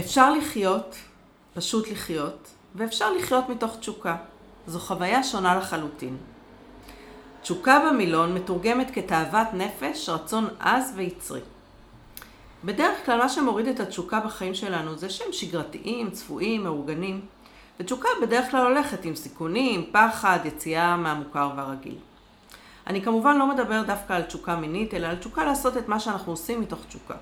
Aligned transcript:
אפשר 0.00 0.32
לחיות, 0.32 0.96
פשוט 1.54 1.88
לחיות, 1.88 2.48
ואפשר 2.74 3.12
לחיות 3.12 3.48
מתוך 3.48 3.76
תשוקה. 3.76 4.16
זו 4.66 4.78
חוויה 4.78 5.22
שונה 5.22 5.54
לחלוטין. 5.54 6.16
תשוקה 7.42 7.78
במילון 7.86 8.34
מתורגמת 8.34 8.90
כתאוות 8.90 9.46
נפש, 9.54 10.08
רצון 10.08 10.48
עז 10.60 10.92
ויצרי. 10.96 11.40
בדרך 12.64 13.06
כלל 13.06 13.18
מה 13.18 13.28
שמוריד 13.28 13.66
את 13.66 13.80
התשוקה 13.80 14.20
בחיים 14.20 14.54
שלנו 14.54 14.96
זה 14.96 15.10
שהם 15.10 15.32
שגרתיים, 15.32 16.10
צפויים, 16.10 16.64
מאורגנים. 16.64 17.20
ותשוקה 17.80 18.08
בדרך 18.22 18.50
כלל 18.50 18.66
הולכת 18.66 19.04
עם 19.04 19.14
סיכונים, 19.14 19.90
פחד, 19.92 20.38
יציאה 20.44 20.96
מהמוכר 20.96 21.50
והרגיל. 21.56 21.98
אני 22.86 23.02
כמובן 23.02 23.38
לא 23.38 23.46
מדבר 23.46 23.82
דווקא 23.82 24.12
על 24.12 24.22
תשוקה 24.22 24.56
מינית, 24.56 24.94
אלא 24.94 25.06
על 25.06 25.16
תשוקה 25.16 25.44
לעשות 25.44 25.76
את 25.76 25.88
מה 25.88 26.00
שאנחנו 26.00 26.32
עושים 26.32 26.60
מתוך 26.60 26.80
תשוקה. 26.88 27.14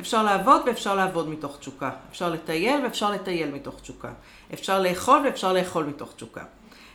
אפשר 0.00 0.22
לעבוד 0.22 0.62
ואפשר 0.66 0.94
לעבוד 0.94 1.28
מתוך 1.28 1.58
תשוקה. 1.58 1.90
אפשר 2.10 2.30
לטייל 2.30 2.84
ואפשר 2.84 3.10
לטייל 3.10 3.50
מתוך 3.50 3.80
תשוקה. 3.80 4.12
אפשר 4.54 4.80
לאכול 4.82 5.22
ואפשר 5.24 5.52
לאכול 5.52 5.84
מתוך 5.84 6.14
תשוקה. 6.16 6.44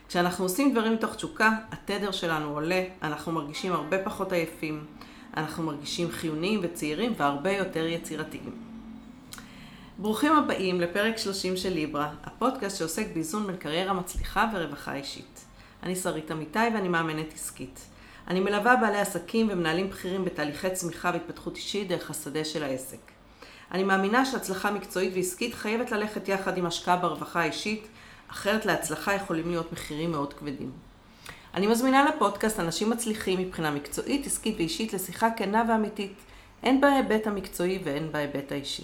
כשאנחנו 0.08 0.46
עושים 0.46 0.72
דברים 0.72 0.94
מתוך 0.94 1.16
תשוקה, 1.16 1.52
התדר 1.72 2.12
שלנו 2.12 2.54
עולה, 2.54 2.84
אנחנו 3.02 3.32
מרגישים 3.32 3.74
הרבה 3.74 4.04
פחות 4.04 4.32
עייפים, 4.32 4.86
אנחנו 5.38 5.64
מרגישים 5.64 6.12
חיוניים 6.12 6.60
וצעירים 6.64 7.14
והרבה 7.18 7.52
יותר 7.52 7.88
יצירתיים. 7.88 8.52
ברוכים 9.98 10.34
הבאים 10.36 10.82
לפרק 10.82 11.18
30 11.18 11.58
של 11.58 11.74
ליברה, 11.74 12.10
הפודקאסט 12.24 12.78
שעוסק 12.78 13.08
באיזון 13.14 13.48
בין 13.48 13.58
קריירה 13.58 13.94
מצליחה 13.94 14.50
ורווחה 14.54 14.96
אישית. 14.96 15.46
אני 15.84 15.96
שרית 15.96 16.32
אמיתי 16.32 16.60
ואני 16.74 16.88
מאמנת 16.88 17.34
עסקית. 17.34 17.95
אני 18.28 18.40
מלווה 18.40 18.76
בעלי 18.76 18.98
עסקים 18.98 19.48
ומנהלים 19.52 19.90
בכירים 19.90 20.26
בתהליכי 20.26 20.70
צמיחה 20.70 21.12
והתפתחות 21.14 21.56
אישית 21.56 21.88
דרך 21.88 22.10
השדה 22.10 22.46
של 22.46 22.64
העסק. 22.64 22.98
אני 23.72 23.84
מאמינה 23.84 24.26
שהצלחה 24.26 24.72
מקצועית 24.72 25.14
ועסקית 25.16 25.54
חייבת 25.54 25.92
ללכת 25.92 26.28
יחד 26.28 26.58
עם 26.58 26.66
השקעה 26.66 26.98
ברווחה 26.98 27.42
האישית, 27.42 27.88
אחרת 28.32 28.66
להצלחה 28.66 29.14
יכולים 29.14 29.50
להיות 29.50 29.72
מחירים 29.72 30.12
מאוד 30.12 30.34
כבדים. 30.34 30.72
אני 31.54 31.68
מזמינה 31.68 32.06
לפודקאסט 32.06 32.60
אנשים 32.60 32.90
מצליחים 32.90 33.40
מבחינה 33.40 33.72
מקצועית, 33.72 34.26
עסקית 34.26 34.56
ואישית 34.58 34.94
לשיחה 34.94 35.32
כנה 35.38 35.64
ואמיתית, 35.70 36.14
הן 36.64 36.82
בהיבט 36.82 37.28
המקצועי 37.28 37.80
והן 37.84 38.12
בהיבט 38.12 38.52
האישי. 38.52 38.84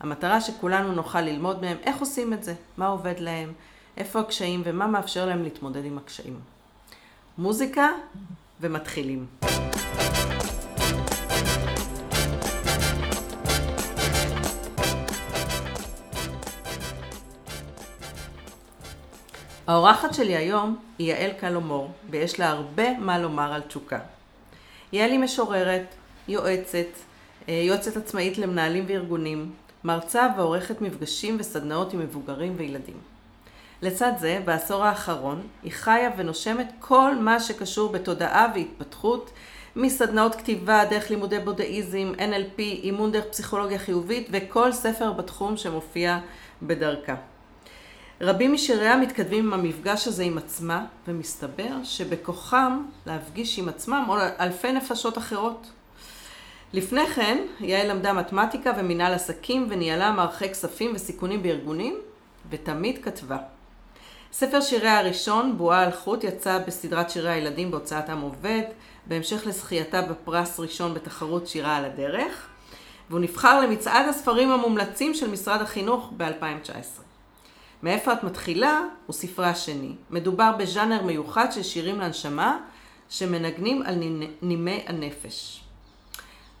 המטרה 0.00 0.40
שכולנו 0.40 0.92
נוכל 0.92 1.20
ללמוד 1.20 1.60
מהם 1.60 1.76
איך 1.82 1.98
עושים 1.98 2.32
את 2.32 2.44
זה, 2.44 2.54
מה 2.76 2.86
עובד 2.86 3.18
להם, 3.18 3.52
איפה 3.96 4.20
הקשיים 4.20 4.62
ומה 4.64 4.86
מאפשר 4.86 5.26
להם 5.26 5.42
להתמודד 5.42 5.84
עם 5.84 5.98
הקשיים. 5.98 6.40
מוזיקה 7.38 7.88
ומתחילים. 8.60 9.26
האורחת 19.66 20.14
שלי 20.14 20.36
היום 20.36 20.76
היא 20.98 21.12
יעל 21.12 21.30
קלומור, 21.32 21.90
ויש 22.10 22.40
לה 22.40 22.50
הרבה 22.50 22.98
מה 22.98 23.18
לומר 23.18 23.52
על 23.52 23.60
תשוקה. 23.60 23.98
יעל 24.92 25.10
היא 25.10 25.18
משוררת, 25.18 25.94
יועצת, 26.28 26.86
אה, 27.48 27.54
יועצת 27.54 27.96
עצמאית 27.96 28.38
למנהלים 28.38 28.84
וארגונים, 28.88 29.52
מרצה 29.84 30.26
ועורכת 30.36 30.80
מפגשים 30.80 31.36
וסדנאות 31.40 31.92
עם 31.92 32.00
מבוגרים 32.00 32.54
וילדים. 32.56 33.09
לצד 33.82 34.12
זה, 34.18 34.40
בעשור 34.44 34.84
האחרון, 34.84 35.42
היא 35.62 35.72
חיה 35.72 36.10
ונושמת 36.16 36.72
כל 36.78 37.14
מה 37.20 37.40
שקשור 37.40 37.92
בתודעה 37.92 38.52
והתפתחות, 38.54 39.30
מסדנאות 39.76 40.34
כתיבה, 40.34 40.84
דרך 40.90 41.10
לימודי 41.10 41.38
בודהיזם, 41.38 42.12
NLP, 42.16 42.58
אימון 42.58 43.12
דרך 43.12 43.24
פסיכולוגיה 43.24 43.78
חיובית 43.78 44.28
וכל 44.32 44.72
ספר 44.72 45.12
בתחום 45.12 45.56
שמופיע 45.56 46.18
בדרכה. 46.62 47.14
רבים 48.20 48.52
משיריה 48.52 48.96
מתכתבים 48.96 49.46
עם 49.46 49.52
המפגש 49.52 50.08
הזה 50.08 50.22
עם 50.22 50.38
עצמה, 50.38 50.86
ומסתבר 51.08 51.84
שבכוחם 51.84 52.82
להפגיש 53.06 53.58
עם 53.58 53.68
עצמם 53.68 54.04
עוד 54.08 54.20
אלפי 54.40 54.72
נפשות 54.72 55.18
אחרות. 55.18 55.70
לפני 56.72 57.06
כן, 57.06 57.38
יעל 57.60 57.90
למדה 57.90 58.12
מתמטיקה 58.12 58.72
ומנהל 58.78 59.14
עסקים 59.14 59.66
וניהלה 59.70 60.12
מערכי 60.12 60.48
כספים 60.48 60.92
וסיכונים 60.94 61.42
בארגונים, 61.42 61.98
ותמיד 62.50 63.04
כתבה. 63.04 63.36
ספר 64.32 64.60
שיריה 64.60 64.98
הראשון, 64.98 65.58
בועה 65.58 65.82
על 65.82 65.90
חוט, 65.92 66.24
יצא 66.24 66.58
בסדרת 66.66 67.10
שירי 67.10 67.30
הילדים 67.30 67.70
בהוצאת 67.70 68.08
עם 68.08 68.20
עובד, 68.20 68.62
בהמשך 69.06 69.46
לזכייתה 69.46 70.02
בפרס 70.02 70.60
ראשון 70.60 70.94
בתחרות 70.94 71.46
שירה 71.46 71.76
על 71.76 71.84
הדרך, 71.84 72.48
והוא 73.10 73.20
נבחר 73.20 73.60
למצעד 73.60 74.08
הספרים 74.08 74.50
המומלצים 74.50 75.14
של 75.14 75.30
משרד 75.30 75.60
החינוך 75.60 76.12
ב-2019. 76.16 77.00
מאיפה 77.82 78.12
את 78.12 78.24
מתחילה 78.24 78.82
הוא 79.06 79.14
ספרה 79.14 79.50
השני. 79.50 79.92
מדובר 80.10 80.52
בז'אנר 80.58 81.02
מיוחד 81.02 81.52
של 81.52 81.62
שירים 81.62 82.00
להנשמה 82.00 82.58
שמנגנים 83.08 83.82
על 83.82 83.94
נימי 84.42 84.84
הנפש. 84.86 85.60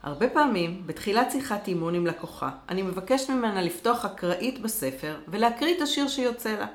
הרבה 0.02 0.28
פעמים, 0.28 0.82
בתחילת 0.86 1.30
שיחת 1.30 1.68
אימון 1.68 1.94
עם 1.94 2.06
לקוחה, 2.06 2.50
אני 2.68 2.82
מבקשת 2.82 3.30
ממנה 3.30 3.62
לפתוח 3.62 4.04
אקראית 4.04 4.62
בספר 4.62 5.16
ולהקריא 5.28 5.76
את 5.76 5.82
השיר 5.82 6.08
שיוצא 6.08 6.50
לה. 6.50 6.66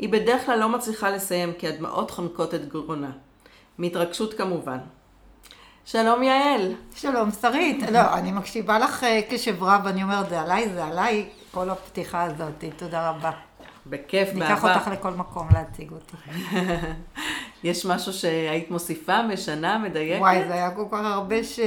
היא 0.00 0.08
בדרך 0.08 0.46
כלל 0.46 0.58
לא 0.58 0.68
מצליחה 0.68 1.10
לסיים 1.10 1.52
כי 1.58 1.68
הדמעות 1.68 2.10
חונקות 2.10 2.54
את 2.54 2.68
גרונה. 2.68 3.10
מהתרגשות 3.78 4.34
כמובן. 4.34 4.78
שלום 5.84 6.22
יעל. 6.22 6.74
שלום 6.96 7.30
שרית. 7.30 7.90
לא, 7.92 8.14
אני 8.14 8.32
מקשיבה 8.32 8.78
לך 8.78 9.04
אה, 9.04 9.20
קשב 9.30 9.62
רב, 9.62 9.86
אני 9.86 10.02
אומרת, 10.02 10.28
זה 10.28 10.40
עליי, 10.40 10.68
זה 10.68 10.84
עליי, 10.84 11.28
כל 11.50 11.70
הפתיחה 11.70 12.22
הזאת. 12.22 12.64
תודה 12.76 13.10
רבה. 13.10 13.30
בכיף, 13.86 14.28
באהבה. 14.28 14.54
ניקח 14.54 14.64
אותך 14.64 14.88
לכל 14.88 15.10
מקום 15.10 15.48
להציג 15.52 15.92
אותי. 15.92 16.16
יש 17.68 17.86
משהו 17.86 18.12
שהיית 18.12 18.70
מוסיפה, 18.70 19.22
משנה, 19.22 19.78
מדייקת? 19.78 20.20
וואי, 20.20 20.44
זה 20.48 20.54
היה 20.54 20.70
כל 20.70 20.84
כך 20.90 21.04
הרבה 21.04 21.44
ש... 21.44 21.60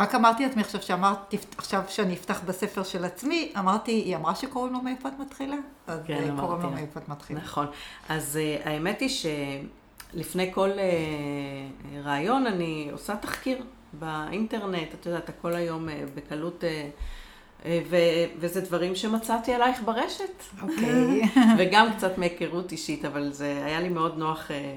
רק 0.00 0.14
אמרתי 0.14 0.46
לעצמי 0.46 0.62
עכשיו 0.62 0.82
שאמרת, 0.82 1.34
עכשיו 1.58 1.82
שאני 1.88 2.14
אפתח 2.14 2.40
בספר 2.46 2.82
של 2.82 3.04
עצמי, 3.04 3.52
אמרתי, 3.58 3.92
היא 3.92 4.16
אמרה 4.16 4.34
שקוראים 4.34 4.72
לו 4.72 4.80
מאיפה 4.82 5.08
את 5.08 5.18
מתחילה? 5.18 5.56
אז 5.86 6.00
כן, 6.06 6.30
אה, 6.30 6.40
קוראים 6.40 6.62
לו 6.62 6.70
מאיפה 6.70 7.00
את 7.00 7.08
מתחילה. 7.08 7.40
נכון. 7.40 7.66
אז 8.08 8.38
uh, 8.64 8.68
האמת 8.68 9.00
היא 9.00 9.08
שלפני 10.12 10.50
כל 10.54 10.70
uh, 10.70 11.96
רעיון 12.04 12.46
אני 12.46 12.88
עושה 12.92 13.16
תחקיר 13.16 13.64
באינטרנט, 13.92 14.94
את 15.00 15.06
יודעת, 15.06 15.28
הכל 15.28 15.54
היום 15.54 15.88
uh, 15.88 15.92
בקלות... 16.14 16.64
Uh, 16.64 16.66
ו- 17.64 18.24
וזה 18.38 18.60
דברים 18.60 18.94
שמצאתי 18.94 19.52
עלייך 19.52 19.82
ברשת. 19.84 20.42
אוקיי. 20.62 21.22
Okay. 21.22 21.38
וגם 21.58 21.92
קצת 21.96 22.18
מהיכרות 22.18 22.72
אישית, 22.72 23.04
אבל 23.04 23.32
זה 23.32 23.62
היה 23.64 23.80
לי 23.80 23.88
מאוד 23.88 24.18
נוח 24.18 24.50
אה, 24.50 24.74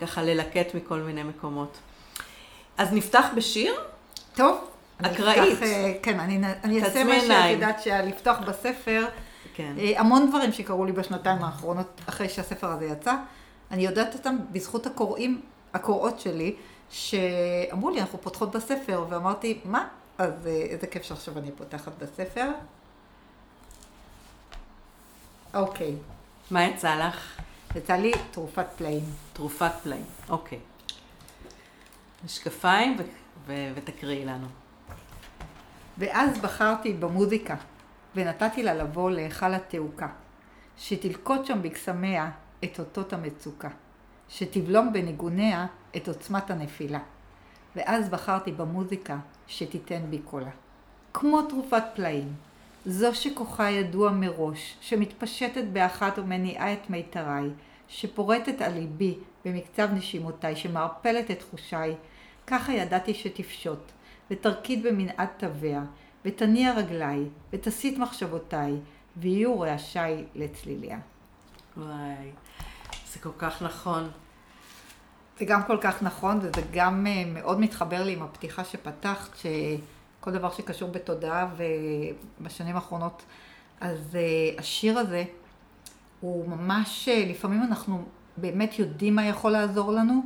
ככה 0.00 0.22
ללקט 0.22 0.74
מכל 0.74 1.00
מיני 1.00 1.22
מקומות. 1.22 1.78
אז 2.78 2.92
נפתח 2.92 3.26
בשיר? 3.36 3.74
טוב. 4.36 4.70
אקראית. 4.98 5.62
אה, 5.62 5.92
כן, 6.02 6.20
אני, 6.20 6.40
אני 6.64 6.84
אעשה 6.84 7.04
מה 7.04 7.20
שאת 7.20 7.50
יודעת 7.50 7.82
שלפתוח 7.82 8.38
בספר. 8.38 9.06
כן. 9.54 9.74
אה, 9.78 10.00
המון 10.00 10.28
דברים 10.28 10.52
שקרו 10.52 10.84
לי 10.84 10.92
בשנתיים 10.92 11.44
האחרונות, 11.44 12.00
אחרי 12.08 12.28
שהספר 12.28 12.66
הזה 12.66 12.84
יצא. 12.84 13.14
אני 13.70 13.82
יודעת 13.86 14.14
אותם 14.14 14.36
בזכות 14.52 14.86
הקוראים, 14.86 15.40
הקוראות 15.74 16.20
שלי, 16.20 16.54
שאמרו 16.90 17.90
לי, 17.90 18.00
אנחנו 18.00 18.20
פותחות 18.20 18.56
בספר, 18.56 19.04
ואמרתי, 19.08 19.60
מה? 19.64 19.88
אז 20.18 20.46
אה, 20.46 20.52
איזה 20.52 20.86
כיף 20.86 21.02
שעכשיו 21.02 21.38
אני 21.38 21.50
פותחת 21.50 21.92
בספר. 21.98 22.50
אוקיי. 25.54 25.94
מה 26.50 26.64
יצא 26.64 26.94
לך? 26.94 27.40
יצא 27.74 27.92
לי 27.92 28.12
תרופת 28.30 28.66
פלאים. 28.76 29.04
תרופת 29.32 29.72
פלאים, 29.82 30.04
אוקיי. 30.28 30.58
משקפיים 32.24 32.96
ו- 32.98 33.25
ו- 33.46 33.72
ותקריאי 33.74 34.24
לנו. 34.24 34.46
ואז 35.98 36.38
בחרתי 36.38 36.92
במוזיקה, 36.92 37.54
ונתתי 38.14 38.62
לה 38.62 38.74
לבוא 38.74 39.10
להיכל 39.10 39.54
התעוקה, 39.54 40.08
שתלקוט 40.78 41.46
שם 41.46 41.62
בקסמיה 41.62 42.30
את 42.64 42.78
אותות 42.78 43.12
המצוקה, 43.12 43.68
שתבלום 44.28 44.92
בניגוניה 44.92 45.66
את 45.96 46.08
עוצמת 46.08 46.50
הנפילה. 46.50 47.00
ואז 47.76 48.08
בחרתי 48.08 48.52
במוזיקה 48.52 49.18
שתיתן 49.46 50.02
בי 50.10 50.18
קולה. 50.18 50.50
כמו 51.12 51.42
תרופת 51.42 51.82
פלאים, 51.94 52.32
זו 52.86 53.14
שכוחה 53.14 53.70
ידוע 53.70 54.10
מראש, 54.10 54.76
שמתפשטת 54.80 55.64
באחת 55.72 56.18
ומניעה 56.18 56.72
את 56.72 56.90
מיתריי, 56.90 57.50
שפורטת 57.88 58.62
על 58.62 58.72
ליבי 58.72 59.18
במקצב 59.44 59.88
נשימותיי, 59.92 60.56
שמערפלת 60.56 61.30
את 61.30 61.38
תחושיי, 61.38 61.94
ככה 62.46 62.72
ידעתי 62.72 63.14
שתפשוט, 63.14 63.92
ותרקיד 64.30 64.82
במנעד 64.82 65.28
תביה, 65.36 65.82
ותניע 66.24 66.74
רגליי, 66.74 67.24
ותסיט 67.52 67.98
מחשבותיי, 67.98 68.72
ויהיו 69.16 69.60
רעשיי 69.60 70.24
לצליליה. 70.34 70.98
וואי, 71.76 72.30
זה 73.12 73.18
כל 73.18 73.30
כך 73.38 73.62
נכון. 73.62 74.10
זה 75.38 75.44
גם 75.44 75.62
כל 75.62 75.78
כך 75.80 76.02
נכון, 76.02 76.38
וזה 76.38 76.62
גם 76.72 77.06
אה, 77.06 77.24
מאוד 77.26 77.60
מתחבר 77.60 78.04
לי 78.04 78.12
עם 78.12 78.22
הפתיחה 78.22 78.64
שפתחת, 78.64 79.36
כל 80.20 80.30
דבר 80.30 80.50
שקשור 80.50 80.90
בתודעה, 80.90 81.48
ובשנים 82.40 82.76
האחרונות, 82.76 83.22
אז 83.80 83.98
uh, 84.12 84.60
השיר 84.60 84.98
הזה, 84.98 85.24
הוא 86.20 86.48
ממש, 86.48 87.08
uh, 87.08 87.30
לפעמים 87.30 87.62
אנחנו 87.62 88.04
באמת 88.36 88.78
יודעים 88.78 89.16
מה 89.16 89.26
יכול 89.26 89.50
לעזור 89.50 89.92
לנו, 89.92 90.22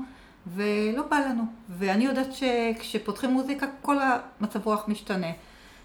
ולא 0.46 1.02
בא 1.02 1.16
לנו. 1.16 1.42
ואני 1.68 2.04
יודעת 2.04 2.28
שכשפותחים 2.32 3.30
מוזיקה, 3.30 3.66
כל 3.82 3.96
המצב 4.00 4.66
רוח 4.66 4.88
משתנה. 4.88 5.30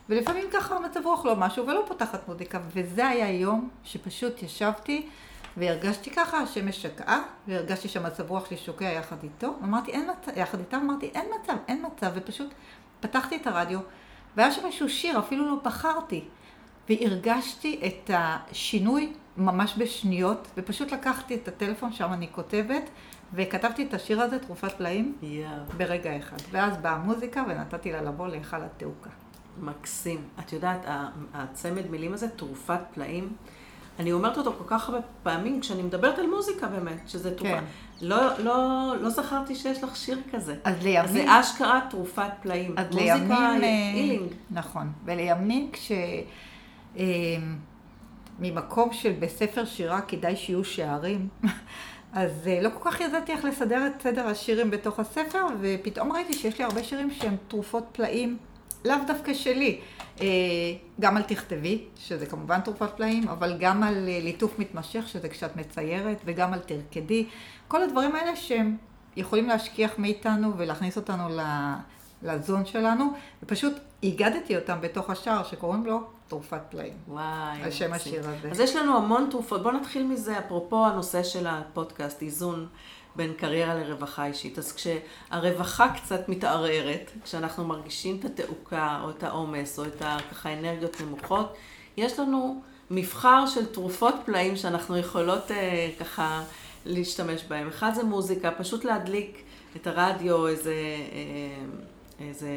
ולפעמים 0.10 0.46
ככה 0.54 0.76
המצב 0.76 1.06
רוח 1.06 1.26
לא 1.26 1.36
משהו, 1.36 1.68
ולא 1.68 1.84
פותחת 1.88 2.28
מוזיקה. 2.28 2.60
וזה 2.74 3.08
היה 3.08 3.32
יום 3.32 3.70
שפשוט 3.84 4.44
ישבתי 4.44 5.10
והרגשתי 5.58 6.12
ככה, 6.12 6.38
השמש 6.38 6.82
שקעה, 6.82 7.22
והרגשתי 7.48 7.88
שהמצב 7.88 8.30
רוח 8.30 8.46
שלי 8.46 8.58
שוקע 8.58 8.86
יחד 8.86 9.16
איתו. 9.24 9.54
אמרתי, 9.64 9.92
אין 9.92 10.10
מצב, 10.10 10.32
יחד 10.38 10.60
איתה 10.60 10.78
אמרתי, 10.78 11.12
אין 11.16 11.26
מצב, 11.42 11.54
אין 11.68 11.86
מצב, 11.86 12.12
ופשוט 12.16 12.54
פתחתי 13.00 13.36
את 13.36 13.48
הרדיו, 13.48 13.80
והיה 14.36 14.52
שם 14.52 14.66
איזשהו 14.66 14.90
שיר, 14.90 15.20
אפילו 15.20 15.46
לא 15.46 15.56
בחרתי. 15.64 16.24
והרגשתי 16.90 17.82
את 17.86 18.12
השינוי 18.14 19.14
ממש 19.38 19.76
בשניות, 19.78 20.48
ופשוט 20.58 20.92
לקחתי 20.92 21.36
את 21.36 21.48
הטלפון, 21.48 21.94
שם 21.94 22.14
אני 22.14 22.28
כותבת, 22.32 22.90
וכתבתי 23.34 23.84
את 23.84 23.94
השיר 23.94 24.22
הזה, 24.22 24.40
תרופת 24.40 24.72
פלאים, 24.72 25.16
yeah. 25.22 25.26
ברגע 25.78 26.18
אחד. 26.18 26.38
ואז 26.52 26.78
באה 26.78 26.94
המוזיקה 26.94 27.44
ונתתי 27.48 27.92
לה 27.92 28.02
לבוא 28.02 28.28
להיכל 28.28 28.62
התעוקה. 28.64 29.10
מקסים. 29.62 30.22
את 30.40 30.54
יודעת, 30.54 30.86
הצמד 31.34 31.90
מילים 31.90 32.14
הזה, 32.14 32.30
תרופת 32.30 32.80
פלאים, 32.94 33.34
אני 34.00 34.12
אומרת 34.12 34.38
אותו 34.38 34.54
כל 34.58 34.64
כך 34.68 34.90
הרבה 34.90 35.00
פעמים 35.24 35.62
כשאני 35.62 35.84
מדברת 35.84 36.20
על 36.20 36.28
מוזיקה 36.28 36.68
באמת, 36.68 37.10
שזה 37.10 37.36
תרופה. 37.36 37.54
כן. 37.54 37.64
לא, 38.02 38.40
לא, 38.40 38.94
לא 39.02 39.10
זכרתי 39.10 39.56
שיש 39.56 39.84
לך 39.84 39.96
שיר 39.96 40.22
כזה. 40.32 40.56
אז 40.64 40.84
לימים... 40.84 41.04
אז 41.04 41.12
זה 41.12 41.40
אשכרה 41.40 41.82
תרופת 41.90 42.32
פלאים. 42.42 42.74
אז 42.78 42.86
מוזיקה 42.88 43.50
לימים... 43.52 43.96
אילינג. 43.96 44.34
נכון. 44.52 44.92
ולימים 45.06 45.72
כש... 45.72 45.92
ממקום 48.40 48.94
של 48.94 49.12
בספר 49.20 49.66
שירה 49.66 50.02
כדאי 50.02 50.36
שיהיו 50.36 50.64
שערים, 50.64 51.28
אז 52.14 52.48
אה, 52.48 52.62
לא 52.62 52.70
כל 52.70 52.92
כך 52.92 53.02
ידעתי 53.02 53.32
איך 53.32 53.46
לסדר 53.46 53.88
את 53.88 54.02
סדר 54.02 54.28
השירים 54.28 54.72
בתוך 54.72 55.00
הספר, 55.00 55.46
ופתאום 55.62 56.12
ראיתי 56.12 56.34
שיש 56.34 56.60
לי 56.60 56.64
הרבה 56.64 56.84
שירים 56.84 57.12
שהם 57.12 57.36
תרופות 57.48 57.84
פלאים, 57.92 58.38
לאו 58.86 58.96
דווקא 59.08 59.34
שלי. 59.34 59.80
אה, 60.22 60.28
גם 61.00 61.18
על 61.18 61.24
תכתבי, 61.24 61.84
שזה 61.98 62.26
כמובן 62.26 62.62
תרופת 62.62 62.90
פלאים, 62.96 63.28
אבל 63.28 63.58
גם 63.60 63.84
על 63.84 64.10
אה, 64.10 64.20
ליטוף 64.24 64.60
מתמשך, 64.60 65.08
שזה 65.08 65.30
כשאת 65.30 65.56
מציירת, 65.56 66.18
וגם 66.26 66.54
על 66.54 66.60
תרקדי. 66.60 67.26
כל 67.68 67.84
הדברים 67.84 68.16
האלה 68.16 68.36
שהם 68.36 68.78
יכולים 69.16 69.48
להשכיח 69.48 69.92
מאיתנו 69.98 70.58
ולהכניס 70.58 70.98
אותנו 70.98 71.30
לזון 72.26 72.66
שלנו, 72.66 73.14
ופשוט 73.44 73.74
הגדתי 74.04 74.56
אותם 74.56 74.82
בתוך 74.82 75.10
השער 75.10 75.44
שקוראים 75.44 75.86
לו 75.86 76.00
תרופת 76.28 76.62
פלאים. 76.70 76.94
וואי. 77.08 77.64
על 77.64 77.72
שם 77.72 77.94
השיר 77.94 78.30
הזה. 78.30 78.52
אז 78.52 78.60
יש 78.60 78.76
לנו 78.76 78.98
המון 78.98 79.28
תרופות. 79.32 79.64
בואו 79.64 79.74
נתחיל 79.74 80.04
מזה, 80.04 80.40
אפרופו 80.40 80.86
הנושא 80.86 81.24
של 81.24 81.48
הפודקאסט, 81.48 82.22
איזון 82.22 82.68
בין 83.16 83.34
קריירה 83.34 83.76
לרווחה 83.76 84.26
אישית. 84.26 84.58
אז 84.58 84.74
כשהרווחה 84.74 85.94
קצת 85.94 86.30
מתערערת, 86.30 87.12
כשאנחנו 87.24 87.66
מרגישים 87.66 88.20
את 88.20 88.26
התעוקה 88.26 89.00
או 89.04 89.10
את 89.10 89.24
העומס 89.24 89.80
או 89.80 89.86
את 89.86 90.04
ככה 90.32 90.54
אנרגיות 90.54 91.02
נמוכות, 91.02 91.56
יש 91.98 92.20
לנו 92.20 92.62
מבחר 92.92 93.46
של 93.48 93.66
תרופות 93.66 94.16
פלאים 94.26 94.56
שאנחנו 94.56 94.98
יכולות 94.98 95.52
אה, 95.52 95.90
ככה 96.00 96.44
להשתמש 96.86 97.44
בהם. 97.44 97.68
אחד 97.68 97.92
זה 97.94 98.04
מוזיקה, 98.04 98.52
פשוט 98.52 98.86
להדליק 98.86 99.44
את 99.76 99.88
הרדיו, 99.88 100.48
איזה... 100.48 100.74
אה, 101.12 101.66
איזה 102.20 102.50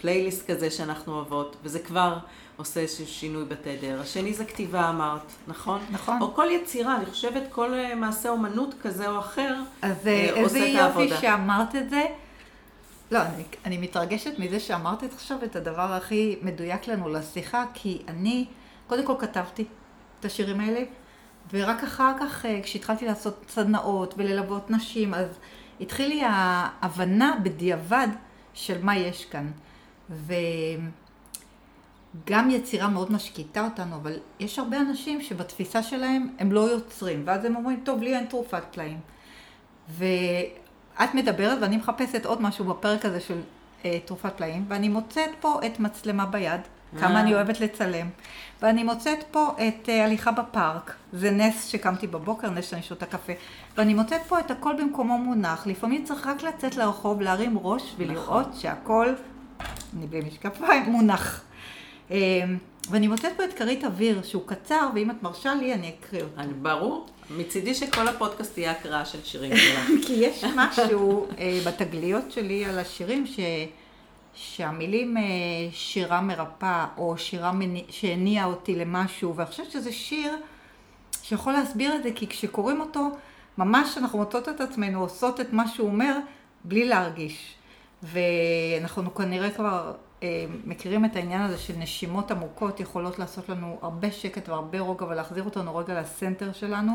פלייליסט 0.00 0.50
כזה 0.50 0.70
שאנחנו 0.70 1.14
אוהבות, 1.14 1.56
וזה 1.62 1.78
כבר 1.78 2.18
עושה 2.56 2.80
איזשהו 2.80 3.06
שינוי 3.06 3.44
בתדר. 3.44 4.00
השני 4.00 4.34
זה 4.34 4.44
כתיבה, 4.44 4.88
אמרת, 4.88 5.32
נכון? 5.46 5.80
נכון. 5.90 6.22
או 6.22 6.34
כל 6.34 6.46
יצירה, 6.50 6.96
אני 6.96 7.06
חושבת 7.06 7.42
כל 7.50 7.74
אה, 7.74 7.94
מעשה 7.94 8.28
אומנות 8.28 8.74
כזה 8.82 9.08
או 9.08 9.18
אחר 9.18 9.54
אז 9.82 10.06
אה, 10.06 10.12
אה, 10.12 10.42
עושה 10.42 10.70
את 10.70 10.76
העבודה. 10.76 11.04
אז 11.04 11.04
איזה 11.04 11.04
יופי 11.04 11.20
שאמרת 11.20 11.76
את 11.76 11.90
זה. 11.90 12.02
לא, 13.10 13.18
אני, 13.22 13.42
אני 13.64 13.78
מתרגשת 13.78 14.38
מזה 14.38 14.60
שאמרת 14.60 15.04
את 15.04 15.12
עכשיו 15.12 15.38
את 15.44 15.56
הדבר 15.56 15.92
הכי 15.92 16.38
מדויק 16.42 16.88
לנו 16.88 17.08
לשיחה, 17.08 17.64
כי 17.74 18.02
אני, 18.08 18.46
קודם 18.86 19.06
כל 19.06 19.14
כתבתי 19.18 19.64
את 20.20 20.24
השירים 20.24 20.60
האלה, 20.60 20.80
ורק 21.52 21.82
אחר 21.82 22.12
כך, 22.20 22.44
כשהתחלתי 22.62 23.06
לעשות 23.06 23.44
סדנאות 23.48 24.14
וללוות 24.16 24.70
נשים, 24.70 25.14
אז 25.14 25.26
התחיל 25.80 26.08
לי 26.08 26.22
ההבנה 26.24 27.34
בדיעבד 27.42 28.08
של 28.58 28.84
מה 28.84 28.96
יש 28.96 29.24
כאן. 29.24 29.50
וגם 32.24 32.50
יצירה 32.50 32.88
מאוד 32.88 33.12
משקיטה 33.12 33.64
אותנו, 33.64 33.96
אבל 33.96 34.18
יש 34.40 34.58
הרבה 34.58 34.80
אנשים 34.80 35.22
שבתפיסה 35.22 35.82
שלהם 35.82 36.28
הם 36.38 36.52
לא 36.52 36.60
יוצרים, 36.60 37.22
ואז 37.26 37.44
הם 37.44 37.56
אומרים, 37.56 37.80
טוב, 37.84 38.02
לי 38.02 38.16
אין 38.16 38.26
תרופת 38.26 38.62
פלאים. 38.70 39.00
ואת 39.88 41.14
מדברת 41.14 41.58
ואני 41.60 41.76
מחפשת 41.76 42.26
עוד 42.26 42.42
משהו 42.42 42.64
בפרק 42.64 43.04
הזה 43.04 43.20
של 43.20 43.40
אה, 43.84 43.98
תרופת 44.04 44.32
פלאים, 44.36 44.64
ואני 44.68 44.88
מוצאת 44.88 45.30
פה 45.40 45.60
את 45.66 45.80
מצלמה 45.80 46.26
ביד, 46.26 46.60
כמה 46.98 47.14
אה. 47.14 47.20
אני 47.20 47.34
אוהבת 47.34 47.60
לצלם. 47.60 48.08
ואני 48.62 48.84
מוצאת 48.84 49.24
פה 49.30 49.48
את 49.68 49.88
uh, 49.88 49.90
הליכה 49.90 50.32
בפארק, 50.32 50.94
זה 51.12 51.30
נס 51.30 51.66
שקמתי 51.66 52.06
בבוקר, 52.06 52.50
נס 52.50 52.70
שאני 52.70 52.82
שותה 52.82 53.06
קפה. 53.06 53.32
ואני 53.76 53.94
מוצאת 53.94 54.20
פה 54.28 54.40
את 54.40 54.50
הכל 54.50 54.74
במקומו 54.78 55.18
מונח, 55.18 55.66
לפעמים 55.66 56.04
צריך 56.04 56.26
רק 56.26 56.42
לצאת 56.42 56.76
לרחוב, 56.76 57.20
להרים 57.20 57.58
ראש 57.62 57.94
ולראות 57.98 58.46
נכון. 58.48 58.60
שהכל, 58.60 59.14
אני 59.96 60.06
בלי 60.06 60.20
משקפיים, 60.20 60.82
מונח. 60.82 61.44
Uh, 62.08 62.12
ואני 62.90 63.08
מוצאת 63.08 63.32
פה 63.36 63.44
את 63.44 63.52
כרית 63.52 63.84
אוויר, 63.84 64.22
שהוא 64.22 64.42
קצר, 64.46 64.88
ואם 64.94 65.10
את 65.10 65.22
מרשה 65.22 65.54
לי, 65.54 65.74
אני 65.74 65.92
אקריא 66.00 66.22
אותו. 66.22 66.40
אני, 66.40 66.52
ברור. 66.52 67.06
מצידי 67.30 67.74
שכל 67.74 68.08
הפודקאסט 68.08 68.58
יהיה 68.58 68.70
הקראה 68.70 69.04
של 69.04 69.18
שירים 69.24 69.56
שלך. 69.56 70.06
כי 70.06 70.12
יש 70.12 70.44
משהו 70.56 71.26
uh, 71.30 71.34
בתגליות 71.66 72.32
שלי 72.32 72.64
על 72.64 72.78
השירים 72.78 73.26
ש... 73.26 73.40
שהמילים 74.40 75.16
אה, 75.16 75.22
שירה 75.72 76.20
מרפאה, 76.20 76.86
או 76.96 77.18
שירה 77.18 77.52
שהניעה 77.90 78.46
אותי 78.46 78.74
למשהו, 78.74 79.36
ואני 79.36 79.50
חושבת 79.50 79.70
שזה 79.70 79.92
שיר 79.92 80.32
שיכול 81.22 81.52
להסביר 81.52 81.94
את 81.94 82.02
זה, 82.02 82.10
כי 82.14 82.26
כשקוראים 82.26 82.80
אותו, 82.80 83.10
ממש 83.58 83.98
אנחנו 83.98 84.18
מוצאות 84.18 84.48
את 84.48 84.60
עצמנו 84.60 85.00
עושות 85.00 85.40
את 85.40 85.52
מה 85.52 85.68
שהוא 85.68 85.88
אומר, 85.88 86.18
בלי 86.64 86.88
להרגיש. 86.88 87.54
ואנחנו 88.02 89.14
כנראה 89.14 89.50
כבר 89.50 89.94
אה, 90.22 90.46
מכירים 90.64 91.04
את 91.04 91.16
העניין 91.16 91.42
הזה 91.42 91.58
של 91.58 91.74
נשימות 91.76 92.30
עמוקות 92.30 92.80
יכולות 92.80 93.18
לעשות 93.18 93.48
לנו 93.48 93.78
הרבה 93.82 94.12
שקט 94.12 94.48
והרבה 94.48 94.80
רוגע 94.80 95.06
ולהחזיר 95.06 95.44
אותנו 95.44 95.76
רגע 95.76 96.00
לסנטר 96.00 96.52
שלנו. 96.52 96.92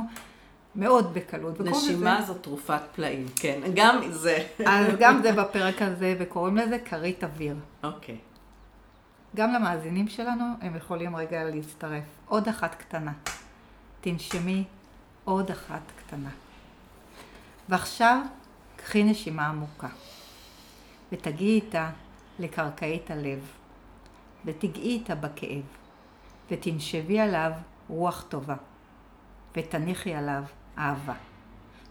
מאוד 0.75 1.13
בקלות. 1.13 1.61
נשימה 1.61 2.21
זה... 2.21 2.27
זאת 2.27 2.43
תרופת 2.43 2.81
פלאים, 2.95 3.25
כן, 3.35 3.61
גם 3.73 4.01
זה. 4.11 4.47
אז 4.65 4.87
גם 4.99 5.21
זה 5.21 5.31
בפרק 5.31 5.81
הזה, 5.81 6.15
וקוראים 6.19 6.57
לזה 6.57 6.79
כרית 6.79 7.23
אוויר. 7.23 7.55
אוקיי. 7.83 8.17
גם 9.35 9.53
למאזינים 9.53 10.07
שלנו, 10.07 10.45
הם 10.61 10.75
יכולים 10.75 11.15
רגע 11.15 11.43
להצטרף. 11.43 12.03
עוד 12.27 12.47
אחת 12.47 12.75
קטנה. 12.75 13.11
תנשמי 14.01 14.63
עוד 15.23 15.51
אחת 15.51 15.81
קטנה. 15.97 16.29
ועכשיו, 17.69 18.21
קחי 18.75 19.03
נשימה 19.03 19.47
עמוקה, 19.47 19.87
ותגיעי 21.11 21.55
איתה 21.55 21.89
לקרקעית 22.39 23.11
הלב, 23.11 23.39
ותגעי 24.45 24.89
איתה 24.89 25.15
בכאב, 25.15 25.63
ותנשבי 26.51 27.19
עליו 27.19 27.51
רוח 27.89 28.25
טובה, 28.29 28.55
ותניחי 29.57 30.13
עליו 30.13 30.43
אהבה. 30.77 31.13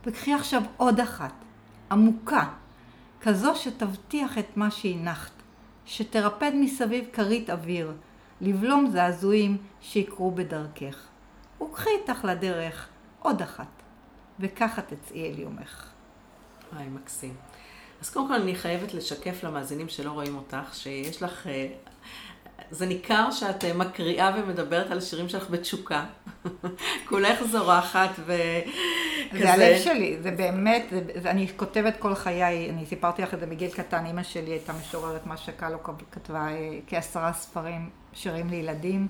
וקחי 0.06 0.32
עכשיו 0.34 0.62
עוד 0.76 1.00
אחת, 1.00 1.32
עמוקה, 1.90 2.48
כזו 3.20 3.56
שתבטיח 3.56 4.38
את 4.38 4.56
מה 4.56 4.70
שהנחת, 4.70 5.32
שתרפד 5.86 6.52
מסביב 6.54 7.04
כרית 7.12 7.50
אוויר, 7.50 7.92
לבלום 8.40 8.90
זעזועים 8.90 9.56
שיקרו 9.80 10.30
בדרכך. 10.30 11.06
וקחי 11.62 11.90
איתך 12.00 12.24
לדרך 12.24 12.88
עוד 13.18 13.42
אחת, 13.42 13.82
וככה 14.40 14.82
תצאי 14.82 15.32
אל 15.32 15.38
יומך. 15.38 15.86
וואי, 16.72 16.88
מקסים. 16.88 17.34
אז 18.00 18.10
קודם 18.10 18.28
כל 18.28 18.34
אני 18.34 18.54
חייבת 18.54 18.94
לשקף 18.94 19.44
למאזינים 19.44 19.88
שלא 19.88 20.10
רואים 20.10 20.36
אותך, 20.36 20.74
שיש 20.74 21.22
לך 21.22 21.46
אה, 21.46 21.68
זה 22.70 22.86
ניכר 22.86 23.30
שאת 23.30 23.64
אה, 23.64 23.74
מקריאה 23.74 24.30
ומדברת 24.36 24.90
על 24.90 24.98
השירים 24.98 25.28
שלך 25.28 25.50
בתשוקה. 25.50 26.04
כולך 27.08 27.42
זורחת 27.42 28.10
וכזה. 28.10 28.62
זה 29.38 29.52
הלב 29.52 29.78
שלי, 29.78 30.16
זה 30.22 30.30
באמת, 30.30 30.86
זה, 30.90 31.02
זה, 31.22 31.30
אני 31.30 31.48
כותבת 31.56 31.96
כל 31.98 32.14
חיי, 32.14 32.70
אני 32.70 32.86
סיפרתי 32.86 33.22
לך 33.22 33.34
את 33.34 33.40
זה 33.40 33.46
מגיל 33.46 33.70
קטן, 33.70 34.06
אימא 34.06 34.22
שלי 34.22 34.50
הייתה 34.50 34.72
משוררת, 34.72 35.26
מה 35.26 35.36
שקלו 35.36 35.78
כתבה 36.12 36.48
אה, 36.48 36.78
כעשרה 36.86 37.32
ספרים, 37.32 37.90
שירים 38.12 38.50
לילדים. 38.50 39.08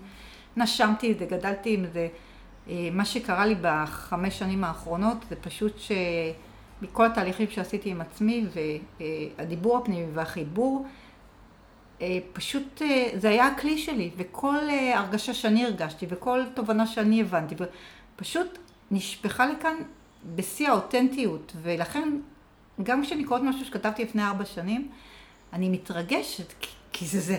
נשמתי 0.57 1.13
את 1.13 1.19
זה, 1.19 1.25
גדלתי 1.25 1.75
עם 1.75 1.85
זה. 1.93 2.09
אה, 2.69 2.89
מה 2.93 3.05
שקרה 3.05 3.47
לי 3.47 3.55
בחמש 3.63 4.39
שנים 4.39 4.65
האחרונות 4.65 5.17
זה 5.29 5.37
פשוט 5.37 5.79
שמכל 5.79 7.07
התהליכים 7.07 7.51
שעשיתי 7.51 7.91
עם 7.91 8.01
עצמי 8.01 8.47
והדיבור 9.39 9.79
הפנימי 9.79 10.07
והחיבור, 10.15 10.87
פשוט 12.33 12.83
אה, 12.83 13.09
זה 13.17 13.29
היה 13.29 13.47
הכלי 13.47 13.79
שלי, 13.79 14.11
וכל 14.17 14.59
אה, 14.69 14.99
הרגשה 14.99 15.35
שאני 15.35 15.65
הרגשתי, 15.65 16.07
וכל 16.09 16.43
תובנה 16.55 16.87
שאני 16.87 17.21
הבנתי, 17.21 17.55
פשוט 18.17 18.59
נשפכה 18.91 19.47
לכאן 19.47 19.75
בשיא 20.35 20.69
האותנטיות, 20.69 21.53
ולכן 21.63 22.09
גם 22.83 23.03
כשאני 23.03 23.25
קוראת 23.25 23.43
משהו 23.43 23.65
שכתבתי 23.65 24.05
לפני 24.05 24.25
ארבע 24.25 24.45
שנים, 24.45 24.89
אני 25.53 25.69
מתרגשת, 25.69 26.53
כי, 26.61 26.71
כי 26.93 27.07
זה 27.07 27.21
זה. 27.21 27.39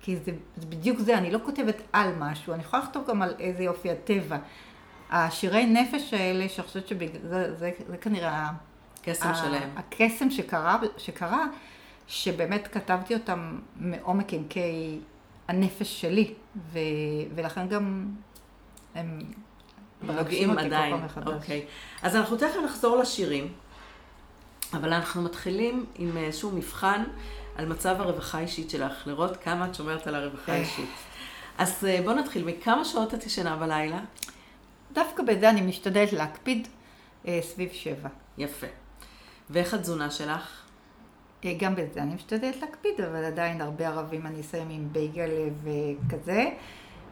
כי 0.00 0.16
זה, 0.16 0.32
זה 0.56 0.66
בדיוק 0.66 0.98
זה, 0.98 1.18
אני 1.18 1.30
לא 1.30 1.38
כותבת 1.44 1.76
על 1.92 2.14
משהו, 2.18 2.54
אני 2.54 2.62
יכולה 2.62 2.82
לכתוב 2.82 3.06
גם 3.08 3.22
על 3.22 3.34
איזה 3.38 3.62
יופי 3.62 3.90
הטבע. 3.90 4.38
השירי 5.10 5.66
נפש 5.66 6.14
האלה, 6.14 6.48
שאני 6.48 6.66
חושבת 6.66 6.88
שזה 6.88 7.06
זה, 7.22 7.54
זה, 7.54 7.70
זה 7.88 7.96
כנראה... 7.96 8.50
קסם 9.04 9.34
שלהם. 9.34 9.70
הקסם 9.76 10.30
שקרה, 10.30 10.78
שקרה, 10.96 11.46
שבאמת 12.08 12.68
כתבתי 12.72 13.14
אותם 13.14 13.58
מעומק 13.76 14.32
עמקי 14.32 14.98
הנפש 15.48 16.00
שלי, 16.00 16.34
ו, 16.72 16.78
ולכן 17.34 17.68
גם 17.68 18.06
הם 18.94 19.18
נוגעים 20.02 20.58
עדיין. 20.58 20.96
אוקיי. 21.26 21.66
אז 22.02 22.16
אנחנו 22.16 22.36
תכף 22.36 22.56
נחזור 22.64 22.96
לשירים, 22.96 23.52
אבל 24.72 24.92
אנחנו 24.92 25.22
מתחילים 25.22 25.86
עם 25.94 26.16
איזשהו 26.16 26.50
מבחן 26.50 27.04
על 27.56 27.66
מצב 27.66 27.96
הרווחה 27.98 28.38
האישית 28.38 28.70
שלך, 28.70 29.06
לראות 29.06 29.36
כמה 29.36 29.66
את 29.66 29.74
שומרת 29.74 30.06
על 30.06 30.14
הרווחה 30.14 30.52
אה. 30.52 30.56
האישית. 30.56 30.90
אז 31.58 31.84
אה, 31.84 32.00
בואו 32.04 32.14
נתחיל, 32.14 32.44
מכמה 32.44 32.84
שעות 32.84 33.14
את 33.14 33.26
ישנה 33.26 33.56
בלילה? 33.56 34.00
דווקא 34.92 35.22
בזה 35.22 35.50
אני 35.50 35.60
משתדלת 35.60 36.12
להקפיד 36.12 36.68
אה, 37.28 37.40
סביב 37.42 37.72
שבע. 37.72 38.08
יפה. 38.38 38.66
ואיך 39.50 39.74
התזונה 39.74 40.10
שלך? 40.10 40.63
אה, 41.44 41.54
גם 41.58 41.74
בזה 41.74 42.02
אני 42.02 42.14
משתדלת 42.14 42.56
להקפיד, 42.60 43.00
אבל 43.00 43.24
עדיין 43.24 43.60
הרבה 43.60 43.88
ערבים 43.88 44.26
אני 44.26 44.40
אסיים 44.40 44.70
עם 44.70 44.88
בייגל 44.92 45.30
וכזה. 45.62 46.44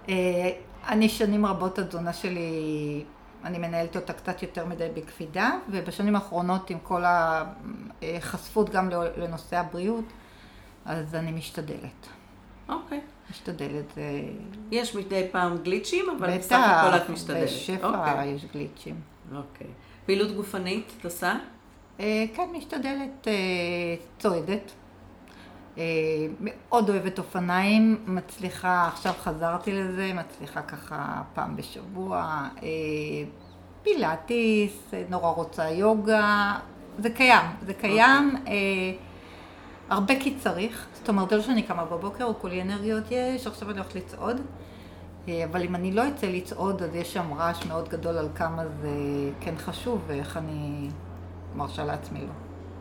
אה, 0.08 0.50
אני 0.88 1.08
שנים 1.08 1.46
רבות 1.46 1.78
התזונה 1.78 2.12
שלי, 2.12 3.04
אני 3.44 3.58
מנהלת 3.58 3.96
אותה 3.96 4.12
קצת 4.12 4.42
יותר 4.42 4.66
מדי 4.66 4.88
בקפידה, 4.94 5.50
ובשנים 5.70 6.14
האחרונות 6.14 6.70
עם 6.70 6.78
כל 6.82 7.02
החשפות 8.02 8.70
גם 8.70 8.88
לנושא 9.16 9.56
הבריאות, 9.56 10.04
אז 10.84 11.14
אני 11.14 11.32
משתדלת. 11.32 12.06
אוקיי. 12.68 13.00
משתדלת. 13.30 13.98
יש 14.70 14.96
מדי 14.96 15.28
פעם 15.32 15.58
גליצ'ים, 15.58 16.04
אבל 16.18 16.38
בסך 16.38 16.58
הכל 16.66 16.96
את 16.96 17.08
משתדלת. 17.10 17.42
בטח, 17.42 17.52
בשפע 17.52 17.88
אוקיי. 17.88 18.28
יש 18.28 18.44
גליצ'ים. 18.44 19.00
אוקיי. 19.34 19.66
פעילות 20.06 20.32
גופנית 20.36 20.92
את 21.00 21.04
עושה? 21.04 21.34
אה, 22.02 22.24
כן, 22.34 22.48
משתדלת, 22.52 23.28
אה, 23.28 23.32
צועדת. 24.18 24.72
אה, 25.78 25.82
מאוד 26.40 26.90
אוהבת 26.90 27.18
אופניים, 27.18 28.04
מצליחה, 28.06 28.88
עכשיו 28.88 29.12
חזרתי 29.18 29.72
לזה, 29.72 30.12
מצליחה 30.14 30.62
ככה 30.62 31.22
פעם 31.34 31.56
בשבוע. 31.56 32.48
פילאטיס, 33.82 34.94
נורא 35.10 35.30
רוצה 35.30 35.70
יוגה, 35.70 36.58
זה 36.98 37.10
קיים, 37.10 37.46
זה 37.66 37.74
קיים. 37.74 38.30
Okay. 38.34 38.38
אוקיי. 38.38 38.96
הרבה 39.88 40.20
כי 40.20 40.34
צריך, 40.34 40.86
זאת 40.94 41.08
אומרת, 41.08 41.30
זה 41.30 41.36
לא 41.36 41.42
שאני 41.42 41.62
קמה 41.62 41.84
בבוקר, 41.84 42.24
או 42.24 42.34
כולי 42.34 42.62
אנרגיות 42.62 43.04
יש, 43.10 43.46
עכשיו 43.46 43.70
אני 43.70 43.78
הולכת 43.78 43.94
לצעוד. 43.94 44.40
אבל 45.28 45.62
אם 45.62 45.74
אני 45.74 45.92
לא 45.92 46.08
אצא 46.08 46.26
לצעוד, 46.26 46.82
אז 46.82 46.94
יש 46.94 47.12
שם 47.12 47.32
רעש 47.34 47.66
מאוד 47.66 47.88
גדול 47.88 48.18
על 48.18 48.28
כמה 48.34 48.62
זה 48.82 48.90
כן 49.40 49.54
חשוב, 49.56 50.02
ואיך 50.06 50.36
אני 50.36 50.88
מרשה 51.56 51.84
לעצמי 51.84 52.20
לא. 52.20 52.32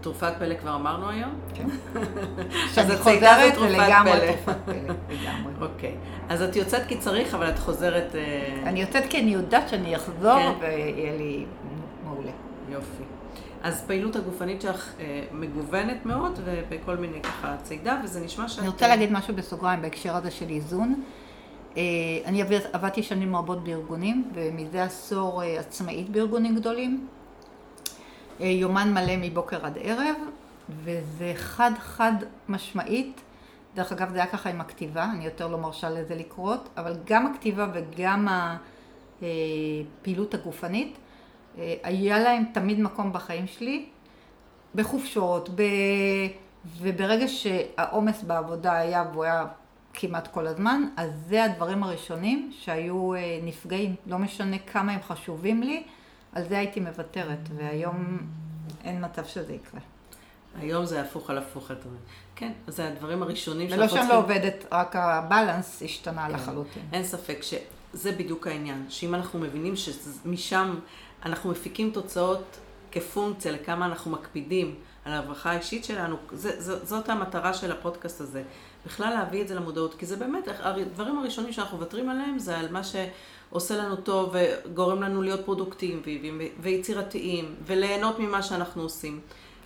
תרופת 0.01 0.33
פלא 0.39 0.55
כבר 0.55 0.75
אמרנו 0.75 1.09
היום? 1.09 1.31
כן. 1.53 1.67
כשאני 2.71 2.97
חוזרת 2.97 3.55
זה 3.59 3.69
לגמרי 3.69 4.27
תרופת 4.27 4.57
פלא, 4.65 4.75
לגמרי. 5.15 5.53
אוקיי. 5.61 5.95
אז 6.29 6.41
את 6.41 6.55
יוצאת 6.55 6.81
כי 6.87 6.97
צריך, 6.97 7.33
אבל 7.33 7.49
את 7.49 7.59
חוזרת... 7.59 8.15
אה, 8.15 8.63
אני 8.63 8.81
יוצאת 8.81 9.03
כי 9.09 9.19
אני 9.19 9.31
יודעת 9.31 9.69
שאני 9.69 9.95
אחזור, 9.95 10.39
כן. 10.39 10.51
ויהיה 10.59 11.17
לי 11.17 11.45
מעולה. 12.03 12.31
יופי. 12.69 13.03
אז 13.63 13.83
פעילות 13.87 14.15
הגופנית 14.15 14.61
שלך 14.61 14.93
אה, 14.99 15.23
מגוונת 15.31 16.05
מאוד, 16.05 16.39
ובכל 16.45 16.95
מיני 16.95 17.21
ככה 17.21 17.55
צידה, 17.63 18.01
וזה 18.03 18.19
נשמע 18.19 18.47
שאת... 18.47 18.59
אני 18.59 18.67
רוצה 18.67 18.87
להגיד 18.87 19.11
משהו 19.11 19.35
בסוגריים 19.35 19.81
בהקשר 19.81 20.15
הזה 20.15 20.31
של 20.31 20.49
איזון. 20.49 21.03
אה, 21.77 21.81
אני 22.25 22.43
עבדתי 22.73 23.03
שנים 23.03 23.35
רבות 23.35 23.63
בארגונים, 23.63 24.31
ומזה 24.33 24.83
עשור 24.83 25.41
עצמאית 25.41 26.09
בארגונים 26.09 26.55
גדולים. 26.55 27.07
אה, 28.41 28.47
יומן 28.47 28.93
מלא 28.93 29.17
מבוקר 29.17 29.65
עד 29.65 29.77
ערב, 29.81 30.15
וזה 30.69 31.33
חד 31.35 31.71
חד 31.79 32.13
משמעית. 32.49 33.21
דרך 33.75 33.91
אגב, 33.91 34.09
זה 34.09 34.17
היה 34.17 34.27
ככה 34.27 34.49
עם 34.49 34.61
הכתיבה, 34.61 35.03
אני 35.03 35.25
יותר 35.25 35.47
לא 35.47 35.57
מרשה 35.57 35.89
לזה 35.89 36.15
לקרות, 36.15 36.69
אבל 36.77 36.93
גם 37.05 37.27
הכתיבה 37.27 37.67
וגם 37.73 38.27
הפעילות 39.21 40.33
הגופנית, 40.33 40.97
אה, 41.57 41.75
היה 41.83 42.19
להם 42.19 42.43
תמיד 42.53 42.79
מקום 42.79 43.13
בחיים 43.13 43.47
שלי, 43.47 43.85
בחופשות, 44.75 45.49
ב... 45.55 45.63
וברגע 46.77 47.27
שהעומס 47.27 48.23
בעבודה 48.23 48.77
היה, 48.77 49.03
והוא 49.11 49.23
היה 49.23 49.45
כמעט 49.93 50.27
כל 50.27 50.47
הזמן, 50.47 50.83
אז 50.97 51.11
זה 51.27 51.43
הדברים 51.43 51.83
הראשונים 51.83 52.51
שהיו 52.53 53.13
אה, 53.13 53.39
נפגעים, 53.43 53.95
לא 54.07 54.17
משנה 54.17 54.57
כמה 54.59 54.91
הם 54.91 55.01
חשובים 55.01 55.63
לי. 55.63 55.83
על 56.33 56.43
זה 56.49 56.57
הייתי 56.57 56.79
מוותרת, 56.79 57.49
והיום 57.55 58.19
אין 58.83 59.05
מצב 59.05 59.25
שזה 59.25 59.53
יקרה. 59.53 59.79
היום 60.59 60.85
זה 60.85 61.01
הפוך 61.01 61.29
על 61.29 61.37
הפוך, 61.37 61.71
את 61.71 61.85
אומרת. 61.85 61.99
כן, 62.35 62.51
זה 62.67 62.87
הדברים 62.87 63.23
הראשונים 63.23 63.69
שאנחנו 63.69 63.87
צריכים... 63.87 64.09
ולא 64.09 64.09
שם 64.09 64.15
לא 64.15 64.23
עובדת, 64.23 64.65
רק 64.71 64.95
הבלנס 64.95 65.81
השתנה 65.85 66.27
כן. 66.27 66.33
לחלוטין. 66.33 66.83
אין 66.93 67.03
ספק 67.03 67.39
שזה 67.41 68.11
בדיוק 68.11 68.47
העניין, 68.47 68.85
שאם 68.89 69.15
אנחנו 69.15 69.39
מבינים 69.39 69.73
שמשם 69.75 70.75
אנחנו 71.25 71.51
מפיקים 71.51 71.91
תוצאות 71.91 72.57
כפונקציה 72.91 73.51
לכמה 73.51 73.85
אנחנו 73.85 74.11
מקפידים 74.11 74.75
על 75.05 75.13
הרווחה 75.13 75.51
האישית 75.51 75.85
שלנו, 75.85 76.15
זה, 76.31 76.61
זה, 76.61 76.85
זאת 76.85 77.09
המטרה 77.09 77.53
של 77.53 77.71
הפודקאסט 77.71 78.21
הזה. 78.21 78.43
בכלל 78.85 79.09
להביא 79.09 79.41
את 79.41 79.47
זה 79.47 79.55
למודעות, 79.55 79.93
כי 79.93 80.05
זה 80.05 80.15
באמת, 80.15 80.47
הדברים 80.59 81.17
הראשונים 81.17 81.53
שאנחנו 81.53 81.77
מוותרים 81.77 82.09
עליהם 82.09 82.39
זה 82.39 82.59
על 82.59 82.71
מה 82.71 82.83
ש... 82.83 82.95
עושה 83.51 83.77
לנו 83.77 83.95
טוב 83.95 84.35
וגורם 84.35 85.03
לנו 85.03 85.21
להיות 85.21 85.45
פרודוקטיביים 85.45 86.41
ויצירתיים 86.59 87.55
וליהנות 87.65 88.19
ממה 88.19 88.41
שאנחנו 88.41 88.81
עושים. 88.81 89.19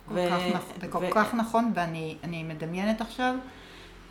כל 0.08 0.14
ו... 0.14 0.26
כך 0.30 0.40
נכון, 0.54 0.76
זה 0.80 0.88
כל 0.88 0.98
ו... 0.98 1.10
כך 1.10 1.34
נכון, 1.34 1.72
ואני 1.74 2.44
מדמיינת 2.44 3.00
עכשיו 3.00 3.34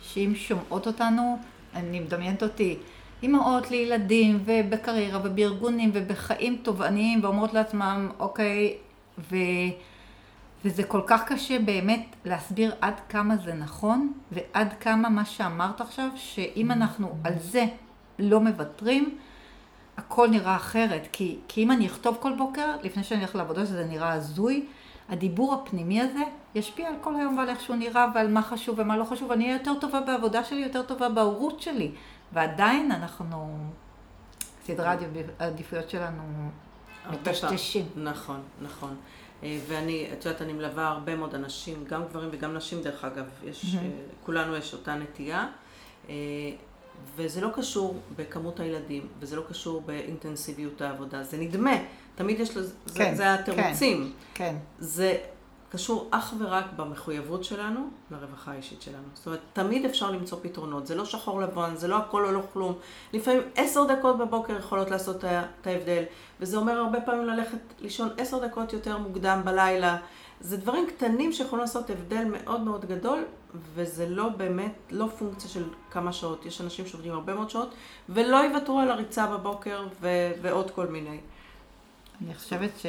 שאם 0.02 0.32
שומעות 0.34 0.86
אותנו, 0.86 1.38
אני 1.74 2.00
מדמיינת 2.00 2.42
אותי 2.42 2.78
אימהות 3.22 3.70
לילדים 3.70 4.42
ובקריירה 4.44 5.20
ובארגונים 5.24 5.90
ובחיים 5.94 6.58
תובעניים 6.62 7.24
ואומרות 7.24 7.54
לעצמם, 7.54 8.08
אוקיי, 8.18 8.76
ו... 9.18 9.36
וזה 10.64 10.82
כל 10.82 11.00
כך 11.06 11.24
קשה 11.26 11.58
באמת 11.58 12.16
להסביר 12.24 12.74
עד 12.80 12.94
כמה 13.08 13.36
זה 13.36 13.54
נכון 13.54 14.12
ועד 14.32 14.74
כמה 14.80 15.08
מה 15.08 15.24
שאמרת 15.24 15.80
עכשיו, 15.80 16.08
שאם 16.16 16.70
אנחנו 16.70 17.16
על 17.24 17.32
זה 17.38 17.64
לא 18.18 18.40
מוותרים, 18.40 19.18
הכל 19.96 20.28
נראה 20.28 20.56
אחרת. 20.56 21.08
כי, 21.12 21.38
כי 21.48 21.62
אם 21.62 21.70
אני 21.70 21.86
אכתוב 21.86 22.16
כל 22.20 22.32
בוקר, 22.38 22.76
לפני 22.82 23.04
שאני 23.04 23.20
הולך 23.20 23.36
לעבודה, 23.36 23.66
שזה 23.66 23.84
נראה 23.84 24.12
הזוי, 24.12 24.66
הדיבור 25.08 25.54
הפנימי 25.54 26.00
הזה 26.00 26.22
ישפיע 26.54 26.88
על 26.88 26.94
כל 27.00 27.14
היום 27.16 27.38
ועל 27.38 27.48
איך 27.48 27.60
שהוא 27.60 27.76
נראה 27.76 28.06
ועל 28.14 28.28
מה 28.28 28.42
חשוב 28.42 28.78
ומה 28.78 28.96
לא 28.96 29.04
חשוב. 29.04 29.32
אני 29.32 29.44
אהיה 29.44 29.56
יותר 29.56 29.74
טובה 29.80 30.00
בעבודה 30.00 30.44
שלי, 30.44 30.60
יותר 30.60 30.82
טובה 30.82 31.08
בהורות 31.08 31.60
שלי. 31.60 31.90
ועדיין 32.32 32.92
אנחנו, 32.92 33.58
סדרי 34.66 34.86
העדיפויות 35.38 35.90
שלנו 35.90 36.22
מטשטשים. 37.10 37.86
נכון, 37.96 38.40
נכון. 38.62 38.96
אה, 39.42 39.58
ואני, 39.68 40.08
את 40.12 40.24
יודעת, 40.24 40.42
אני 40.42 40.52
מלווה 40.52 40.88
הרבה 40.88 41.16
מאוד 41.16 41.34
אנשים, 41.34 41.84
גם 41.88 42.04
גברים 42.04 42.28
וגם 42.32 42.54
נשים 42.54 42.82
דרך 42.82 43.04
אגב, 43.04 43.24
יש, 43.44 43.64
mm-hmm. 43.64 44.24
כולנו 44.26 44.56
יש 44.56 44.72
אותה 44.74 44.94
נטייה. 44.94 45.48
וזה 47.16 47.40
לא 47.40 47.48
קשור 47.54 48.00
בכמות 48.16 48.60
הילדים, 48.60 49.06
וזה 49.20 49.36
לא 49.36 49.42
קשור 49.48 49.80
באינטנסיביות 49.80 50.80
העבודה. 50.80 51.22
זה 51.22 51.36
נדמה, 51.36 51.76
תמיד 52.14 52.40
יש 52.40 52.56
לזה, 52.56 52.74
כן, 52.94 53.10
זה, 53.10 53.16
זה 53.16 53.34
התירוצים. 53.34 54.12
כן, 54.34 54.44
כן. 54.44 54.56
זה 54.78 55.18
קשור 55.70 56.08
אך 56.10 56.34
ורק 56.38 56.64
במחויבות 56.76 57.44
שלנו 57.44 57.80
לרווחה 58.10 58.52
האישית 58.52 58.82
שלנו. 58.82 59.04
זאת 59.14 59.26
אומרת, 59.26 59.40
תמיד 59.52 59.84
אפשר 59.84 60.10
למצוא 60.10 60.38
פתרונות. 60.42 60.86
זה 60.86 60.94
לא 60.94 61.04
שחור 61.04 61.40
לבן, 61.40 61.76
זה 61.76 61.88
לא 61.88 61.96
הכל 61.96 62.26
או 62.26 62.32
לא 62.32 62.42
כלום. 62.52 62.74
לפעמים 63.12 63.42
עשר 63.56 63.84
דקות 63.84 64.18
בבוקר 64.18 64.56
יכולות 64.58 64.90
לעשות 64.90 65.24
את 65.24 65.66
ההבדל, 65.66 66.02
וזה 66.40 66.56
אומר 66.56 66.72
הרבה 66.72 67.00
פעמים 67.00 67.24
ללכת 67.24 67.58
לישון 67.80 68.08
עשר 68.18 68.46
דקות 68.46 68.72
יותר 68.72 68.98
מוקדם 68.98 69.42
בלילה. 69.44 69.96
זה 70.40 70.56
דברים 70.56 70.86
קטנים 70.86 71.32
שיכולים 71.32 71.60
לעשות 71.60 71.90
הבדל 71.90 72.24
מאוד 72.24 72.60
מאוד 72.60 72.84
גדול, 72.84 73.24
וזה 73.74 74.08
לא 74.08 74.28
באמת, 74.28 74.72
לא 74.90 75.06
פונקציה 75.18 75.50
של 75.50 75.64
כמה 75.90 76.12
שעות. 76.12 76.46
יש 76.46 76.60
אנשים 76.60 76.86
שעובדים 76.86 77.12
הרבה 77.12 77.34
מאוד 77.34 77.50
שעות, 77.50 77.74
ולא 78.08 78.36
יוותרו 78.36 78.80
על 78.80 78.90
הריצה 78.90 79.26
בבוקר 79.26 79.86
ו- 80.00 80.32
ועוד 80.42 80.70
כל 80.70 80.86
מיני. 80.86 81.18
אני 82.24 82.34
חושבת 82.34 82.70
ש... 82.78 82.86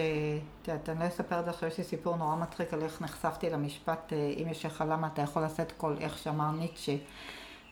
את 0.62 0.68
יודעת, 0.68 0.90
אני 0.90 1.00
לא 1.00 1.08
אספר 1.08 1.40
את 1.40 1.46
זה 1.46 1.52
עכשיו, 1.52 1.70
יש 1.70 1.78
לי 1.78 1.84
סיפור 1.84 2.16
נורא 2.16 2.36
מצחיק 2.36 2.74
על 2.74 2.82
איך 2.82 3.02
נחשפתי 3.02 3.50
למשפט, 3.50 4.14
אם 4.14 4.48
יש 4.52 4.66
לך 4.66 4.84
למה 4.90 5.08
אתה 5.14 5.22
יכול 5.22 5.44
לשאת 5.44 5.74
כל, 5.78 5.94
איך 6.00 6.18
שאמר 6.18 6.52
ניטשה. 6.52 6.96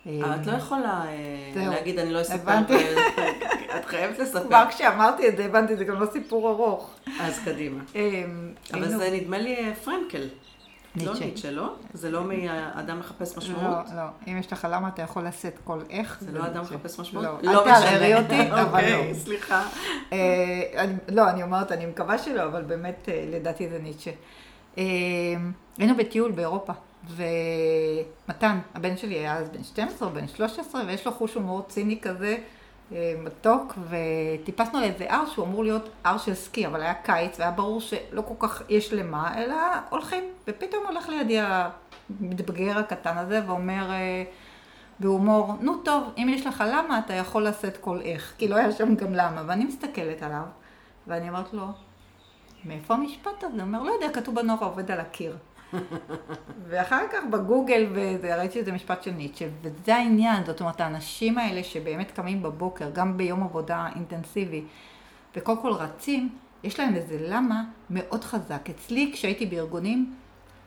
אבל 0.06 0.36
את 0.42 0.48
לא 0.48 0.52
יכולה 0.52 1.04
אה, 1.08 1.68
להגיד, 1.70 2.00
אני 2.00 2.14
לא 2.14 2.22
אספר, 2.22 2.52
את 3.80 3.86
חייבת 3.86 4.20
לספר. 4.20 4.44
כבר 4.48 4.66
כשאמרתי 4.70 5.28
את 5.28 5.38
זה, 5.38 5.46
הבנתי, 5.46 5.76
זה 5.76 5.84
גם 5.86 6.00
לא 6.02 6.06
סיפור 6.12 6.50
ארוך. 6.50 6.90
אז 7.20 7.40
קדימה. 7.46 7.82
אה, 7.96 8.24
אבל 8.74 8.90
זה 8.90 9.10
נדמה 9.14 9.38
לי 9.38 9.56
אה, 9.56 9.76
פרנקל. 9.76 10.18
לא 10.96 11.04
ניטשה. 11.12 11.26
ניטשה, 11.26 11.52
לא? 11.52 11.74
זה 11.94 12.12
לא 12.12 12.24
מאדם 12.24 13.00
מחפש 13.00 13.38
משמעות? 13.38 13.86
לא, 13.90 13.96
לא. 13.96 14.04
אם 14.28 14.38
יש 14.38 14.54
לך 14.54 14.68
למה, 14.72 14.88
אתה 14.88 15.02
יכול 15.02 15.26
לשאת 15.28 15.60
כל 15.64 15.80
איך. 15.90 16.18
זה 16.22 16.32
לא 16.32 16.46
אדם. 16.46 16.62
מחפש 16.62 17.00
משמעות? 17.00 17.26
לא, 17.44 17.52
אל 17.52 17.64
תערערי 17.64 18.16
אותי, 18.16 18.42
אבל 18.52 18.62
אוקיי, 18.64 19.08
לא. 19.10 19.14
סליחה. 19.20 19.64
אה, 20.14 20.18
אני- 20.78 20.94
לא, 21.12 21.30
אני 21.30 21.44
אומרת, 21.44 21.72
אני 21.72 21.86
מקווה 21.86 22.18
שלא, 22.18 22.44
אבל 22.44 22.62
באמת, 22.62 23.10
אה, 23.12 23.26
לדעתי 23.32 23.70
זה 23.70 23.80
ניטשה. 23.84 24.12
אה, 24.78 24.84
היינו 25.78 25.96
בטיול 25.98 26.32
באירופה, 26.32 26.74
ומתן, 27.08 28.60
הבן 28.76 28.98
שלי 28.98 29.16
היה 29.16 29.38
אז 29.38 29.50
בן 29.50 29.64
12, 29.64 30.10
בן 30.10 30.28
13, 30.28 30.84
ויש 30.88 31.06
לו 31.06 31.12
חוש 31.12 31.34
הומור 31.34 31.62
ציני 31.62 32.00
כזה, 32.02 32.38
אה, 32.92 33.14
מתוק, 33.24 33.74
וטיפסנו 33.90 34.80
לאיזה 34.80 35.06
הר 35.10 35.26
שהוא 35.26 35.46
אמור 35.46 35.64
להיות 35.64 35.90
הר 36.04 36.18
של 36.18 36.34
סקי, 36.34 36.68
אבל 36.68 36.82
היה 36.82 36.94
קיץ, 36.94 37.40
והיה 37.40 37.52
ברור 37.52 37.82
שלא 37.82 38.22
כל 38.22 38.48
כך 38.48 38.62
יש 38.70 38.94
למה, 38.94 39.44
אלא 39.44 39.56
הולכים, 39.90 40.24
ופתאום 40.48 40.86
הולך 40.86 41.10
לידי 41.10 41.40
המתבגר 41.40 42.78
הקטן 42.78 43.18
הזה, 43.18 43.42
ואומר... 43.48 43.92
אה, 43.92 44.24
בהומור, 45.00 45.54
נו 45.62 45.78
טוב, 45.78 46.04
אם 46.18 46.28
יש 46.30 46.48
לך 46.48 46.64
למה, 46.68 47.00
אתה 47.00 47.14
יכול 47.14 47.48
לשאת 47.48 47.78
כל 47.78 48.02
איך. 48.02 48.34
כי 48.38 48.48
לא 48.48 48.56
היה 48.56 48.72
שם 48.72 48.96
גם 48.96 49.14
למה. 49.14 49.44
ואני 49.48 49.66
מסתכלת 49.66 50.24
עליו, 50.24 50.44
ואני 51.08 51.30
אומרת 51.30 51.54
לו, 51.54 51.66
מאיפה 52.66 52.94
המשפט 52.94 53.44
הזה? 53.44 53.56
הוא 53.56 53.62
אומר, 53.62 53.84
לא 53.84 53.92
יודע, 53.92 54.14
כתוב 54.14 54.36
בנורא 54.36 54.68
עובד 54.68 54.92
על 54.92 55.00
הקיר. 55.00 55.38
ואחר 56.70 57.02
כך 57.12 57.20
בגוגל, 57.32 57.88
וזה, 57.92 58.36
ראיתי 58.36 58.60
שזה 58.60 58.72
משפט 58.72 59.04
של 59.04 59.12
ניטשה, 59.12 59.46
וזה 59.62 59.96
העניין, 59.96 60.46
זאת 60.46 60.60
אומרת, 60.60 60.82
האנשים 60.82 61.38
האלה 61.38 61.64
שבאמת 61.64 62.12
קמים 62.12 62.44
בבוקר, 62.44 62.90
גם 62.94 63.18
ביום 63.18 63.44
עבודה 63.44 63.88
אינטנסיבי, 63.96 64.64
וקודם 65.36 65.62
כל 65.62 65.72
רצים, 65.72 66.30
יש 66.64 66.80
להם 66.80 66.96
איזה 66.96 67.18
למה 67.30 67.64
מאוד 67.90 68.24
חזק. 68.24 68.70
אצלי, 68.70 69.12
כשהייתי 69.14 69.46
בארגונים, 69.46 70.14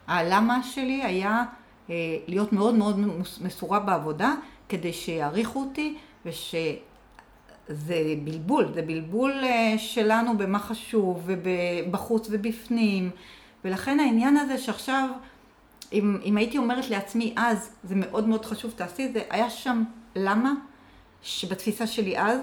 הלמה 0.07 0.63
שלי 0.63 1.03
היה 1.05 1.45
אה, 1.91 1.95
להיות 2.27 2.53
מאוד 2.53 2.75
מאוד 2.75 2.99
מס- 2.99 3.41
מסורה 3.41 3.81
בעבודה, 3.81 4.35
כדי 4.69 4.93
שיעריכו 4.93 5.61
אותי, 5.61 5.97
ושזה 6.27 6.79
בלבול, 8.25 8.73
זה 8.75 8.83
בלבול 8.83 9.33
אה, 9.45 9.75
שלנו 9.79 10.39
במה 10.39 10.59
חשוב, 10.59 11.23
ובחוץ 11.27 12.29
ובפנים, 12.31 13.11
ולכן 13.65 14.01
העניין 14.01 14.37
הזה 14.37 14.59
שעכשיו, 14.59 15.09
אם, 15.93 16.19
אם 16.25 16.37
הייתי 16.37 16.59
אומרת 16.59 16.91
לעצמי 16.91 17.35
אז, 17.37 17.71
זה 17.85 17.95
מאוד 17.95 18.29
מאוד 18.29 18.45
חשוב, 18.45 18.73
תעשי 18.77 19.07
את 19.07 19.13
זה, 19.13 19.23
היה 19.31 19.51
שם 19.51 19.85
למה, 20.17 20.53
שבתפיסה 21.23 21.87
שלי 21.87 22.19
אז, 22.19 22.39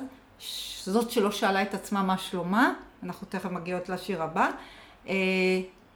זאת 0.84 1.12
שלא 1.12 1.32
שאלה 1.32 1.62
את 1.62 1.74
עצמה 1.74 2.04
מה 2.04 2.18
שלומה, 2.18 2.74
אנחנו 3.04 3.28
תכף 3.30 3.52
מגיעות 3.52 3.90
לשיר 3.90 4.24
הבא, 4.24 4.50
אה, 5.08 5.14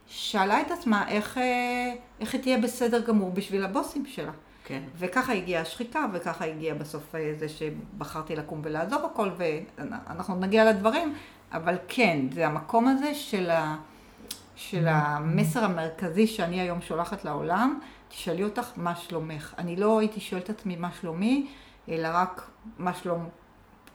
שאלה 0.06 0.60
את 0.60 0.70
עצמה 0.70 1.08
איך, 1.08 1.38
אה, 1.38 1.94
איך 2.20 2.34
היא 2.34 2.42
תהיה 2.42 2.58
בסדר 2.58 3.00
גמור 3.00 3.30
בשביל 3.30 3.64
הבוסים 3.64 4.06
שלה. 4.06 4.32
כן. 4.64 4.82
וככה 4.98 5.32
הגיעה 5.32 5.62
השחיקה, 5.62 6.06
וככה 6.12 6.44
הגיע 6.44 6.74
בסוף 6.74 7.14
אה, 7.14 7.34
זה 7.38 7.48
שבחרתי 7.48 8.36
לקום 8.36 8.60
ולעזוב 8.64 9.04
הכל, 9.04 9.30
ואנחנו 9.36 10.34
נגיע 10.34 10.70
לדברים, 10.70 11.14
אבל 11.52 11.76
כן, 11.88 12.18
זה 12.32 12.46
המקום 12.46 12.88
הזה 12.88 13.14
של, 13.14 13.50
ה, 13.50 13.76
של 14.60 14.88
המסר 14.88 15.64
המרכזי 15.64 16.26
שאני 16.26 16.60
היום 16.60 16.80
שולחת 16.80 17.24
לעולם, 17.24 17.78
תשאלי 18.08 18.44
אותך 18.44 18.70
מה 18.76 18.96
שלומך. 18.96 19.54
אני 19.58 19.76
לא 19.76 19.98
הייתי 20.00 20.20
שואלת 20.20 20.44
את 20.44 20.58
עצמי 20.58 20.76
מה 20.76 20.90
שלומי, 21.00 21.48
אלא 21.88 22.08
רק 22.12 22.50
מה 22.78 22.94
שלום 22.94 23.28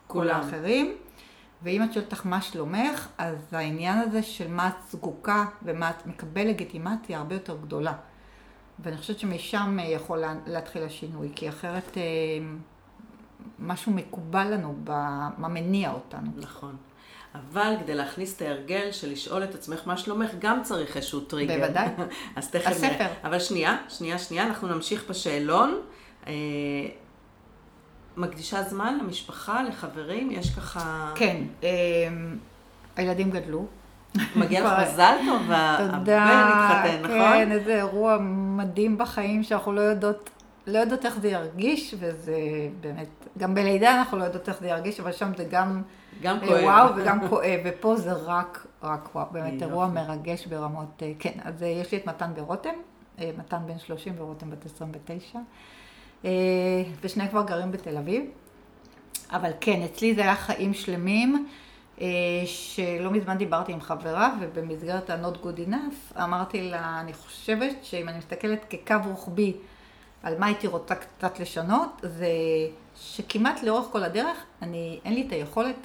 כל. 0.07 0.29
האחרים. 0.29 0.95
ואם 1.63 1.83
את 1.83 1.93
שואלת 1.93 2.13
אותך 2.13 2.25
מה 2.25 2.41
שלומך, 2.41 3.07
אז 3.17 3.35
העניין 3.51 3.97
הזה 3.99 4.23
של 4.23 4.51
מה 4.51 4.67
את 4.67 4.89
זקוקה 4.89 5.45
ומה 5.63 5.89
את 5.89 6.05
מקבל 6.07 6.47
לגיטימציה 6.47 7.17
הרבה 7.17 7.35
יותר 7.35 7.57
גדולה. 7.61 7.93
ואני 8.79 8.97
חושבת 8.97 9.19
שמשם 9.19 9.77
אה, 9.79 9.85
יכול 9.85 10.17
לה- 10.17 10.35
להתחיל 10.47 10.83
השינוי, 10.83 11.31
כי 11.35 11.49
אחרת 11.49 11.97
אה, 11.97 12.03
משהו 13.59 13.91
מקובל 13.91 14.47
לנו, 14.53 14.75
במה 14.83 15.47
מניע 15.47 15.91
אותנו. 15.91 16.31
נכון. 16.37 16.75
אבל 17.35 17.73
כדי 17.79 17.95
להכניס 17.95 18.35
את 18.37 18.41
ההרגל 18.41 18.91
של 18.91 19.11
לשאול 19.11 19.43
את 19.43 19.55
עצמך 19.55 19.79
מה 19.85 19.97
שלומך, 19.97 20.29
גם 20.39 20.63
צריך 20.63 20.97
איזשהו 20.97 21.19
טריגר. 21.19 21.59
בוודאי. 21.59 21.87
אז 22.35 22.51
תכף 22.51 22.67
הספר. 22.67 22.87
נראה. 22.87 23.07
אבל 23.23 23.39
שנייה, 23.39 23.77
שנייה, 23.89 24.19
שנייה, 24.19 24.43
אנחנו 24.43 24.67
נמשיך 24.67 25.03
בשאלון. 25.09 25.81
אה, 26.27 26.33
מקדישה 28.17 28.63
זמן 28.63 28.97
למשפחה, 29.01 29.63
לחברים, 29.63 30.31
יש 30.31 30.49
ככה... 30.49 31.11
כן, 31.15 31.37
אה, 31.63 31.69
הילדים 32.95 33.31
גדלו. 33.31 33.65
מגיע 34.35 34.65
לך 34.65 34.73
מזל 34.83 35.15
טוב, 35.25 35.41
הבן. 35.51 36.47
התחתן, 36.53 37.01
נכון? 37.03 37.33
כן, 37.33 37.51
איזה 37.51 37.75
אירוע 37.75 38.17
מדהים 38.57 38.97
בחיים 38.97 39.43
שאנחנו 39.43 39.73
לא 39.73 39.81
יודעות, 39.81 40.29
לא 40.67 40.79
יודעות 40.79 41.05
איך 41.05 41.19
זה 41.19 41.27
ירגיש, 41.27 41.95
וזה 41.99 42.37
באמת, 42.81 43.07
גם 43.37 43.55
בלידה 43.55 43.97
אנחנו 43.97 44.17
לא 44.17 44.23
יודעות 44.23 44.49
איך 44.49 44.59
זה 44.59 44.67
ירגיש, 44.67 44.99
אבל 44.99 45.11
שם 45.11 45.31
זה 45.37 45.45
גם 45.49 45.81
גם 46.21 46.37
אה, 46.41 46.47
כואב. 46.47 46.63
וואו 46.63 46.95
וגם 46.95 47.29
כואב, 47.29 47.59
ופה 47.65 47.95
זה 47.95 48.13
רק, 48.13 48.67
רק 48.83 49.09
וואו, 49.15 49.25
באמת. 49.31 49.61
אירוע 49.61 49.87
מרגש 49.87 50.45
ברמות, 50.45 51.03
אה, 51.03 51.11
כן, 51.19 51.39
אז 51.43 51.63
אה, 51.63 51.67
יש 51.67 51.91
לי 51.91 51.97
את 51.97 52.07
מתן 52.07 52.31
ורותם, 52.35 52.73
מתן 53.37 53.57
בן 53.65 53.79
30 53.79 54.13
ורותם 54.17 54.49
בת 54.49 54.65
29, 54.65 55.39
אה, 56.25 56.31
ושני 57.01 57.29
כבר 57.29 57.43
גרים 57.43 57.71
בתל 57.71 57.97
אביב, 57.97 58.23
אבל 59.31 59.51
כן, 59.61 59.81
אצלי 59.81 60.15
זה 60.15 60.21
היה 60.21 60.35
חיים 60.35 60.73
שלמים, 60.73 61.47
שלא 62.45 63.11
מזמן 63.11 63.37
דיברתי 63.37 63.71
עם 63.71 63.81
חברה, 63.81 64.35
ובמסגרת 64.39 65.09
ה-Not 65.09 65.45
Good 65.45 65.69
Enough, 65.69 66.23
אמרתי 66.23 66.61
לה, 66.61 66.99
אני 67.01 67.13
חושבת 67.13 67.75
שאם 67.81 68.09
אני 68.09 68.17
מסתכלת 68.17 68.65
כקו 68.69 68.95
רוחבי 69.05 69.53
על 70.23 70.39
מה 70.39 70.45
הייתי 70.45 70.67
רוצה 70.67 70.95
קצת 70.95 71.39
לשנות, 71.39 72.01
זה 72.03 72.27
שכמעט 72.95 73.63
לאורך 73.63 73.87
כל 73.91 74.03
הדרך, 74.03 74.37
אני, 74.61 74.99
אין 75.05 75.13
לי 75.13 75.27
את 75.27 75.31
היכולת 75.31 75.75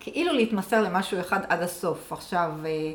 כאילו 0.00 0.32
להתמסר 0.32 0.82
למשהו 0.82 1.20
אחד 1.20 1.40
עד 1.48 1.62
הסוף. 1.62 2.12
עכשיו, 2.12 2.50
אה, 2.64 2.92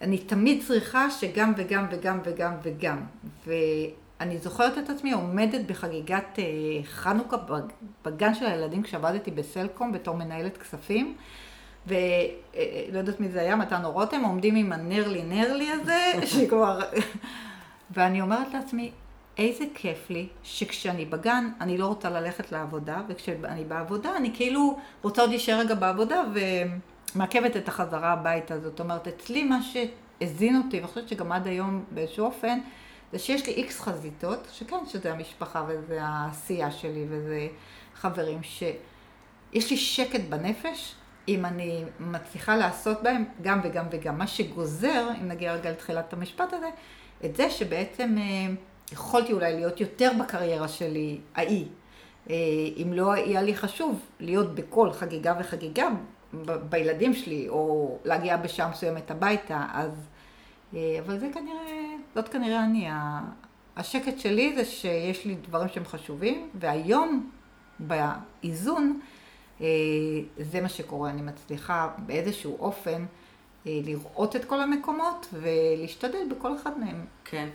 אני 0.00 0.18
תמיד 0.18 0.62
צריכה 0.66 1.10
שגם 1.10 1.52
וגם 1.56 1.86
וגם 1.90 2.18
וגם 2.24 2.54
וגם. 2.62 3.00
ואני 3.46 4.38
זוכרת 4.38 4.78
את 4.78 4.90
עצמי 4.90 5.12
עומדת 5.12 5.60
בחגיגת 5.66 6.38
אה, 6.38 6.44
חנוכה 6.84 7.36
בג- 7.36 7.72
בגן 8.04 8.34
של 8.34 8.46
הילדים 8.46 8.82
כשעבדתי 8.82 9.30
בסלקום 9.30 9.92
בתור 9.92 10.16
מנהלת 10.16 10.58
כספים. 10.58 11.14
ולא 11.86 11.96
יודעת 12.98 13.20
מי 13.20 13.28
זה 13.28 13.40
היה, 13.40 13.56
מתן 13.56 13.84
או 13.84 13.92
רותם, 13.92 14.20
עומדים 14.24 14.56
עם 14.56 14.72
הנרלי 14.72 15.22
נרלי 15.22 15.70
הזה, 15.70 16.12
שכבר... 16.32 16.80
ואני 17.90 18.20
אומרת 18.20 18.54
לעצמי, 18.54 18.90
איזה 19.38 19.64
כיף 19.74 20.10
לי 20.10 20.28
שכשאני 20.42 21.04
בגן, 21.04 21.50
אני 21.60 21.78
לא 21.78 21.86
רוצה 21.86 22.10
ללכת 22.10 22.52
לעבודה, 22.52 23.02
וכשאני 23.08 23.64
בעבודה, 23.64 24.16
אני 24.16 24.30
כאילו 24.34 24.78
רוצה 25.02 25.22
עוד 25.22 25.30
להישאר 25.30 25.58
רגע 25.58 25.74
בעבודה 25.74 26.22
ומעכבת 27.14 27.56
את 27.56 27.68
החזרה 27.68 28.12
הביתה. 28.12 28.60
זאת 28.60 28.80
אומרת, 28.80 29.08
אצלי 29.08 29.44
מה 29.44 29.58
שהזין 29.62 30.56
אותי, 30.56 30.76
ואני 30.76 30.88
חושבת 30.88 31.08
שגם 31.08 31.32
עד 31.32 31.46
היום 31.46 31.84
באיזשהו 31.90 32.26
אופן, 32.26 32.58
זה 33.12 33.18
שיש 33.18 33.46
לי 33.46 33.52
איקס 33.52 33.80
חזיתות, 33.80 34.48
שכן, 34.52 34.86
שזה 34.86 35.12
המשפחה 35.12 35.64
וזה 35.68 35.98
העשייה 36.02 36.70
שלי 36.70 37.06
וזה 37.08 37.48
חברים, 37.94 38.42
שיש 38.42 39.70
לי 39.70 39.76
שקט 39.76 40.20
בנפש, 40.28 40.94
אם 41.28 41.44
אני 41.44 41.84
מצליחה 42.00 42.56
לעשות 42.56 43.02
בהם 43.02 43.24
גם 43.42 43.60
וגם 43.64 43.86
וגם. 43.90 44.18
מה 44.18 44.26
שגוזר, 44.26 45.08
אם 45.20 45.28
נגיע 45.28 45.54
רגע 45.54 45.70
לתחילת 45.70 46.12
המשפט 46.12 46.52
הזה, 46.52 46.68
את 47.24 47.36
זה 47.36 47.50
שבעצם 47.50 48.14
אה, 48.18 48.54
יכולתי 48.92 49.32
אולי 49.32 49.54
להיות 49.54 49.80
יותר 49.80 50.12
בקריירה 50.20 50.68
שלי, 50.68 51.20
ההיא. 51.34 51.66
אה, 52.30 52.36
אם 52.82 52.92
לא 52.92 53.12
היה 53.12 53.42
לי 53.42 53.56
חשוב 53.56 54.00
להיות 54.20 54.54
בכל 54.54 54.92
חגיגה 54.92 55.34
וחגיגה 55.40 55.88
בילדים 56.68 57.14
שלי, 57.14 57.48
או 57.48 57.98
להגיע 58.04 58.36
בשעה 58.36 58.70
מסוימת 58.70 59.10
הביתה, 59.10 59.66
אז... 59.72 59.90
אה, 60.74 60.98
אבל 61.06 61.18
זה 61.18 61.28
כנראה, 61.34 61.96
זאת 62.14 62.28
כנראה 62.28 62.64
אני. 62.64 62.88
השקט 63.76 64.18
שלי 64.18 64.54
זה 64.56 64.64
שיש 64.64 65.24
לי 65.24 65.34
דברים 65.34 65.68
שהם 65.68 65.84
חשובים, 65.84 66.50
והיום, 66.54 67.30
באיזון, 67.78 69.00
אה, 69.60 69.66
זה 70.38 70.60
מה 70.60 70.68
שקורה. 70.68 71.10
אני 71.10 71.22
מצליחה 71.22 71.88
באיזשהו 72.06 72.56
אופן 72.60 73.04
לראות 73.66 74.36
את 74.36 74.44
כל 74.44 74.60
המקומות 74.60 75.26
ולהשתדל 75.32 76.28
בכל 76.30 76.56
אחד 76.56 76.78
מהם. 76.78 77.04
כן. 77.24 77.48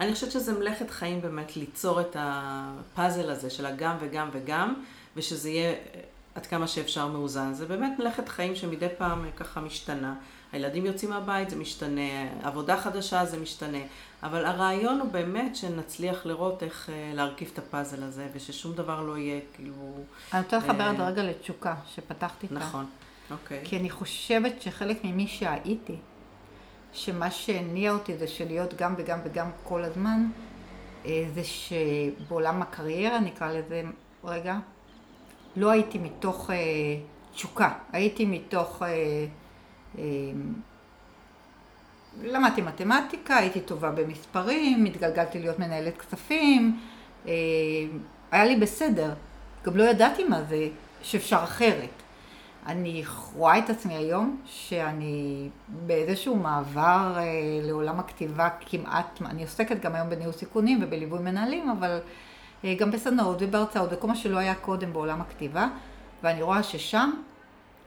אני 0.00 0.14
חושבת 0.14 0.30
שזה 0.30 0.52
מלאכת 0.52 0.90
חיים 0.90 1.20
באמת 1.20 1.56
ליצור 1.56 2.00
את 2.00 2.16
הפאזל 2.18 3.30
הזה 3.30 3.50
של 3.50 3.66
הגם 3.66 3.96
וגם 4.00 4.28
וגם, 4.32 4.74
ושזה 5.16 5.50
יהיה 5.50 5.70
אה, 5.70 6.00
עד 6.34 6.46
כמה 6.46 6.66
שאפשר 6.66 7.08
מאוזן. 7.08 7.54
זה 7.54 7.66
באמת 7.66 7.98
מלאכת 7.98 8.28
חיים 8.28 8.56
שמדי 8.56 8.86
פעם 8.98 9.24
אה, 9.24 9.30
ככה 9.30 9.60
משתנה. 9.60 10.14
הילדים 10.52 10.86
יוצאים 10.86 11.10
מהבית, 11.10 11.50
זה 11.50 11.56
משתנה, 11.56 12.30
עבודה 12.42 12.76
חדשה, 12.76 13.24
זה 13.24 13.38
משתנה. 13.38 13.78
אבל 14.22 14.44
הרעיון 14.44 15.00
הוא 15.00 15.10
באמת 15.10 15.56
שנצליח 15.56 16.26
לראות 16.26 16.62
איך 16.62 16.90
אה, 16.90 17.12
להרכיב 17.14 17.50
את 17.52 17.58
הפאזל 17.58 18.02
הזה, 18.02 18.28
וששום 18.34 18.72
דבר 18.72 19.02
לא 19.02 19.18
יהיה 19.18 19.40
כאילו... 19.54 19.94
אני 20.32 20.42
רוצה 20.42 20.56
לחבר 20.56 20.90
את 20.90 21.00
הרגע 21.00 21.22
לתשוקה, 21.22 21.74
שפתחתי 21.94 22.46
איתה. 22.46 22.54
נכון, 22.54 22.86
אוקיי. 23.30 23.60
כי 23.64 23.76
אני 23.76 23.90
חושבת 23.90 24.62
שחלק 24.62 25.04
ממי 25.04 25.26
שהייתי, 25.26 25.96
שמה 26.94 27.30
שהניע 27.30 27.92
אותי 27.92 28.16
זה 28.16 28.26
שלהיות 28.26 28.74
גם 28.74 28.94
וגם 28.98 29.18
וגם 29.24 29.50
כל 29.64 29.84
הזמן, 29.84 30.26
אה, 31.06 31.24
זה 31.34 31.42
שבעולם 31.44 32.62
הקריירה, 32.62 33.20
נקרא 33.20 33.52
לזה 33.52 33.82
רגע, 34.24 34.56
לא 35.56 35.70
הייתי 35.70 35.98
מתוך 35.98 36.50
אה, 36.50 36.56
תשוקה, 37.34 37.72
הייתי 37.92 38.24
מתוך... 38.24 38.82
אה, 38.82 39.26
אה, 39.98 40.04
למדתי 42.22 42.62
מתמטיקה, 42.62 43.36
הייתי 43.36 43.60
טובה 43.60 43.90
במספרים, 43.90 44.84
התגלגלתי 44.84 45.38
להיות 45.38 45.58
מנהלת 45.58 45.98
כספים, 45.98 46.80
אה, 47.26 47.32
היה 48.30 48.44
לי 48.44 48.56
בסדר. 48.56 49.14
גם 49.64 49.76
לא 49.76 49.84
ידעתי 49.84 50.24
מה 50.24 50.42
זה, 50.42 50.68
שאפשר 51.02 51.40
אחרת. 51.44 52.03
אני 52.66 53.04
רואה 53.34 53.58
את 53.58 53.70
עצמי 53.70 53.94
היום 53.94 54.40
שאני 54.46 55.48
באיזשהו 55.68 56.36
מעבר 56.36 57.12
אה, 57.16 57.22
לעולם 57.62 58.00
הכתיבה 58.00 58.48
כמעט, 58.60 59.22
אני 59.22 59.42
עוסקת 59.42 59.80
גם 59.80 59.94
היום 59.94 60.10
בניהול 60.10 60.32
סיכונים 60.32 60.78
ובליווי 60.82 61.18
מנהלים, 61.18 61.70
אבל 61.70 61.98
אה, 62.64 62.74
גם 62.74 62.90
בסדנאות 62.90 63.36
ובהרצאות 63.40 63.88
וכל 63.92 64.06
מה 64.06 64.16
שלא 64.16 64.38
היה 64.38 64.54
קודם 64.54 64.92
בעולם 64.92 65.20
הכתיבה, 65.20 65.68
ואני 66.22 66.42
רואה 66.42 66.62
ששם 66.62 67.10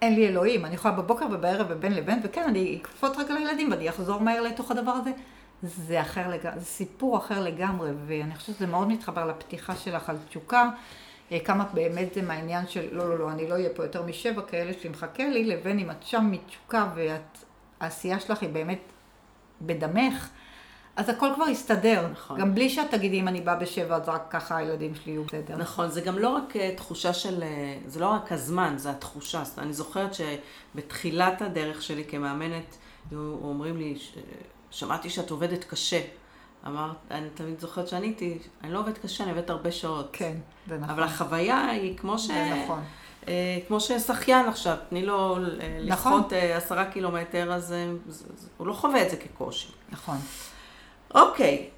אין 0.02 0.16
לי 0.16 0.28
אלוהים, 0.28 0.66
אני 0.66 0.76
יכולה 0.76 0.94
בבוקר 0.94 1.26
ובערב 1.32 1.68
ובין 1.70 1.94
לבין, 1.94 2.20
וכן, 2.24 2.44
אני 2.48 2.80
אקפוץ 2.82 3.18
רגע 3.18 3.34
לילדים 3.34 3.72
ואני 3.72 3.90
אחזור 3.90 4.22
מהר 4.22 4.42
לתוך 4.42 4.72
הדבר 4.72 4.92
הזה. 4.92 5.12
זה 5.64 6.02
אחר 6.02 6.30
לגמרי, 6.30 6.60
זה 6.60 6.66
סיפור 6.66 7.18
אחר 7.18 7.44
לגמרי, 7.44 7.92
ואני 8.08 8.36
חושבת 8.36 8.56
שזה 8.56 8.68
מאוד 8.68 8.88
מתחבר 8.88 9.26
לפתיחה 9.26 9.76
שלך 9.76 10.10
על 10.10 10.18
תשוקה. 10.30 10.70
אה, 11.32 11.40
כמה 11.40 11.66
באמת 11.74 12.14
זה 12.14 12.22
מהעניין 12.22 12.68
של 12.68 12.88
לא, 12.92 13.10
לא, 13.10 13.20
לא, 13.20 13.32
אני 13.32 13.50
לא 13.50 13.54
אהיה 13.54 13.70
פה 13.76 13.84
יותר 13.84 14.04
משבע 14.04 14.42
כאלה 14.42 14.72
שמחכה 14.82 15.28
לי, 15.28 15.44
לבין 15.44 15.80
אם 15.80 15.92
את 15.92 16.04
שם 16.04 16.28
מתשוקה 16.32 16.90
והעשייה 16.96 18.20
שלך 18.20 18.42
היא 18.42 18.50
באמת 18.50 18.80
בדמך, 19.62 20.30
אז 20.96 21.10
הכל 21.10 21.30
כבר 21.36 21.50
יסתדר. 21.50 22.08
נכון. 22.12 22.40
גם 22.40 22.56
בלי 22.56 22.70
שאת 22.70 22.92
תגידי 22.92 23.20
אם 23.20 23.28
אני 23.28 23.42
באה 23.42 23.56
בשבע, 23.56 23.96
אז 23.96 24.10
רק 24.10 24.26
ככה 24.30 24.58
הילדים 24.58 24.96
שלי 24.96 25.12
יהיו 25.12 25.24
בסדר. 25.24 25.56
נכון, 25.58 25.90
זה 25.90 26.02
גם 26.02 26.20
לא 26.20 26.30
רק 26.30 26.56
אה, 26.56 26.74
תחושה 26.78 27.14
של, 27.14 27.44
אה, 27.44 27.78
זה 27.86 28.00
לא 28.00 28.08
רק 28.08 28.32
הזמן, 28.32 28.74
זה 28.78 28.90
התחושה. 28.90 29.44
אני 29.58 29.74
זוכרת 29.74 30.12
שבתחילת 30.14 31.42
הדרך 31.42 31.82
שלי 31.82 32.06
כמאמנת, 32.06 32.78
היו 33.12 33.20
אומרים 33.42 33.78
לי, 33.78 33.98
שמעתי 34.72 35.10
שאת 35.10 35.32
עובדת 35.32 35.64
קשה. 35.64 36.02
אמרת, 36.68 36.96
אני 37.12 37.30
תמיד 37.30 37.60
זוכרת 37.60 37.88
שעניתי, 37.88 38.38
אני 38.64 38.74
לא 38.74 38.80
עובדת 38.80 38.98
קשה, 38.98 39.24
אני 39.24 39.32
עובדת 39.32 39.50
הרבה 39.50 39.72
שעות. 39.72 40.10
כן, 40.14 40.34
זה 40.68 40.78
נכון. 40.78 40.90
אבל 40.90 41.04
החוויה 41.04 41.66
היא 41.70 41.98
כמו 41.98 42.20
ש... 42.20 42.28
זה 42.28 42.62
נכון. 42.64 42.84
אה, 43.28 43.58
כמו 43.68 43.80
ששחיין 43.80 44.46
עכשיו, 44.48 44.76
תני 44.90 45.06
לו 45.06 45.36
אה, 45.36 45.40
נכון. 45.40 45.52
לשחות 45.86 46.34
אה, 46.34 46.58
עשרה 46.58 46.86
קילומטר, 46.86 47.54
אז 47.54 47.74
הוא 48.58 48.68
לא 48.68 48.74
חווה 48.74 49.02
את 49.04 49.10
זה 49.10 49.18
כקושי. 49.18 49.68
נכון. 49.90 50.18
אוקיי, 51.16 51.70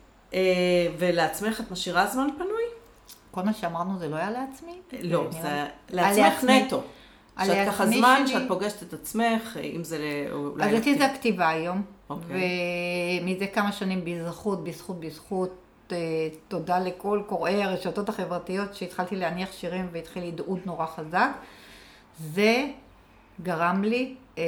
ולעצמך 0.98 1.60
את 1.60 1.72
משאירה 1.72 2.08
זמן 2.08 2.28
פנוי? 2.38 2.64
כל 3.32 3.42
מה 3.42 3.54
שאמרנו 3.54 4.00
זה 4.00 4.08
לא 4.08 4.16
היה 4.16 4.32
לעצמי? 4.32 4.80
לא, 5.02 5.28
זה 5.32 5.66
לי- 5.90 5.96
לעצמך 6.02 6.44
נטו. 6.44 6.84
שאת 7.46 7.68
ככה 7.68 7.86
זמן, 7.88 8.24
שאת 8.28 8.42
פוגשת 8.48 8.84
את 8.84 8.94
עצמך, 8.94 9.58
אם 9.76 9.84
זה. 9.84 9.98
אז 10.62 10.74
אצלי 10.78 10.98
זה 10.98 11.06
הכתיבה 11.06 11.50
היום, 11.50 11.82
אוקיי. 12.10 13.22
ומזה 13.22 13.48
כמה 13.48 13.72
שנים 13.72 14.06
בזכות, 14.06 14.64
בזכות, 14.64 15.00
בזכות, 15.00 15.54
אה, 15.92 15.98
תודה 16.48 16.80
לכל 16.80 17.22
קוראי 17.28 17.64
הרשתות 17.64 18.10
החברתיות 18.10 18.76
שהתחלתי 18.76 19.16
להניח 19.16 19.52
שירים 19.52 19.88
והתחיל 19.92 20.24
הדהוד 20.24 20.60
נורא 20.66 20.86
חזק. 20.86 21.30
זה 22.20 22.68
גרם 23.42 23.84
לי 23.84 24.16
אה, 24.38 24.44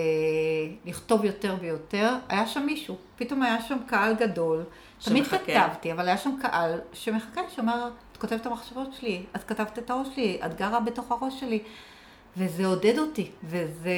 לכתוב 0.85 1.25
יותר 1.25 1.55
ויותר. 1.59 2.15
היה 2.29 2.47
שם 2.47 2.63
מישהו, 2.65 2.95
פתאום 3.15 3.43
היה 3.43 3.61
שם 3.61 3.77
קהל 3.87 4.13
גדול. 4.15 4.63
תמיד 5.03 5.25
שמחכה. 5.25 5.67
כתבתי, 5.67 5.91
אבל 5.91 6.07
היה 6.07 6.17
שם 6.17 6.35
קהל 6.41 6.79
שמחכה, 6.93 7.41
שאומר, 7.55 7.89
את 8.11 8.17
כותבת 8.17 8.41
את 8.41 8.45
המחשבות 8.45 8.93
שלי, 8.93 9.23
את 9.35 9.43
כתבת 9.43 9.79
את 9.79 9.89
הראש 9.89 10.07
שלי, 10.15 10.39
את 10.45 10.53
גרה 10.53 10.79
בתוך 10.79 11.11
הראש 11.11 11.39
שלי. 11.39 11.63
וזה 12.37 12.65
עודד 12.65 12.99
אותי, 12.99 13.31
וזה... 13.43 13.91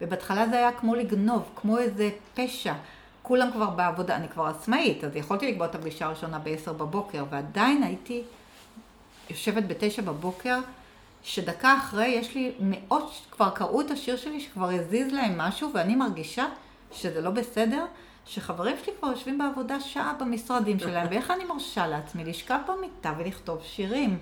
ובהתחלה 0.00 0.48
זה 0.48 0.56
היה 0.56 0.72
כמו 0.72 0.94
לגנוב, 0.94 1.42
כמו 1.56 1.78
איזה 1.78 2.10
פשע. 2.34 2.74
כולם 3.22 3.50
כבר 3.52 3.70
בעבודה, 3.70 4.16
אני 4.16 4.28
כבר 4.28 4.46
עצמאית, 4.46 5.04
אז 5.04 5.16
יכולתי 5.16 5.52
לקבוע 5.52 5.66
את 5.66 5.74
הפגישה 5.74 6.06
הראשונה 6.06 6.38
ב-10 6.38 6.72
בבוקר, 6.72 7.24
ועדיין 7.30 7.82
הייתי 7.82 8.22
יושבת 9.30 9.62
ב-9 9.62 10.02
בבוקר, 10.02 10.58
שדקה 11.22 11.76
אחרי 11.76 12.06
יש 12.06 12.34
לי 12.34 12.52
מאות, 12.60 13.12
כבר 13.30 13.50
קראו 13.50 13.80
את 13.80 13.90
השיר 13.90 14.16
שלי, 14.16 14.40
שכבר 14.40 14.70
הזיז 14.70 15.12
להם 15.12 15.38
משהו, 15.38 15.70
ואני 15.74 15.96
מרגישה 15.96 16.46
שזה 16.92 17.20
לא 17.20 17.30
בסדר, 17.30 17.84
שחברים 18.26 18.76
שלי 18.84 18.92
כבר 19.00 19.08
יושבים 19.08 19.38
בעבודה 19.38 19.80
שעה 19.80 20.12
במשרדים 20.20 20.78
שלהם, 20.78 21.06
ואיך 21.10 21.30
אני 21.30 21.44
מרשה 21.44 21.86
לעצמי 21.86 22.24
לשכב 22.24 22.58
במיטה 22.68 23.12
ולכתוב 23.18 23.58
שירים. 23.62 24.18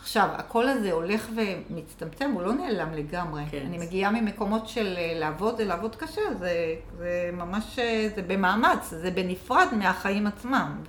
עכשיו, 0.00 0.28
הקול 0.32 0.68
הזה 0.68 0.92
הולך 0.92 1.30
ומצטמצם, 1.34 2.30
הוא 2.30 2.42
לא 2.42 2.52
נעלם 2.52 2.92
לגמרי. 2.92 3.42
כן. 3.50 3.62
אני 3.66 3.78
מגיעה 3.78 4.10
ממקומות 4.10 4.68
של 4.68 4.94
אה, 4.98 5.12
לעבוד, 5.16 5.56
זה 5.56 5.64
לעבוד 5.64 5.96
קשה, 5.96 6.20
זה, 6.38 6.74
זה 6.98 7.30
ממש, 7.32 7.78
אה, 7.78 8.08
זה 8.14 8.22
במאמץ, 8.22 8.90
זה 8.90 9.10
בנפרד 9.10 9.66
מהחיים 9.72 10.26
עצמם, 10.26 10.82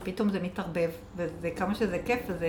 ופתאום 0.00 0.28
זה 0.28 0.40
מתערבב, 0.40 0.90
וזה 1.16 1.50
כמה 1.56 1.74
שזה 1.74 1.98
כיף, 2.04 2.20
וזה 2.28 2.48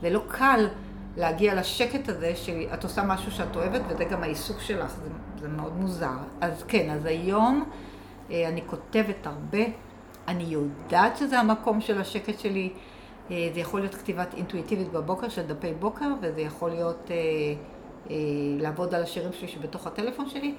זה 0.00 0.10
לא 0.10 0.20
קל 0.28 0.68
להגיע 1.16 1.54
לשקט 1.54 2.08
הזה 2.08 2.36
שאת 2.36 2.84
עושה 2.84 3.02
משהו 3.02 3.32
שאת 3.32 3.56
אוהבת, 3.56 3.80
וזה 3.88 4.04
גם 4.04 4.22
העיסוק 4.22 4.60
שלך, 4.60 4.90
זה, 4.90 5.08
זה 5.40 5.48
מאוד 5.48 5.76
מוזר. 5.76 6.18
אז 6.40 6.64
כן, 6.68 6.90
אז 6.90 7.04
היום 7.04 7.70
אה, 8.30 8.48
אני 8.48 8.62
כותבת 8.66 9.26
הרבה, 9.26 9.64
אני 10.28 10.44
יודעת 10.44 11.16
שזה 11.16 11.40
המקום 11.40 11.80
של 11.80 12.00
השקט 12.00 12.38
שלי. 12.38 12.72
אה, 13.30 13.50
זה 13.54 13.60
יכול 13.60 13.80
להיות 13.80 13.94
כתיבת 13.94 14.34
אינטואיטיבית 14.34 14.92
בבוקר 14.92 15.28
של 15.28 15.42
דפי 15.46 15.74
בוקר, 15.74 16.08
וזה 16.20 16.40
יכול 16.40 16.70
להיות 16.70 17.10
אה, 17.10 17.16
אה, 18.10 18.16
לעבוד 18.58 18.94
על 18.94 19.02
השירים 19.02 19.32
שלי 19.32 19.48
שבתוך 19.48 19.86
הטלפון 19.86 20.28
שלי. 20.28 20.54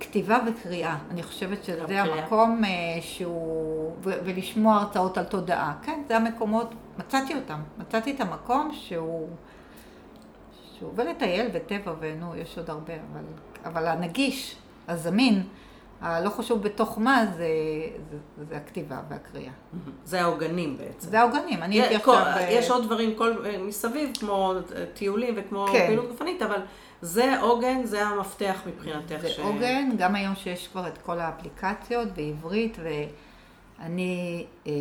כתיבה 0.00 0.38
וקריאה, 0.46 0.98
אני 1.10 1.22
חושבת 1.22 1.64
שזה 1.64 1.84
קריאה. 1.86 2.02
המקום 2.02 2.64
אה, 2.64 2.70
שהוא, 3.00 3.92
ו- 4.04 4.18
ולשמוע 4.24 4.76
הרצאות 4.76 5.18
על 5.18 5.24
תודעה. 5.24 5.74
כן, 5.82 6.02
זה 6.08 6.16
המקומות, 6.16 6.74
מצאתי 6.98 7.34
אותם, 7.34 7.60
מצאתי 7.78 8.10
את 8.10 8.20
המקום 8.20 8.70
שהוא, 8.72 9.28
שהוא, 10.78 10.92
ולטייל 10.94 11.48
וטבע 11.52 11.94
ונו, 12.00 12.36
יש 12.36 12.58
עוד 12.58 12.70
הרבה, 12.70 12.92
אבל, 12.94 13.24
אבל 13.64 13.86
הנגיש, 13.86 14.56
הזמין, 14.88 15.42
הלא 16.00 16.30
חשוב 16.30 16.62
בתוך 16.62 16.98
מה, 16.98 17.24
זה, 17.36 17.46
זה, 18.10 18.16
זה 18.48 18.56
הכתיבה 18.56 19.00
והקריאה. 19.08 19.52
זה 20.04 20.20
העוגנים 20.22 20.76
בעצם. 20.76 21.08
זה 21.10 21.20
העוגנים, 21.20 21.62
אני 21.62 21.80
הייתי 21.80 21.94
עכשיו... 21.96 22.14
ב- 22.14 22.46
יש 22.50 22.70
עוד 22.70 22.84
דברים 22.84 23.14
כל, 23.14 23.46
אה, 23.46 23.58
מסביב, 23.58 24.10
כמו 24.20 24.52
אה, 24.76 24.84
טיולים 24.94 25.34
וכמו 25.36 25.66
כן. 25.72 25.86
פעילות 25.86 26.08
גופנית, 26.10 26.42
אבל 26.42 26.60
זה 27.02 27.40
עוגן, 27.40 27.84
זה 27.84 28.06
המפתח 28.06 28.60
מבחינתך. 28.66 29.14
זה 29.20 29.28
ש- 29.28 29.38
עוגן, 29.38 29.88
גם 29.98 30.14
היום 30.14 30.34
שיש 30.34 30.68
כבר 30.68 30.88
את 30.88 30.98
כל 30.98 31.18
האפליקציות 31.20 32.08
בעברית, 32.08 32.78
ואני, 32.82 34.44
אה, 34.66 34.72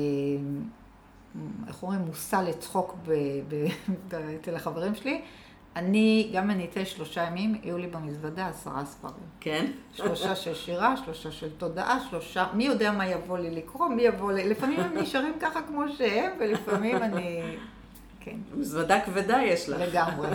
איך 1.67 1.83
אומרים, 1.83 1.99
מושא 1.99 2.35
לצחוק 2.35 2.95
אצל 4.41 4.55
החברים 4.55 4.95
שלי. 4.95 5.21
אני, 5.79 6.29
גם 6.33 6.51
אני 6.51 6.65
אצא 6.65 6.85
שלושה 6.85 7.23
ימים, 7.23 7.55
יהיו 7.63 7.77
לי 7.77 7.87
במזוודה 7.87 8.47
עשרה 8.47 8.85
ספרים. 8.85 9.13
כן? 9.39 9.65
שלושה 9.93 10.35
של 10.35 10.55
שירה, 10.55 10.97
שלושה 10.97 11.31
של 11.31 11.49
תודעה, 11.57 11.99
שלושה, 12.09 12.45
מי 12.53 12.63
יודע 12.63 12.91
מה 12.91 13.07
יבוא 13.07 13.37
לי 13.37 13.51
לקרוא, 13.51 13.87
מי 13.87 14.01
יבוא 14.01 14.31
לי, 14.31 14.49
לפעמים 14.49 14.79
הם 14.79 14.97
נשארים 14.97 15.33
ככה 15.39 15.61
כמו 15.61 15.83
שהם, 15.97 16.31
ולפעמים 16.39 16.97
אני, 16.97 17.41
כן, 18.19 18.35
מזוודה 18.53 18.99
כבדה 19.01 19.41
יש 19.43 19.69
לך. 19.69 19.81
לגמרי. 19.81 20.27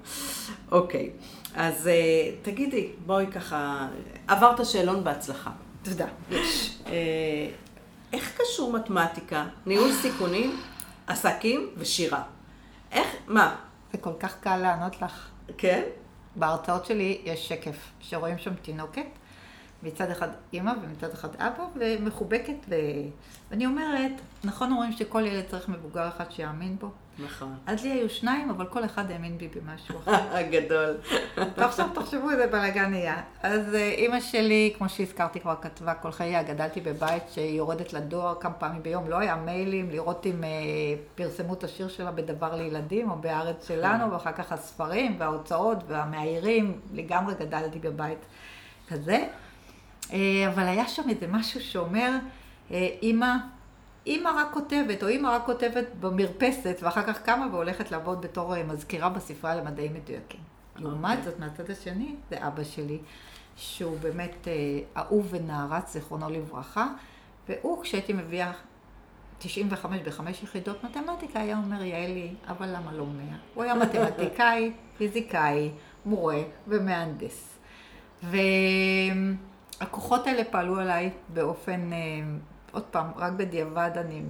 אוקיי, 0.72 1.10
אז 1.54 1.88
אה, 1.88 2.30
תגידי, 2.42 2.88
בואי 3.06 3.26
ככה, 3.26 3.88
עברת 4.28 4.66
שאלון 4.66 5.04
בהצלחה. 5.04 5.50
תודה. 5.82 6.06
אה, 6.86 7.48
איך 8.12 8.38
קשור 8.40 8.72
מתמטיקה, 8.72 9.46
ניהול 9.66 9.92
סיכונים, 9.92 10.60
עסקים 11.06 11.68
ושירה? 11.78 12.22
איך, 12.92 13.06
מה? 13.26 13.56
זה 13.92 13.98
כל 13.98 14.12
כך 14.20 14.40
קל 14.40 14.56
לענות 14.56 15.02
לך. 15.02 15.28
כן? 15.58 15.82
בהרצאות 16.36 16.86
שלי 16.86 17.20
יש 17.24 17.48
שקף 17.48 17.92
שרואים 18.00 18.38
שם 18.38 18.54
תינוקת, 18.54 19.06
מצד 19.82 20.10
אחד 20.10 20.28
אימא 20.52 20.72
ומצד 20.82 21.10
אחד 21.12 21.28
אבא, 21.36 21.64
ומחובקת. 21.76 22.54
ו... 22.68 22.74
ואני 23.50 23.66
אומרת, 23.66 24.12
נכון 24.44 24.72
אומרים 24.72 24.92
שכל 24.92 25.26
ילד 25.26 25.44
צריך 25.50 25.68
מבוגר 25.68 26.08
אחד 26.08 26.30
שיאמין 26.30 26.76
בו? 26.78 26.90
נכון. 27.24 27.56
אז 27.66 27.84
לי 27.84 27.90
היו 27.90 28.08
שניים, 28.08 28.50
אבל 28.50 28.66
כל 28.66 28.84
אחד 28.84 29.10
האמין 29.10 29.38
בי 29.38 29.48
במשהו 29.48 29.98
אחר. 29.98 30.42
גדול. 30.52 30.96
ועכשיו 31.56 31.88
תחשבו 31.94 32.30
איזה 32.30 32.46
בלאגן 32.46 32.90
נהיה. 32.90 33.22
אז 33.42 33.74
אה, 33.74 33.88
אימא 33.88 34.20
שלי, 34.20 34.74
כמו 34.78 34.88
שהזכרתי 34.88 35.40
כבר, 35.40 35.54
כתבה 35.60 35.94
כל 35.94 36.12
חייה, 36.12 36.42
גדלתי 36.42 36.80
בבית 36.80 37.22
שהיא 37.30 37.56
יורדת 37.56 37.92
לדואר 37.92 38.34
כמה 38.40 38.54
פעמים 38.54 38.82
ביום, 38.82 39.10
לא 39.10 39.18
היה 39.18 39.36
מיילים, 39.36 39.90
לראות 39.90 40.26
אם 40.26 40.44
אה, 40.44 40.48
פרסמו 41.14 41.54
את 41.54 41.64
השיר 41.64 41.88
שלה 41.88 42.10
בדבר 42.10 42.56
לילדים 42.56 43.10
או 43.10 43.16
בארץ 43.16 43.68
שלנו, 43.68 44.12
ואחר 44.12 44.32
כך 44.32 44.52
הספרים 44.52 45.16
וההוצאות 45.18 45.78
והמאיירים, 45.86 46.80
לגמרי 46.94 47.34
גדלתי 47.34 47.78
בבית 47.78 48.26
כזה. 48.88 49.24
אה, 50.12 50.48
אבל 50.48 50.62
היה 50.62 50.88
שם 50.88 51.08
איזה 51.08 51.26
משהו 51.26 51.60
שאומר, 51.60 52.16
אה, 52.70 52.88
אימא, 53.02 53.34
אימא 54.06 54.28
רק 54.28 54.48
כותבת, 54.52 55.02
או 55.02 55.08
אימא 55.08 55.28
רק 55.28 55.46
כותבת 55.46 55.86
במרפסת, 56.00 56.78
ואחר 56.82 57.02
כך 57.02 57.22
קמה 57.22 57.46
והולכת 57.52 57.90
לעבוד 57.90 58.20
בתור 58.20 58.56
אה, 58.56 58.62
מזכירה 58.64 59.08
בספרייה 59.08 59.56
למדעים 59.56 59.94
מדויקים. 59.94 60.40
לעומת 60.76 61.24
זאת, 61.24 61.38
מהצד 61.38 61.70
השני, 61.70 62.14
זה 62.30 62.46
אבא 62.46 62.64
שלי, 62.64 62.98
שהוא 63.56 63.98
באמת 63.98 64.48
אהוב 64.96 65.28
ונערץ, 65.30 65.92
זיכרונו 65.92 66.30
לברכה, 66.30 66.86
והוא, 67.48 67.82
כשהייתי 67.82 68.12
מביאה 68.12 68.52
95 69.38 70.00
בחמש 70.00 70.42
יחידות 70.42 70.84
מתמטיקה, 70.84 71.40
היה 71.40 71.56
אומר, 71.56 71.82
יעלי, 71.82 72.34
אבל 72.48 72.68
למה 72.68 72.92
לא 72.92 73.06
100? 73.06 73.24
הוא 73.54 73.64
היה 73.64 73.74
מתמטיקאי, 73.74 74.72
פיזיקאי, 74.98 75.70
מורה 76.06 76.42
ומהנדס. 76.68 77.58
ו... 78.22 78.36
הכוחות 79.80 80.26
האלה 80.26 80.44
פעלו 80.44 80.80
עליי 80.80 81.10
באופן, 81.34 81.92
אה, 81.92 81.98
עוד 82.72 82.82
פעם, 82.82 83.06
רק 83.16 83.32
בדיעבד 83.32 83.90
אני 83.96 84.22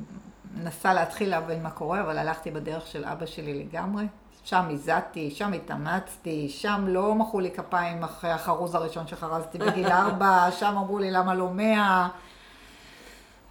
מנסה 0.54 0.94
להתחיל 0.94 1.30
להבין 1.30 1.62
מה 1.62 1.70
קורה, 1.70 2.00
אבל 2.00 2.18
הלכתי 2.18 2.50
בדרך 2.50 2.86
של 2.86 3.04
אבא 3.04 3.26
שלי 3.26 3.64
לגמרי. 3.64 4.04
שם 4.44 4.64
הזעתי, 4.70 5.30
שם 5.30 5.52
התאמצתי, 5.52 6.48
שם 6.48 6.84
לא 6.88 7.14
מחאו 7.14 7.40
לי 7.40 7.50
כפיים 7.50 8.04
אחרי 8.04 8.30
החרוז 8.30 8.74
הראשון 8.74 9.06
שחרזתי 9.06 9.58
בגיל 9.58 9.86
ארבע, 10.02 10.50
שם 10.50 10.76
אמרו 10.76 10.98
לי 10.98 11.10
למה 11.10 11.34
לא 11.34 11.50
מאה. 11.50 12.08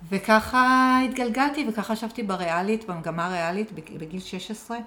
וככה 0.09 0.99
התגלגלתי, 1.05 1.65
וככה 1.69 1.93
ישבתי 1.93 2.23
בריאלית, 2.23 2.89
במגמה 2.89 3.25
הריאלית 3.25 3.71
בגיל 3.71 4.19
16, 4.19 4.77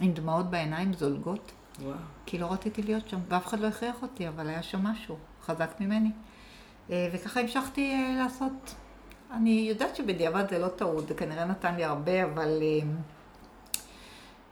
עם 0.00 0.12
דמעות 0.12 0.50
בעיניים 0.50 0.92
זולגות. 0.92 1.52
וואו. 1.80 1.94
כי 2.26 2.38
לא 2.38 2.52
רציתי 2.52 2.82
להיות 2.82 3.08
שם, 3.08 3.18
ואף 3.28 3.46
אחד 3.46 3.60
לא 3.60 3.66
הכריח 3.66 4.02
אותי, 4.02 4.28
אבל 4.28 4.48
היה 4.48 4.62
שם 4.62 4.82
משהו 4.82 5.16
חזק 5.46 5.70
ממני. 5.80 6.10
אה, 6.90 7.08
וככה 7.12 7.40
המשכתי 7.40 7.94
אה, 7.94 8.14
לעשות. 8.18 8.74
אני 9.32 9.66
יודעת 9.68 9.96
שבדיעבד 9.96 10.44
זה 10.50 10.58
לא 10.58 10.68
טעות, 10.68 11.08
זה 11.08 11.14
כנראה 11.14 11.44
נתן 11.44 11.74
לי 11.74 11.84
הרבה, 11.84 12.24
אבל 12.24 12.62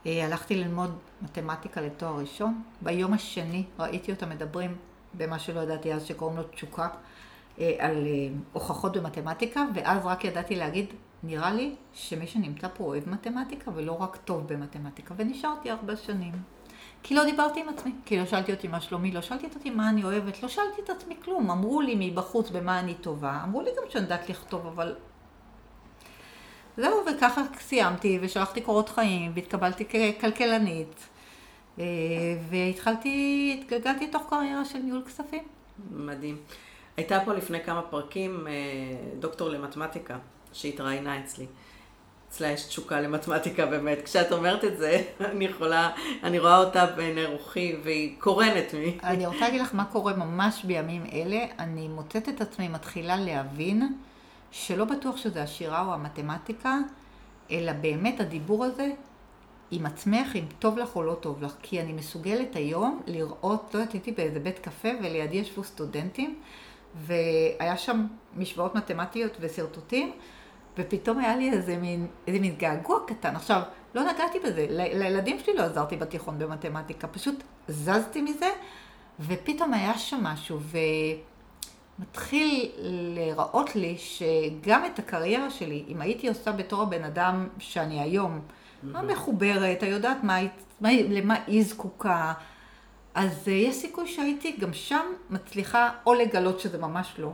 אה, 0.05 0.25
הלכתי 0.25 0.55
ללמוד 0.55 0.97
מתמטיקה 1.21 1.81
לתואר 1.81 2.19
ראשון. 2.19 2.61
ביום 2.81 3.13
השני 3.13 3.63
ראיתי 3.79 4.11
אותם 4.11 4.29
מדברים 4.29 4.75
במה 5.13 5.39
שלא 5.39 5.59
ידעתי 5.59 5.93
אז, 5.93 6.05
שקוראים 6.05 6.37
לו 6.37 6.43
תשוקה, 6.43 6.87
על 7.79 8.07
הוכחות 8.53 8.97
במתמטיקה, 8.97 9.65
ואז 9.75 10.05
רק 10.05 10.25
ידעתי 10.25 10.55
להגיד, 10.55 10.85
נראה 11.23 11.53
לי 11.53 11.75
שמי 11.93 12.27
שנמצא 12.27 12.67
פה 12.73 12.83
אוהב 12.83 13.09
מתמטיקה 13.09 13.71
ולא 13.75 14.01
רק 14.01 14.17
טוב 14.25 14.53
במתמטיקה, 14.53 15.13
ונשארתי 15.17 15.69
הרבה 15.69 15.95
שנים. 15.95 16.33
כי 17.03 17.15
לא 17.15 17.23
דיברתי 17.23 17.59
עם 17.59 17.69
עצמי, 17.69 17.91
כי 18.05 18.19
לא 18.19 18.25
שאלתי 18.25 18.53
אותי 18.53 18.67
מה 18.67 18.81
שלומי, 18.81 19.11
לא 19.11 19.21
שאלתי 19.21 19.47
את 19.47 19.55
אותי 19.55 19.69
מה 19.69 19.89
אני 19.89 20.03
אוהבת, 20.03 20.43
לא 20.43 20.49
שאלתי 20.49 20.81
את 20.81 20.89
עצמי 20.89 21.15
כלום. 21.23 21.51
אמרו 21.51 21.81
לי 21.81 21.95
מבחוץ 22.11 22.49
במה 22.49 22.79
אני 22.79 22.95
טובה, 22.95 23.39
אמרו 23.43 23.61
לי 23.61 23.69
גם 23.77 23.83
שאני 23.89 24.03
יודעת 24.03 24.29
לכתוב, 24.29 24.65
אבל... 24.67 24.95
זהו, 26.77 27.03
וככה 27.05 27.41
סיימתי, 27.59 28.19
ושלחתי 28.21 28.61
קורות 28.61 28.89
חיים, 28.89 29.31
והתקבלתי 29.35 29.85
ככלכלנית, 29.85 31.07
אה, 31.79 31.85
והתחלתי, 32.49 33.57
התגלגלתי 33.61 34.07
לתוך 34.07 34.23
קריירה 34.29 34.65
של 34.65 34.79
ניהול 34.79 35.03
כספים. 35.05 35.43
מדהים. 35.91 36.37
הייתה 36.97 37.19
פה 37.25 37.33
לפני 37.33 37.63
כמה 37.63 37.81
פרקים 37.81 38.47
אה, 38.47 38.53
דוקטור 39.19 39.49
למתמטיקה, 39.49 40.17
שהתראיינה 40.53 41.19
אצלי. 41.19 41.45
יש 42.39 42.63
תשוקה 42.63 43.01
למתמטיקה 43.01 43.65
באמת. 43.65 44.01
כשאת 44.05 44.31
אומרת 44.31 44.63
את 44.63 44.77
זה, 44.77 45.03
אני 45.31 45.45
יכולה, 45.45 45.89
אני 46.23 46.39
רואה 46.39 46.57
אותה 46.57 46.85
בעיני 46.85 47.25
רוחי, 47.25 47.75
והיא 47.83 48.15
קורנת 48.19 48.73
מי. 48.73 48.97
אני 49.03 49.25
רוצה 49.25 49.39
להגיד 49.39 49.61
לך 49.61 49.75
מה 49.75 49.85
קורה 49.85 50.13
ממש 50.13 50.63
בימים 50.63 51.05
אלה. 51.13 51.45
אני 51.59 51.87
מוצאת 51.87 52.29
את 52.29 52.41
עצמי 52.41 52.67
מתחילה 52.67 53.15
להבין 53.17 53.95
שלא 54.51 54.85
בטוח 54.85 55.17
שזה 55.17 55.43
השירה 55.43 55.85
או 55.85 55.93
המתמטיקה, 55.93 56.77
אלא 57.51 57.73
באמת 57.73 58.19
הדיבור 58.19 58.65
הזה 58.65 58.89
עם 59.71 59.85
עצמך, 59.85 60.35
אם 60.35 60.45
טוב 60.59 60.77
לך 60.77 60.95
או 60.95 61.03
לא 61.03 61.13
טוב 61.13 61.43
לך. 61.43 61.53
כי 61.61 61.81
אני 61.81 61.93
מסוגלת 61.93 62.55
היום 62.55 63.01
לראות, 63.07 63.71
לא 63.73 63.79
יודעת, 63.79 63.93
הייתי 63.93 64.11
באיזה 64.11 64.39
בית 64.39 64.59
קפה 64.59 64.89
ולידי 65.03 65.37
ישבו 65.37 65.63
סטודנטים, 65.63 66.39
והיה 66.95 67.77
שם 67.77 68.05
משוואות 68.37 68.75
מתמטיות 68.75 69.37
ושרטוטים. 69.39 70.11
ופתאום 70.77 71.19
היה 71.19 71.35
לי 71.35 71.51
איזה 71.51 71.77
מין, 71.77 72.07
איזה 72.27 72.39
מין 72.39 72.55
געגוע 72.55 72.99
קטן. 73.07 73.35
עכשיו, 73.35 73.61
לא 73.95 74.03
נגעתי 74.03 74.39
בזה, 74.39 74.65
ל- 74.69 74.97
לילדים 75.03 75.39
שלי 75.39 75.53
לא 75.53 75.63
עזרתי 75.63 75.97
בתיכון 75.97 76.39
במתמטיקה, 76.39 77.07
פשוט 77.07 77.43
זזתי 77.67 78.21
מזה, 78.21 78.49
ופתאום 79.19 79.73
היה 79.73 79.97
שם 79.97 80.23
משהו, 80.23 80.59
ומתחיל 81.99 82.71
להיראות 83.15 83.75
לי 83.75 83.97
שגם 83.97 84.85
את 84.85 84.99
הקריירה 84.99 85.49
שלי, 85.49 85.85
אם 85.87 86.01
הייתי 86.01 86.27
עושה 86.27 86.51
בתור 86.51 86.81
הבן 86.81 87.03
אדם 87.03 87.47
שאני 87.59 87.99
היום, 87.99 88.39
המחוברת, 88.93 89.83
היודעת 89.83 90.23
מה, 90.23 90.37
מה, 90.81 90.89
למה 91.09 91.35
היא 91.47 91.63
זקוקה, 91.63 92.33
אז 93.13 93.47
אה, 93.47 93.53
יש 93.53 93.75
סיכוי 93.75 94.07
שהייתי 94.07 94.55
גם 94.59 94.73
שם 94.73 95.05
מצליחה 95.29 95.89
או 96.05 96.13
לגלות 96.13 96.59
שזה 96.59 96.77
ממש 96.77 97.13
לא, 97.17 97.31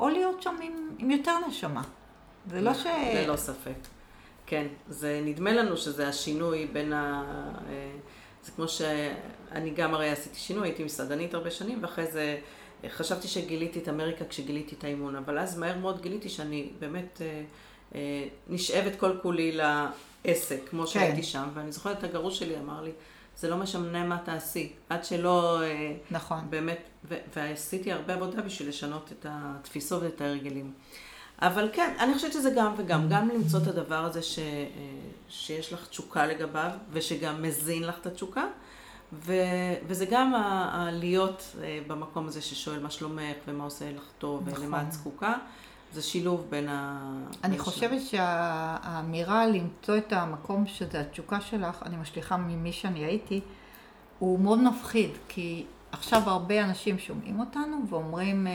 או 0.00 0.08
להיות 0.08 0.42
שם 0.42 0.54
עם, 0.62 0.72
עם 0.98 1.10
יותר 1.10 1.32
נשמה. 1.48 1.82
זה 2.46 2.60
לא 2.60 2.74
ש... 2.74 2.86
ללא 3.14 3.36
ספק. 3.36 3.74
כן, 4.50 4.66
זה 4.88 5.20
נדמה 5.24 5.52
לנו 5.52 5.76
שזה 5.76 6.08
השינוי 6.08 6.66
בין 6.72 6.92
ה... 6.92 7.24
אה, 7.68 7.90
זה 8.44 8.52
כמו 8.52 8.68
שאני 8.68 9.70
גם 9.70 9.94
הרי 9.94 10.10
עשיתי 10.10 10.38
שינוי, 10.38 10.68
הייתי 10.68 10.84
מסעדנית 10.84 11.34
הרבה 11.34 11.50
שנים, 11.50 11.78
ואחרי 11.82 12.06
זה 12.06 12.38
אה, 12.84 12.88
חשבתי 12.88 13.28
שגיליתי 13.28 13.78
את 13.78 13.88
אמריקה 13.88 14.24
כשגיליתי 14.24 14.74
את 14.74 14.84
האימון, 14.84 15.16
אבל 15.16 15.38
אז 15.38 15.58
מהר 15.58 15.78
מאוד 15.78 16.02
גיליתי 16.02 16.28
שאני 16.28 16.70
באמת 16.78 17.22
אה, 17.94 18.24
נשאבת 18.48 19.00
כל 19.00 19.12
כולי 19.22 19.52
לעסק, 19.52 20.68
כמו 20.68 20.82
כן. 20.82 20.88
שהייתי 20.88 21.22
שם, 21.22 21.48
ואני 21.54 21.72
זוכרת 21.72 21.98
את 21.98 22.04
הגרוש 22.04 22.38
שלי 22.38 22.58
אמר 22.58 22.82
לי, 22.82 22.92
זה 23.36 23.50
לא 23.50 23.56
משנה 23.56 24.04
מה 24.04 24.18
תעשי, 24.24 24.72
עד 24.88 25.04
שלא... 25.04 25.60
נכון. 26.10 26.38
באמת, 26.50 26.88
ועשיתי 27.36 27.92
הרבה 27.92 28.14
עבודה 28.14 28.42
בשביל 28.42 28.68
לשנות 28.68 29.12
את 29.12 29.26
התפיסות 29.28 30.02
ואת 30.02 30.20
ההרגלים. 30.20 30.72
אבל 31.42 31.68
כן, 31.72 31.94
אני 31.98 32.14
חושבת 32.14 32.32
שזה 32.32 32.50
גם 32.56 32.74
וגם, 32.76 33.08
גם 33.08 33.28
למצוא 33.28 33.60
את 33.62 33.66
הדבר 33.66 34.04
הזה 34.04 34.22
ש, 34.22 34.38
אה, 34.38 34.44
שיש 35.28 35.72
לך 35.72 35.86
תשוקה 35.88 36.26
לגביו, 36.26 36.70
ושגם 36.92 37.42
מזין 37.42 37.82
לך 37.82 37.98
את 38.00 38.06
התשוקה, 38.06 38.44
ו, 39.12 39.34
וזה 39.86 40.06
גם 40.10 40.34
ה, 40.34 40.70
ה, 40.72 40.90
להיות 40.90 41.56
אה, 41.62 41.80
במקום 41.86 42.26
הזה 42.26 42.42
ששואל 42.42 42.82
מה 42.82 42.90
שלומך 42.90 43.36
ומה 43.48 43.64
עושה 43.64 43.92
לך 43.92 44.02
טוב 44.18 44.48
נכון. 44.48 44.62
ולמה 44.64 44.82
את 44.82 44.92
זקוקה. 44.92 45.34
זה 45.92 46.02
שילוב 46.02 46.46
בין 46.50 46.68
ה... 46.68 47.10
אני 47.44 47.58
חושבת 47.58 48.00
שהאמירה 48.00 49.46
למצוא 49.46 49.96
את 49.96 50.12
המקום 50.12 50.66
שזה 50.66 51.00
התשוקה 51.00 51.40
שלך, 51.40 51.82
אני 51.82 51.96
משליכה 51.96 52.36
ממי 52.36 52.72
שאני 52.72 53.04
הייתי, 53.04 53.40
הוא 54.18 54.40
מאוד 54.40 54.62
מפחיד, 54.62 55.10
כי 55.28 55.66
עכשיו 55.92 56.22
הרבה 56.26 56.64
אנשים 56.64 56.98
שומעים 56.98 57.40
אותנו 57.40 57.76
ואומרים, 57.88 58.46
אה, 58.46 58.52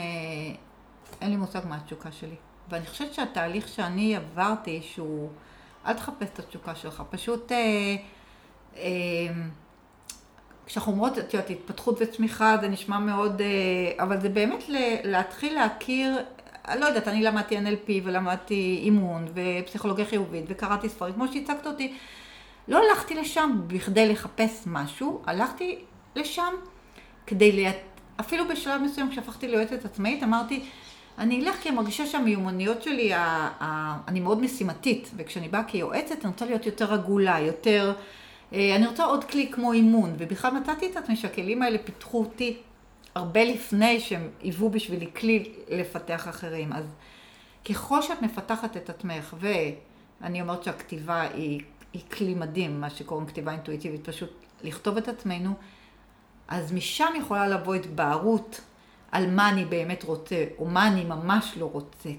אין 1.21 1.29
לי 1.29 1.35
מושג 1.35 1.61
מה 1.69 1.75
התשוקה 1.75 2.11
שלי. 2.11 2.35
ואני 2.69 2.85
חושבת 2.85 3.13
שהתהליך 3.13 3.67
שאני 3.67 4.15
עברתי, 4.15 4.81
שהוא, 4.81 5.29
אל 5.85 5.93
תחפש 5.93 6.27
את 6.33 6.39
התשוקה 6.39 6.75
שלך, 6.75 7.03
פשוט, 7.09 7.51
אה, 7.51 7.57
אה, 8.77 8.83
כשאנחנו 10.65 10.91
אומרות, 10.91 11.17
את 11.17 11.33
יודעת, 11.33 11.49
התפתחות 11.49 11.97
וצמיחה, 11.99 12.57
זה 12.61 12.67
נשמע 12.67 12.99
מאוד, 12.99 13.41
אה, 13.41 14.03
אבל 14.03 14.21
זה 14.21 14.29
באמת 14.29 14.63
להתחיל 15.03 15.53
להכיר, 15.53 16.17
לא 16.79 16.85
יודעת, 16.85 17.07
אני 17.07 17.23
למדתי 17.23 17.57
NLP 17.57 17.91
ולמדתי 18.03 18.79
אימון 18.83 19.27
ופסיכולוגיה 19.33 20.05
חיובית 20.05 20.45
וקראתי 20.47 20.89
ספרים, 20.89 21.13
כמו 21.13 21.27
שהצגת 21.27 21.67
אותי. 21.67 21.93
לא 22.67 22.81
הלכתי 22.89 23.15
לשם 23.15 23.61
בכדי 23.67 24.09
לחפש 24.09 24.63
משהו, 24.65 25.21
הלכתי 25.25 25.79
לשם 26.15 26.53
כדי, 27.27 27.65
אפילו 28.19 28.47
בשלב 28.47 28.81
מסוים 28.81 29.09
כשהפכתי 29.11 29.47
ליועצת 29.47 29.85
עצמאית, 29.85 30.23
אמרתי, 30.23 30.65
אני 31.17 31.45
אלך 31.45 31.55
כי 31.55 31.69
אני 31.69 31.77
מרגישה 31.77 32.05
שהמיומנויות 32.05 32.83
שלי, 32.83 33.13
ה, 33.13 33.49
ה, 33.59 33.97
אני 34.07 34.19
מאוד 34.19 34.41
משימתית, 34.41 35.11
וכשאני 35.17 35.49
באה 35.49 35.63
כיועצת 35.63 36.15
אני 36.21 36.31
רוצה 36.31 36.45
להיות 36.45 36.65
יותר 36.65 36.93
עגולה, 36.93 37.39
יותר... 37.39 37.93
אה, 38.53 38.75
אני 38.75 38.87
רוצה 38.87 39.05
עוד 39.05 39.23
כלי 39.23 39.51
כמו 39.51 39.73
אימון, 39.73 40.15
ובכלל 40.17 40.51
מצאתי 40.51 40.91
את 40.91 40.97
עצמי 40.97 41.15
שהכלים 41.15 41.61
האלה 41.61 41.77
פיתחו 41.77 42.19
אותי 42.19 42.57
הרבה 43.15 43.43
לפני 43.43 43.99
שהם 43.99 44.29
היוו 44.41 44.69
בשבילי 44.69 45.07
כלי 45.15 45.51
לפתח 45.69 46.27
אחרים. 46.27 46.73
אז 46.73 46.85
ככל 47.69 48.01
שאת 48.01 48.21
מפתחת 48.21 48.77
את 48.77 48.89
עצמך, 48.89 49.35
ואני 49.39 50.41
אומרת 50.41 50.63
שהכתיבה 50.63 51.21
היא, 51.21 51.61
היא 51.93 52.01
כלי 52.11 52.33
מדהים, 52.33 52.81
מה 52.81 52.89
שקוראים 52.89 53.27
כתיבה 53.27 53.51
אינטואיטיבית, 53.51 54.09
פשוט 54.09 54.29
לכתוב 54.63 54.97
את 54.97 55.07
עצמנו, 55.07 55.53
אז 56.47 56.73
משם 56.73 57.13
יכולה 57.19 57.47
לבוא 57.47 57.75
התבהרות 57.75 58.61
על 59.15 59.31
מה 59.31 59.49
אני 59.49 59.65
באמת 59.65 60.03
רוצה, 60.03 60.45
או 60.57 60.65
מה 60.65 60.87
אני 60.87 61.03
ממש 61.03 61.53
לא 61.57 61.65
רוצה. 61.65 62.09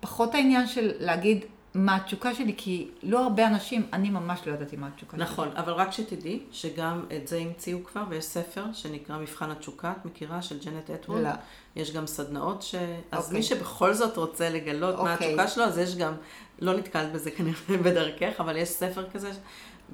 פחות 0.00 0.34
העניין 0.34 0.66
של 0.66 0.92
להגיד 0.98 1.44
מה 1.74 1.96
התשוקה 1.96 2.34
שלי, 2.34 2.54
כי 2.56 2.88
לא 3.02 3.22
הרבה 3.22 3.46
אנשים, 3.46 3.86
אני 3.92 4.10
ממש 4.10 4.40
לא 4.46 4.52
ידעתי 4.52 4.76
מה 4.76 4.88
התשוקה 4.88 5.16
שלי. 5.16 5.24
נכון, 5.24 5.48
אבל 5.56 5.72
רק 5.72 5.92
שתדעי 5.92 6.42
שגם 6.52 7.04
את 7.16 7.28
זה 7.28 7.38
המציאו 7.38 7.84
כבר, 7.84 8.02
ויש 8.08 8.24
ספר 8.24 8.64
שנקרא 8.72 9.18
מבחן 9.18 9.50
התשוקה, 9.50 9.92
את 10.00 10.04
מכירה? 10.04 10.42
של 10.42 10.58
ג'נט 10.58 10.90
אטוול. 10.90 11.20
לא. 11.20 11.28
יש 11.76 11.92
גם 11.92 12.06
סדנאות 12.06 12.62
ש... 12.62 12.74
אז 13.10 13.24
אוקיי. 13.24 13.38
מי 13.38 13.42
שבכל 13.42 13.94
זאת 13.94 14.16
רוצה 14.16 14.50
לגלות 14.50 14.94
אוקיי. 14.94 15.04
מה 15.04 15.14
התשוקה 15.14 15.48
שלו, 15.48 15.64
אז 15.64 15.78
יש 15.78 15.96
גם, 15.96 16.14
לא 16.58 16.76
נתקלת 16.76 17.12
בזה 17.12 17.30
כנראה 17.30 17.76
בדרכך, 17.84 18.40
אבל 18.40 18.56
יש 18.56 18.68
ספר 18.68 19.10
כזה, 19.10 19.30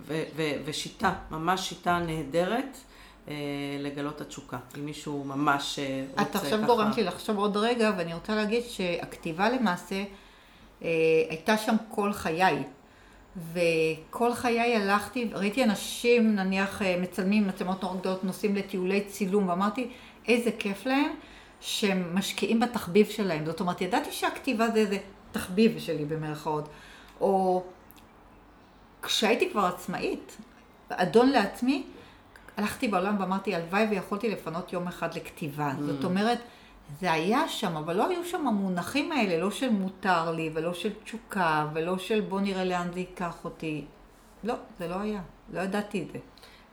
ו- 0.07 0.25
ו- 0.37 0.53
ושיטה, 0.65 1.15
ממש 1.31 1.69
שיטה 1.69 1.99
נהדרת. 1.99 2.77
אה, 3.29 3.35
לגלות 3.81 4.21
התשוקה, 4.21 4.59
אם 4.79 4.85
מישהו 4.87 5.25
ממש 5.25 5.79
אה, 5.79 6.05
רוצה 6.11 6.25
ככה. 6.25 6.39
את 6.39 6.45
עכשיו 6.45 6.67
גורמת 6.67 6.97
לי 6.97 7.05
לחשוב 7.05 7.39
עוד 7.39 7.57
רגע, 7.57 7.93
ואני 7.99 8.15
רוצה 8.15 8.35
להגיד 8.35 8.63
שהכתיבה 8.63 9.49
למעשה 9.51 10.05
אה, 10.83 10.89
הייתה 11.29 11.57
שם 11.57 11.77
כל 11.89 12.13
חיי. 12.13 12.63
וכל 13.53 14.35
חיי 14.35 14.77
הלכתי, 14.77 15.31
ראיתי 15.33 15.65
אנשים 15.65 16.35
נניח 16.35 16.83
מצלמים 17.01 17.49
מצלמות 17.49 17.83
נורא 17.83 17.97
גדולות, 17.97 18.25
נוסעים 18.25 18.57
לטיולי 18.57 19.01
צילום, 19.01 19.49
ואמרתי, 19.49 19.91
איזה 20.29 20.51
כיף 20.59 20.87
להם 20.87 21.11
שהם 21.61 22.15
משקיעים 22.15 22.61
בתחביב 22.61 23.07
שלהם. 23.07 23.47
זאת 23.47 23.61
אומרת, 23.61 23.81
ידעתי 23.81 24.13
שהכתיבה 24.13 24.71
זה 24.71 24.79
איזה 24.79 24.99
תחביב 25.33 25.79
שלי 25.79 26.05
במרכאות. 26.05 26.69
או 27.21 27.63
כשהייתי 29.03 29.51
כבר 29.51 29.65
עצמאית, 29.65 30.37
אדון 30.89 31.31
לעצמי, 31.31 31.87
הלכתי 32.57 32.89
בעולם 32.89 33.21
ואמרתי, 33.21 33.55
הלוואי 33.55 33.87
ויכולתי 33.91 34.31
לפנות 34.31 34.73
יום 34.73 34.89
אחד 34.89 35.15
לכתיבה. 35.15 35.71
Mm. 35.71 35.83
זאת 35.83 36.05
אומרת, 36.05 36.39
זה 37.01 37.13
היה 37.13 37.49
שם, 37.49 37.77
אבל 37.77 37.97
לא 37.97 38.09
היו 38.09 38.25
שם 38.25 38.47
המונחים 38.47 39.13
האלה, 39.13 39.43
לא 39.43 39.51
של 39.51 39.69
מותר 39.69 40.31
לי, 40.31 40.51
ולא 40.55 40.75
של 40.75 40.91
תשוקה, 41.05 41.67
ולא 41.75 41.99
של 41.99 42.21
בוא 42.21 42.41
נראה 42.41 42.65
לאן 42.65 42.93
זה 42.93 43.01
ייקח 43.01 43.45
אותי. 43.45 43.85
לא, 44.45 44.55
זה 44.79 44.89
לא 44.89 45.01
היה. 45.01 45.21
לא 45.53 45.61
ידעתי 45.61 46.03
את 46.03 46.13
זה. 46.13 46.19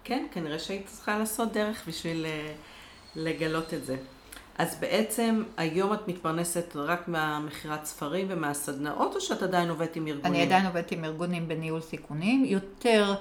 כן, 0.03 0.25
כנראה 0.31 0.59
שהיית 0.59 0.85
צריכה 0.85 1.19
לעשות 1.19 1.51
דרך 1.53 1.87
בשביל 1.87 2.25
uh, 2.25 2.57
לגלות 3.15 3.73
את 3.73 3.85
זה. 3.85 3.95
אז 4.57 4.75
בעצם 4.79 5.43
היום 5.57 5.93
את 5.93 6.07
מתפרנסת 6.07 6.75
רק 6.75 7.07
מהמכירת 7.07 7.85
ספרים 7.85 8.27
ומהסדנאות, 8.29 9.15
או 9.15 9.21
שאת 9.21 9.43
עדיין 9.43 9.69
עובדת 9.69 9.95
עם 9.95 10.07
ארגונים? 10.07 10.33
אני 10.33 10.43
עדיין 10.43 10.65
עובדת 10.65 10.91
עם 10.91 11.05
ארגונים 11.05 11.47
בניהול 11.47 11.81
סיכונים. 11.81 12.45
יותר... 12.45 13.15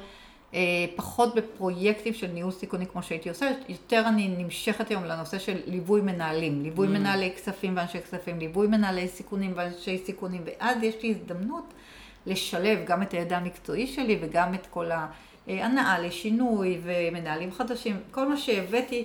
אה, 0.55 0.61
פחות 0.97 1.35
בפרויקטים 1.35 2.15
של 2.15 2.27
ניהול 2.27 2.51
סיכוני 2.51 2.87
כמו 2.87 3.03
שהייתי 3.03 3.29
עושה, 3.29 3.51
יותר 3.69 4.03
אני 4.09 4.29
נמשכת 4.29 4.91
היום 4.91 5.05
לנושא 5.05 5.39
של 5.39 5.57
ליווי 5.67 6.01
מנהלים, 6.01 6.63
ליווי 6.63 6.87
mm. 6.87 6.91
מנהלי 6.91 7.33
כספים 7.37 7.77
ואנשי 7.77 8.01
כספים, 8.01 8.39
ליווי 8.39 8.67
מנהלי 8.67 9.09
סיכונים 9.09 9.53
ואנשי 9.57 9.99
סיכונים, 9.99 10.43
ואז 10.47 10.83
יש 10.83 11.03
לי 11.03 11.11
הזדמנות 11.11 11.75
לשלב 12.27 12.79
גם 12.87 13.03
את 13.03 13.13
הידע 13.13 13.37
המקצועי 13.37 13.87
שלי 13.87 14.19
וגם 14.21 14.55
את 14.55 14.67
כל 14.67 14.91
ההנאה 15.47 15.99
לשינוי 15.99 16.81
ומנהלים 16.83 17.53
חדשים, 17.53 17.97
כל 18.11 18.29
מה 18.29 18.37
שהבאתי 18.37 19.05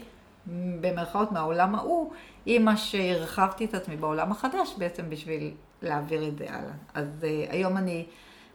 במרכאות 0.81 1.31
מהעולם 1.31 1.75
ההוא, 1.75 2.11
עם 2.45 2.65
מה 2.65 2.77
שהרחבתי 2.77 3.65
את 3.65 3.73
עצמי 3.73 3.95
בעולם 3.95 4.31
החדש 4.31 4.75
בעצם 4.77 5.09
בשביל 5.09 5.51
להעביר 5.81 6.27
את 6.27 6.37
זה 6.37 6.45
הלאה. 6.49 6.73
אז 6.93 7.07
uh, 7.21 7.53
היום 7.53 7.77
אני... 7.77 8.05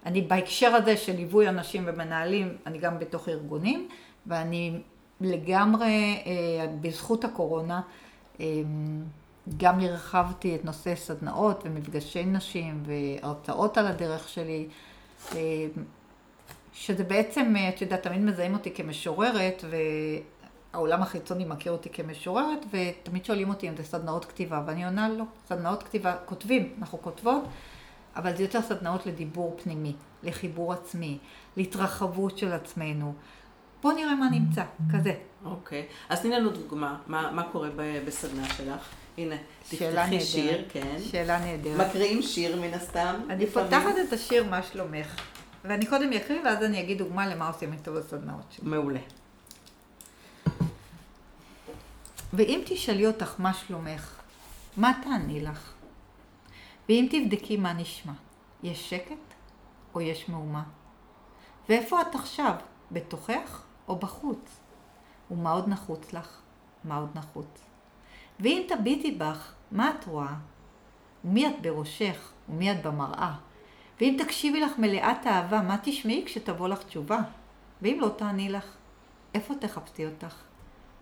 אני 0.07 0.23
בהקשר 0.23 0.75
הזה 0.75 0.97
של 0.97 1.17
ליווי 1.17 1.49
אנשים 1.49 1.83
ומנהלים, 1.87 2.57
אני 2.67 2.79
גם 2.79 2.99
בתוך 2.99 3.29
ארגונים, 3.29 3.89
ואני 4.27 4.81
לגמרי, 5.21 6.23
אה, 6.27 6.67
בזכות 6.81 7.25
הקורונה, 7.25 7.81
אה, 8.41 8.47
גם 9.57 9.81
הרחבתי 9.81 10.55
את 10.55 10.65
נושא 10.65 10.95
סדנאות 10.95 11.63
ומפגשי 11.65 12.25
נשים 12.25 12.83
והרצאות 12.87 13.79
על 13.79 13.87
הדרך 13.87 14.29
שלי, 14.29 14.69
אה, 15.35 15.67
שזה 16.73 17.05
בעצם, 17.05 17.55
את 17.69 17.83
יודעת, 17.83 18.03
תמיד 18.03 18.21
מזהים 18.21 18.55
אותי 18.55 18.71
כמשוררת, 18.71 19.65
והעולם 20.73 21.03
החיצוני 21.03 21.45
מכיר 21.45 21.73
אותי 21.73 21.89
כמשוררת, 21.91 22.65
ותמיד 22.71 23.25
שואלים 23.25 23.49
אותי 23.49 23.69
אם 23.69 23.77
זה 23.77 23.85
סדנאות 23.85 24.25
כתיבה, 24.25 24.63
ואני 24.67 24.85
עונה 24.85 25.09
לא, 25.09 25.25
סדנאות 25.49 25.83
כתיבה, 25.83 26.17
כותבים, 26.25 26.75
אנחנו 26.79 27.03
כותבות. 27.03 27.43
אבל 28.17 28.37
זה 28.37 28.43
יותר 28.43 28.63
סדנאות 28.63 29.07
לדיבור 29.07 29.57
פנימי, 29.63 29.95
לחיבור 30.23 30.73
עצמי, 30.73 31.19
להתרחבות 31.57 32.39
של 32.39 32.53
עצמנו. 32.53 33.15
בוא 33.83 33.93
נראה 33.93 34.15
מה 34.15 34.31
נמצא, 34.31 34.65
כזה. 34.93 35.15
אוקיי. 35.45 35.87
Okay. 35.89 36.13
אז 36.13 36.21
תני 36.21 36.31
לנו 36.31 36.51
דוגמה, 36.51 36.99
מה, 37.07 37.31
מה 37.33 37.43
קורה 37.43 37.69
בסדנה 38.07 38.45
שלך? 38.49 38.89
הנה, 39.19 39.37
תפתחי 39.69 40.21
שיר, 40.21 40.65
כן. 40.69 40.97
שאלה 41.11 41.41
נהדרת. 41.41 41.89
מקריאים 41.89 42.23
שיר 42.23 42.61
מן 42.61 42.75
הסתם. 42.75 43.15
אני 43.31 43.47
פותחת 43.47 43.95
את 44.09 44.13
השיר 44.13 44.45
מה 44.45 44.63
שלומך. 44.63 45.21
ואני 45.65 45.87
קודם 45.87 46.13
אקריא 46.13 46.41
ואז 46.45 46.63
אני 46.63 46.81
אגיד 46.81 46.99
דוגמה 46.99 47.27
למה 47.27 47.49
עושים 47.49 47.73
איתו 47.73 47.93
בסדנאות 47.95 48.45
שלי. 48.51 48.69
מעולה. 48.69 49.01
ואם 52.33 52.63
תשאלי 52.67 53.07
אותך 53.07 53.35
מה 53.39 53.55
שלומך, 53.55 54.11
מה 54.77 54.93
תעני 55.05 55.41
לך? 55.41 55.70
ואם 56.91 57.07
תבדקי 57.11 57.57
מה 57.57 57.73
נשמע, 57.73 58.13
יש 58.63 58.91
שקט 58.91 59.35
או 59.95 60.01
יש 60.01 60.29
מהומה? 60.29 60.63
ואיפה 61.69 62.01
את 62.01 62.15
עכשיו? 62.15 62.55
בתוכך 62.93 63.63
או 63.89 63.97
בחוץ? 63.97 64.61
ומה 65.31 65.53
עוד 65.53 65.69
נחוץ 65.69 66.13
לך? 66.13 66.41
מה 66.85 66.97
עוד 66.97 67.09
נחוץ? 67.15 67.65
ואם 68.41 68.63
תביטי 68.69 69.11
בך, 69.11 69.53
מה 69.71 69.91
את 69.91 70.05
רואה? 70.05 70.35
ומי 71.25 71.47
את 71.47 71.63
בראשך? 71.63 72.33
ומי 72.49 72.73
את 72.73 72.83
במראה? 72.87 73.35
ואם 74.01 74.17
תקשיבי 74.25 74.61
לך 74.61 74.79
מלאת 74.79 75.27
אהבה, 75.27 75.63
מה 75.63 75.77
תשמעי 75.83 76.23
כשתבוא 76.27 76.69
לך 76.69 76.83
תשובה? 76.83 77.19
ואם 77.83 77.99
לא 78.01 78.09
תעני 78.09 78.49
לך, 78.49 78.77
איפה 79.35 79.55
תחפשי 79.55 80.07
אותך? 80.07 80.35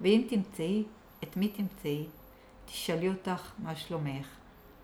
ואם 0.00 0.26
תמצאי, 0.28 0.84
את 1.22 1.36
מי 1.36 1.48
תמצאי? 1.48 2.06
תשאלי 2.66 3.08
אותך 3.08 3.52
מה 3.58 3.76
שלומך, 3.76 4.26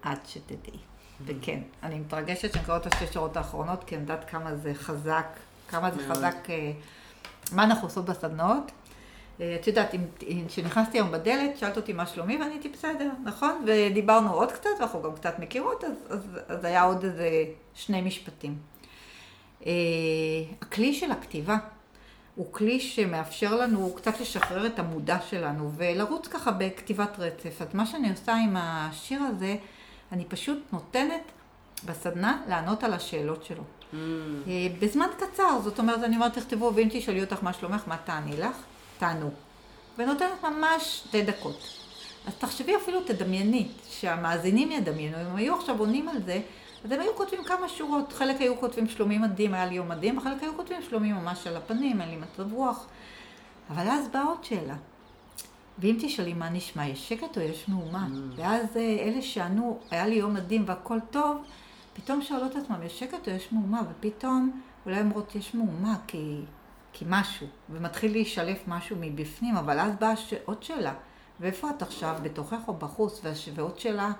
עד 0.02 0.18
שתדעי. 0.26 0.93
וכן, 1.26 1.60
אני 1.82 1.98
מתרגשת 1.98 2.52
שאני 2.52 2.64
קוראת 2.64 2.86
את 2.86 2.94
השתי 2.94 3.12
שורות 3.12 3.36
האחרונות, 3.36 3.84
כי 3.84 3.94
אני 3.94 4.02
יודעת 4.02 4.30
כמה 4.30 4.56
זה 4.56 4.74
חזק, 4.74 5.26
כמה 5.68 5.90
זה 5.90 6.08
חזק, 6.08 6.36
אה, 6.50 6.72
מה 7.52 7.64
אנחנו 7.64 7.86
עושות 7.86 8.04
בסדנאות. 8.04 8.72
אה, 9.40 9.56
את 9.60 9.66
יודעת, 9.66 9.94
כשנכנסתי 10.48 10.98
היום 10.98 11.12
בדלת, 11.12 11.58
שאלת 11.58 11.76
אותי 11.76 11.92
מה 11.92 12.06
שלומי, 12.06 12.36
ואני 12.36 12.52
הייתי 12.52 12.68
בסדר, 12.68 13.10
נכון? 13.24 13.64
ודיברנו 13.66 14.32
עוד 14.32 14.52
קצת, 14.52 14.70
ואנחנו 14.78 15.02
גם 15.02 15.14
קצת 15.14 15.38
מכירות, 15.38 15.84
אז, 15.84 15.92
אז, 16.08 16.38
אז 16.48 16.64
היה 16.64 16.82
עוד 16.82 17.04
איזה 17.04 17.44
שני 17.74 18.02
משפטים. 18.02 18.58
Uh, 19.60 19.66
הכלי 20.62 20.94
של 20.94 21.10
הכתיבה 21.10 21.56
הוא 22.34 22.52
כלי 22.52 22.80
שמאפשר 22.80 23.56
לנו 23.56 23.92
קצת 23.96 24.20
לשחרר 24.20 24.66
את 24.66 24.78
המודע 24.78 25.18
שלנו 25.20 25.70
ולרוץ 25.76 26.28
ככה 26.28 26.50
בכתיבת 26.50 27.18
רצף. 27.18 27.62
אז 27.62 27.74
מה 27.74 27.86
שאני 27.86 28.10
עושה 28.10 28.34
עם 28.36 28.56
השיר 28.56 29.20
הזה, 29.22 29.56
אני 30.12 30.24
פשוט 30.24 30.58
נותנת 30.72 31.22
בסדנה 31.86 32.42
לענות 32.48 32.84
על 32.84 32.92
השאלות 32.92 33.44
שלו. 33.44 33.62
Mm. 33.62 33.96
אה, 33.96 34.66
בזמן 34.78 35.06
קצר, 35.18 35.60
זאת 35.64 35.78
אומרת, 35.78 36.02
אני 36.02 36.16
אומרת, 36.16 36.38
תכתבו, 36.38 36.72
ואם 36.74 36.88
תשאלי 36.92 37.20
אותך 37.20 37.42
מה 37.42 37.52
שלומך, 37.52 37.82
מה 37.86 37.96
תעני 37.96 38.36
לך? 38.36 38.56
תענו. 38.98 39.30
ונותנת 39.98 40.42
ממש 40.42 41.02
שתי 41.06 41.22
דקות. 41.22 41.58
אז 42.26 42.34
תחשבי 42.38 42.76
אפילו, 42.76 43.00
תדמייני, 43.00 43.68
שהמאזינים 43.90 44.72
ידמיינו, 44.72 45.16
אם 45.30 45.36
היו 45.36 45.54
עכשיו 45.54 45.78
עונים 45.78 46.08
על 46.08 46.22
זה, 46.22 46.40
אז 46.84 46.92
הם 46.92 47.00
היו 47.00 47.16
כותבים 47.16 47.44
כמה 47.44 47.68
שורות, 47.68 48.12
חלק 48.12 48.40
היו 48.40 48.56
כותבים 48.60 48.88
שלומי 48.88 49.18
מדהים, 49.18 49.54
היה 49.54 49.66
לי 49.66 49.74
יום 49.74 49.88
מדהים, 49.88 50.18
וחלק 50.18 50.42
היו 50.42 50.56
כותבים 50.56 50.82
שלומי 50.82 51.12
ממש 51.12 51.46
על 51.46 51.56
הפנים, 51.56 52.00
אין 52.00 52.10
לי 52.10 52.16
מצב 52.16 52.52
רוח. 52.52 52.86
אבל 53.70 53.88
אז 53.88 54.08
באה 54.08 54.24
עוד 54.24 54.44
שאלה. 54.44 54.74
ואם 55.78 55.96
תשאלי 56.00 56.34
מה 56.34 56.48
נשמע, 56.48 56.86
יש 56.86 57.08
שקט 57.08 57.38
או 57.38 57.42
יש 57.42 57.68
מהומה? 57.68 58.06
Mm. 58.06 58.40
ואז 58.40 58.76
אה, 58.76 58.96
אלה 59.00 59.22
שענו, 59.22 59.78
היה 59.90 60.06
לי 60.06 60.14
יום 60.14 60.34
מדהים 60.34 60.64
והכל 60.66 60.98
טוב, 61.10 61.42
פתאום 61.94 62.22
שואלות 62.22 62.52
את 62.52 62.56
עצמם, 62.56 62.82
יש 62.86 62.98
שקט 62.98 63.28
או 63.28 63.32
יש 63.32 63.52
מהומה? 63.52 63.82
ופתאום 63.90 64.60
אולי 64.86 65.00
אומרות, 65.00 65.34
יש 65.34 65.54
מהומה 65.54 65.96
כי, 66.06 66.40
כי 66.92 67.04
משהו, 67.08 67.46
ומתחיל 67.70 68.12
להישלף 68.12 68.58
משהו 68.66 68.96
מבפנים, 69.00 69.56
אבל 69.56 69.80
אז 69.80 69.92
באה 70.00 70.16
ש... 70.16 70.34
עוד 70.44 70.62
שאלה, 70.62 70.94
ואיפה 71.40 71.70
את 71.70 71.82
עכשיו, 71.82 72.16
בתוכך 72.22 72.68
או 72.68 72.74
בחוץ? 72.74 73.20
ועוד 73.54 73.78
שאלה 73.78 74.12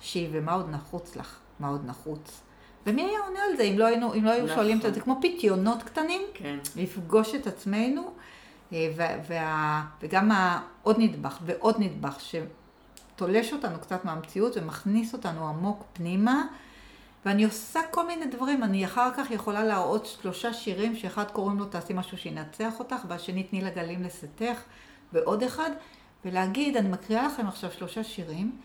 שהיא, 0.00 0.28
ומה 0.32 0.52
עוד 0.52 0.70
נחוץ 0.70 1.16
לך? 1.16 1.38
מה 1.60 1.68
עוד 1.68 1.86
נחוץ? 1.86 2.40
ומי 2.86 3.02
היה 3.02 3.20
עונה 3.26 3.40
על 3.50 3.56
זה 3.56 3.62
אם 3.62 3.78
לא, 3.78 3.86
היינו, 3.86 4.14
אם 4.14 4.24
לא 4.24 4.30
היו 4.30 4.44
נכון. 4.44 4.56
שואלים 4.56 4.76
את 4.76 4.82
זה? 4.82 4.92
זה 4.92 5.00
כמו 5.00 5.18
פיתיונות 5.20 5.82
קטנים, 5.82 6.22
כן. 6.34 6.58
לפגוש 6.76 7.34
את 7.34 7.46
עצמנו. 7.46 8.10
אה, 8.72 8.92
וה, 9.26 9.84
וגם 10.02 10.30
העוד 10.32 10.96
נדבך 10.98 11.38
ועוד 11.46 11.76
נדבך 11.78 12.18
שתולש 12.20 13.52
אותנו 13.52 13.78
קצת 13.80 14.04
מהמציאות 14.04 14.56
ומכניס 14.56 15.12
אותנו 15.12 15.48
עמוק 15.48 15.84
פנימה. 15.92 16.42
ואני 17.26 17.44
עושה 17.44 17.80
כל 17.90 18.06
מיני 18.06 18.26
דברים, 18.26 18.62
אני 18.62 18.84
אחר 18.84 19.10
כך 19.16 19.30
יכולה 19.30 19.64
להראות 19.64 20.06
שלושה 20.06 20.52
שירים, 20.52 20.96
שאחד 20.96 21.30
קוראים 21.30 21.58
לו 21.58 21.64
תעשי 21.64 21.92
משהו 21.92 22.18
שינצח 22.18 22.78
אותך, 22.78 22.96
והשני 23.08 23.42
תני 23.42 23.60
לגלים 23.60 24.02
לשאתך, 24.02 24.62
ועוד 25.12 25.42
אחד, 25.42 25.70
ולהגיד, 26.24 26.76
אני 26.76 26.88
מקריאה 26.88 27.26
לכם 27.26 27.46
עכשיו 27.46 27.70
שלושה 27.72 28.04
שירים, 28.04 28.56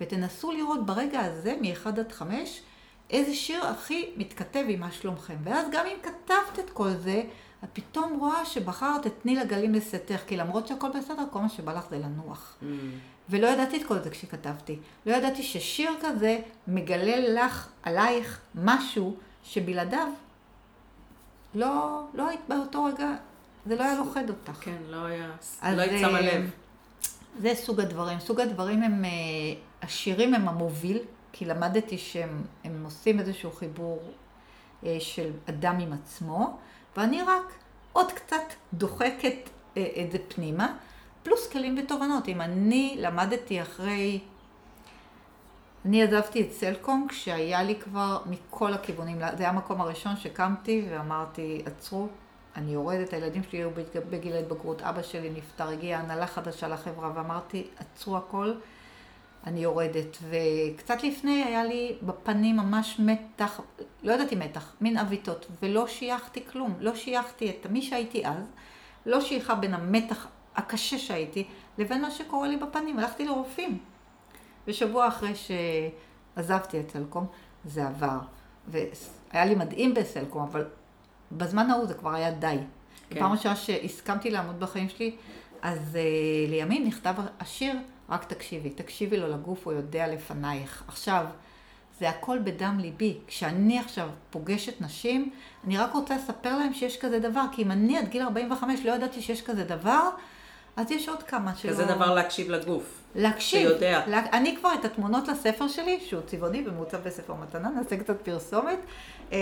ותנסו 0.00 0.52
לראות 0.52 0.86
ברגע 0.86 1.20
הזה, 1.20 1.54
מ-1 1.60 1.88
עד 1.88 2.12
5, 2.12 2.62
איזה 3.10 3.34
שיר 3.34 3.66
הכי 3.66 4.10
מתכתב 4.16 4.64
עם 4.68 4.80
מה 4.80 4.92
שלומכם. 4.92 5.36
ואז 5.44 5.66
גם 5.72 5.86
אם 5.86 5.96
כתבת 6.02 6.58
את 6.58 6.70
כל 6.70 6.90
זה, 6.90 7.22
את 7.64 7.68
פתאום 7.72 8.16
רואה 8.20 8.44
שבחרת 8.44 9.06
את 9.06 9.12
תני 9.22 9.36
לגלים 9.36 9.74
לשאתך, 9.74 10.20
כי 10.26 10.36
למרות 10.36 10.66
שהכל 10.66 10.88
בסדר, 10.88 11.22
כל 11.30 11.40
מה 11.40 11.48
שבא 11.48 11.72
לך 11.72 11.84
זה 11.90 11.98
לנוח. 11.98 12.54
Mm. 12.62 12.64
ולא 13.30 13.46
ידעתי 13.46 13.76
את 13.76 13.86
כל 13.86 13.98
זה 13.98 14.10
כשכתבתי. 14.10 14.78
לא 15.06 15.14
ידעתי 15.14 15.42
ששיר 15.42 15.90
כזה 16.02 16.38
מגלה 16.68 17.44
לך, 17.44 17.68
עלייך, 17.82 18.40
משהו 18.54 19.16
שבלעדיו 19.44 20.08
לא, 21.54 22.04
לא 22.14 22.28
היית 22.28 22.40
באותו 22.48 22.84
רגע, 22.84 23.10
זה 23.66 23.76
לא 23.76 23.84
היה 23.84 23.98
לוכד 23.98 24.28
אותך. 24.28 24.52
כן, 24.60 24.76
לא 24.88 24.96
היה, 24.96 25.30
לא 25.62 25.82
היית 25.82 26.00
שמה 26.00 26.20
לב. 26.20 26.42
אה, 26.42 26.46
זה 27.40 27.52
סוג 27.54 27.80
הדברים. 27.80 28.20
סוג 28.20 28.40
הדברים 28.40 28.82
הם, 28.82 29.04
אה, 29.04 29.10
השירים 29.82 30.34
הם 30.34 30.48
המוביל, 30.48 30.98
כי 31.32 31.44
למדתי 31.44 31.98
שהם 31.98 32.84
עושים 32.84 33.20
איזשהו 33.20 33.52
חיבור 33.52 34.02
אה, 34.84 34.96
של 35.00 35.30
אדם 35.48 35.78
עם 35.80 35.92
עצמו, 35.92 36.58
ואני 36.96 37.22
רק 37.22 37.52
עוד 37.92 38.12
קצת 38.12 38.42
דוחקת 38.74 39.50
את 39.72 40.12
זה 40.12 40.18
פנימה. 40.28 40.76
פלוס 41.22 41.48
כלים 41.52 41.78
ותובנות. 41.78 42.28
אם 42.28 42.40
אני 42.40 42.96
למדתי 42.98 43.62
אחרי... 43.62 44.20
אני 45.84 46.02
עזבתי 46.02 46.42
את 46.42 46.52
סלקום 46.52 47.06
כשהיה 47.08 47.62
לי 47.62 47.74
כבר 47.80 48.18
מכל 48.26 48.72
הכיוונים, 48.72 49.18
זה 49.18 49.42
היה 49.42 49.48
המקום 49.48 49.80
הראשון 49.80 50.16
שקמתי 50.16 50.86
ואמרתי, 50.90 51.62
עצרו, 51.66 52.08
אני 52.56 52.72
יורדת, 52.72 53.12
הילדים 53.12 53.42
שלי 53.42 53.58
היו 53.58 53.70
בגיל 54.10 54.32
ההתבגרות, 54.32 54.82
אבא 54.82 55.02
שלי 55.02 55.30
נפטר, 55.30 55.68
הגיעה 55.68 56.00
הנהלה 56.00 56.26
חדשה 56.26 56.68
לחברה 56.68 57.10
ואמרתי, 57.14 57.66
עצרו 57.78 58.16
הכל, 58.16 58.54
אני 59.46 59.60
יורדת. 59.60 60.16
וקצת 60.30 61.02
לפני 61.02 61.44
היה 61.44 61.64
לי 61.64 61.96
בפנים 62.02 62.56
ממש 62.56 62.96
מתח, 62.98 63.60
לא 64.02 64.12
ידעתי 64.12 64.36
מתח, 64.36 64.74
מין 64.80 64.98
עוויתות, 64.98 65.46
ולא 65.62 65.86
שייכתי 65.86 66.44
כלום, 66.52 66.74
לא 66.80 66.94
שייכתי 66.94 67.50
את 67.50 67.66
מי 67.70 67.82
שהייתי 67.82 68.26
אז, 68.26 68.52
לא 69.06 69.20
שייכה 69.20 69.54
בין 69.54 69.74
המתח 69.74 70.26
הקשה 70.56 70.98
שהייתי, 70.98 71.44
לבין 71.78 72.02
מה 72.02 72.10
שקורה 72.10 72.48
לי 72.48 72.56
בפנים. 72.56 72.98
הלכתי 72.98 73.24
לרופאים. 73.24 73.78
ושבוע 74.66 75.08
אחרי 75.08 75.32
שעזבתי 75.34 76.80
את 76.80 76.90
סלקום, 76.90 77.26
זה 77.64 77.86
עבר. 77.86 78.18
והיה 78.68 79.44
לי 79.44 79.54
מדהים 79.54 79.94
בסלקום, 79.94 80.42
אבל 80.42 80.64
בזמן 81.32 81.70
ההוא 81.70 81.86
זה 81.86 81.94
כבר 81.94 82.14
היה 82.14 82.30
די. 82.30 82.56
כן. 83.10 83.20
פעם 83.20 83.32
ראשונה 83.32 83.56
שהסכמתי 83.56 84.30
לעמוד 84.30 84.60
בחיים 84.60 84.88
שלי, 84.88 85.16
אז 85.62 85.78
uh, 85.78 86.50
לימים 86.50 86.86
נכתב 86.86 87.14
השיר, 87.40 87.74
רק 88.08 88.24
תקשיבי. 88.24 88.70
תקשיבי 88.70 89.16
לו 89.16 89.28
לגוף, 89.28 89.66
הוא 89.66 89.72
יודע 89.72 90.08
לפנייך. 90.08 90.82
עכשיו, 90.88 91.24
זה 92.00 92.08
הכל 92.08 92.38
בדם 92.38 92.78
ליבי. 92.80 93.18
כשאני 93.26 93.78
עכשיו 93.78 94.08
פוגשת 94.30 94.80
נשים, 94.80 95.30
אני 95.64 95.78
רק 95.78 95.92
רוצה 95.92 96.16
לספר 96.16 96.58
להם 96.58 96.74
שיש 96.74 96.96
כזה 96.96 97.18
דבר, 97.18 97.44
כי 97.52 97.62
אם 97.62 97.70
אני 97.70 97.98
עד 97.98 98.08
גיל 98.08 98.22
45 98.22 98.80
לא 98.84 98.92
ידעתי 98.92 99.22
שיש 99.22 99.42
כזה 99.42 99.64
דבר, 99.64 100.08
אז 100.76 100.90
יש 100.90 101.08
עוד 101.08 101.22
כמה 101.22 101.54
שלא... 101.54 101.70
כזה 101.70 101.84
דבר 101.84 102.14
להקשיב 102.14 102.50
לגוף. 102.50 103.02
להקשיב. 103.14 103.68
שיודע. 103.68 104.06
לה... 104.06 104.18
אני 104.32 104.56
כבר 104.56 104.74
את 104.80 104.84
התמונות 104.84 105.28
לספר 105.28 105.68
שלי, 105.68 106.00
שהוא 106.00 106.22
צבעוני 106.26 106.64
ומוצב 106.66 106.98
בספר 107.04 107.34
מתנה, 107.34 107.68
נעשה 107.68 107.96
קצת 107.96 108.20
פרסומת. 108.22 108.78
אה, 109.32 109.38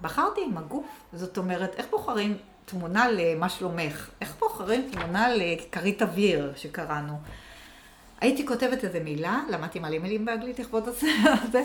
בחרתי 0.00 0.40
עם 0.44 0.58
הגוף. 0.58 0.86
זאת 1.12 1.38
אומרת, 1.38 1.74
איך 1.76 1.86
בוחרים 1.90 2.36
תמונה 2.64 3.10
למה 3.10 3.48
שלומך? 3.48 4.10
איך 4.20 4.34
בוחרים 4.38 4.88
תמונה 4.92 5.28
לכרית 5.34 6.02
אוויר 6.02 6.52
שקראנו? 6.56 7.20
הייתי 8.20 8.46
כותבת 8.46 8.84
איזה 8.84 9.00
מילה, 9.00 9.42
למדתי 9.50 9.78
מלא 9.78 9.98
מילים 9.98 10.24
באנגלית 10.24 10.58
לכבוד 10.58 10.88
הזה, 10.88 11.62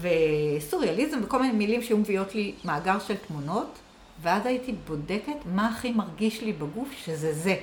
וסוריאליזם 0.00 1.18
וכל 1.24 1.42
מיני 1.42 1.52
מילים 1.52 1.82
שהיו 1.82 1.98
מביאות 1.98 2.34
לי 2.34 2.54
מאגר 2.64 2.98
של 2.98 3.16
תמונות. 3.16 3.78
ואז 4.22 4.46
הייתי 4.46 4.72
בודקת 4.72 5.46
מה 5.46 5.68
הכי 5.68 5.90
מרגיש 5.90 6.42
לי 6.42 6.52
בגוף 6.52 6.92
שזה 6.92 7.32
זה. 7.32 7.56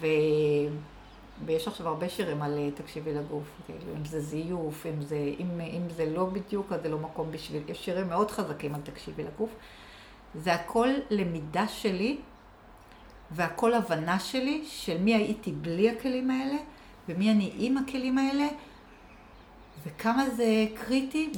ו... 0.00 0.06
ויש 1.46 1.68
עכשיו 1.68 1.88
הרבה 1.88 2.08
שירים 2.08 2.42
על 2.42 2.58
אה, 2.58 2.70
תקשיבי 2.70 3.14
לגוף, 3.14 3.44
כאילו, 3.66 3.96
אם 3.96 4.04
זה 4.04 4.20
זיוף, 4.20 4.86
אם 4.86 5.02
זה, 5.02 5.34
אם, 5.38 5.60
אם 5.60 5.82
זה 5.96 6.06
לא 6.06 6.24
בדיוק, 6.24 6.72
אז 6.72 6.82
זה 6.82 6.88
לא 6.88 6.98
מקום 6.98 7.32
בשביל, 7.32 7.62
יש 7.68 7.84
שירים 7.84 8.08
מאוד 8.08 8.30
חזקים 8.30 8.74
על 8.74 8.80
תקשיבי 8.80 9.22
לגוף. 9.22 9.50
זה 10.34 10.54
הכל 10.54 10.88
למידה 11.10 11.68
שלי, 11.68 12.18
והכל 13.30 13.74
הבנה 13.74 14.18
שלי 14.18 14.64
של 14.68 14.98
מי 14.98 15.14
הייתי 15.14 15.52
בלי 15.52 15.90
הכלים 15.90 16.30
האלה, 16.30 16.56
ומי 17.08 17.30
אני 17.30 17.52
עם 17.58 17.78
הכלים 17.78 18.18
האלה, 18.18 18.48
וכמה 19.86 20.30
זה 20.30 20.66
קריטי 20.74 21.30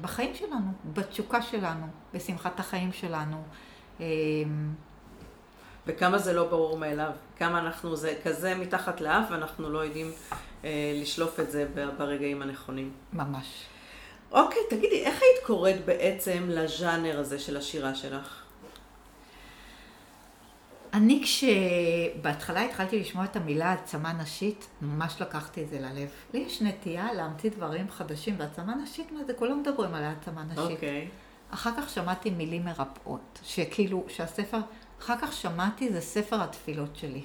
בחיים 0.00 0.34
שלנו, 0.34 0.72
בתשוקה 0.92 1.42
שלנו, 1.42 1.86
בשמחת 2.14 2.60
החיים 2.60 2.92
שלנו. 2.92 3.42
אמ, 4.00 4.04
וכמה 5.86 6.18
זה 6.18 6.32
לא 6.32 6.48
ברור 6.48 6.78
מאליו, 6.78 7.10
כמה 7.38 7.58
אנחנו, 7.58 7.96
זה 7.96 8.14
כזה 8.24 8.54
מתחת 8.54 9.00
לאף 9.00 9.24
ואנחנו 9.30 9.70
לא 9.70 9.78
יודעים 9.78 10.10
אה, 10.64 10.92
לשלוף 11.02 11.40
את 11.40 11.50
זה 11.50 11.66
ברגעים 11.98 12.42
הנכונים. 12.42 12.92
ממש. 13.12 13.66
אוקיי, 14.30 14.62
תגידי, 14.70 15.04
איך 15.04 15.22
היית 15.22 15.46
קוראת 15.46 15.84
בעצם 15.84 16.44
לז'אנר 16.48 17.18
הזה 17.18 17.38
של 17.38 17.56
השירה 17.56 17.94
שלך? 17.94 18.42
אני 20.92 21.22
כשבהתחלה 21.24 22.62
התחלתי 22.62 23.00
לשמוע 23.00 23.24
את 23.24 23.36
המילה 23.36 23.66
העצמה 23.66 24.12
נשית, 24.12 24.66
ממש 24.82 25.16
לקחתי 25.20 25.62
את 25.62 25.68
זה 25.68 25.78
ללב. 25.80 26.08
לי 26.34 26.40
יש 26.40 26.62
נטייה 26.62 27.12
להמציא 27.12 27.50
דברים 27.50 27.90
חדשים, 27.90 28.34
והעצמה 28.38 28.74
נשית, 28.74 29.12
מה 29.12 29.24
זה? 29.24 29.34
כולם 29.34 29.60
מדברים 29.60 29.94
על 29.94 30.04
העצמה 30.04 30.44
נשית. 30.44 30.58
אוקיי. 30.58 31.08
אחר 31.50 31.70
כך 31.76 31.90
שמעתי 31.90 32.30
מילים 32.30 32.64
מרפאות, 32.64 33.38
שכאילו, 33.44 34.04
שהספר, 34.08 34.58
אחר 35.00 35.14
כך 35.22 35.32
שמעתי, 35.32 35.92
זה 35.92 36.00
ספר 36.00 36.42
התפילות 36.42 36.96
שלי. 36.96 37.24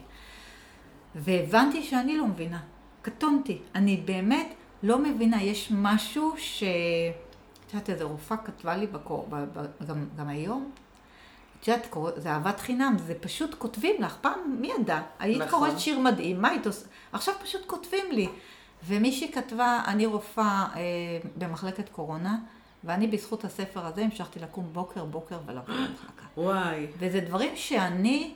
והבנתי 1.16 1.84
שאני 1.84 2.18
לא 2.18 2.28
מבינה. 2.28 2.60
קטונתי. 3.02 3.62
אני 3.76 3.98
באמת 3.98 4.54
לא 4.86 5.00
מבינה. 5.00 5.44
יש 5.44 5.72
משהו 5.72 6.34
ש... 6.38 6.64
את 7.68 7.74
יודעת, 7.74 7.90
איזה 7.90 8.04
רופאה 8.04 8.38
כתבה 8.38 8.78
לי 8.78 8.88
בקור, 8.88 9.30
גם, 9.88 10.06
גם 10.18 10.30
היום, 10.30 10.72
את 11.60 11.68
יודעת, 11.68 11.88
זה 12.18 12.32
אהבת 12.32 12.60
חינם, 12.60 12.96
זה 12.98 13.14
פשוט 13.20 13.56
כותבים 13.58 13.96
לך. 14.02 14.18
פעם, 14.22 14.58
מי 14.60 14.72
ידע? 14.80 15.02
היית 15.20 15.42
נכון. 15.42 15.50
קוראת 15.50 15.80
שיר 15.80 16.00
מדהים, 16.00 16.42
מה 16.42 16.50
היית 16.50 16.68
עושה? 16.68 16.86
עכשיו 17.12 17.34
פשוט 17.44 17.62
כותבים 17.68 18.12
לי. 18.12 18.28
ומישהי 18.88 19.32
כתבה, 19.32 19.82
אני 19.88 20.06
רופאה 20.06 20.68
אה, 20.76 20.82
במחלקת 21.38 21.90
קורונה, 21.90 22.38
ואני 22.84 23.08
בזכות 23.08 23.46
הספר 23.46 23.86
הזה 23.86 24.02
המשכתי 24.02 24.40
לקום 24.40 24.70
בוקר 24.74 25.06
בוקר 25.06 25.38
ולבוא 25.46 25.74
למחלקה. 25.74 26.26
וואי. 26.38 26.88
וזה 27.00 27.20
דברים 27.20 27.56
שאני... 27.56 28.34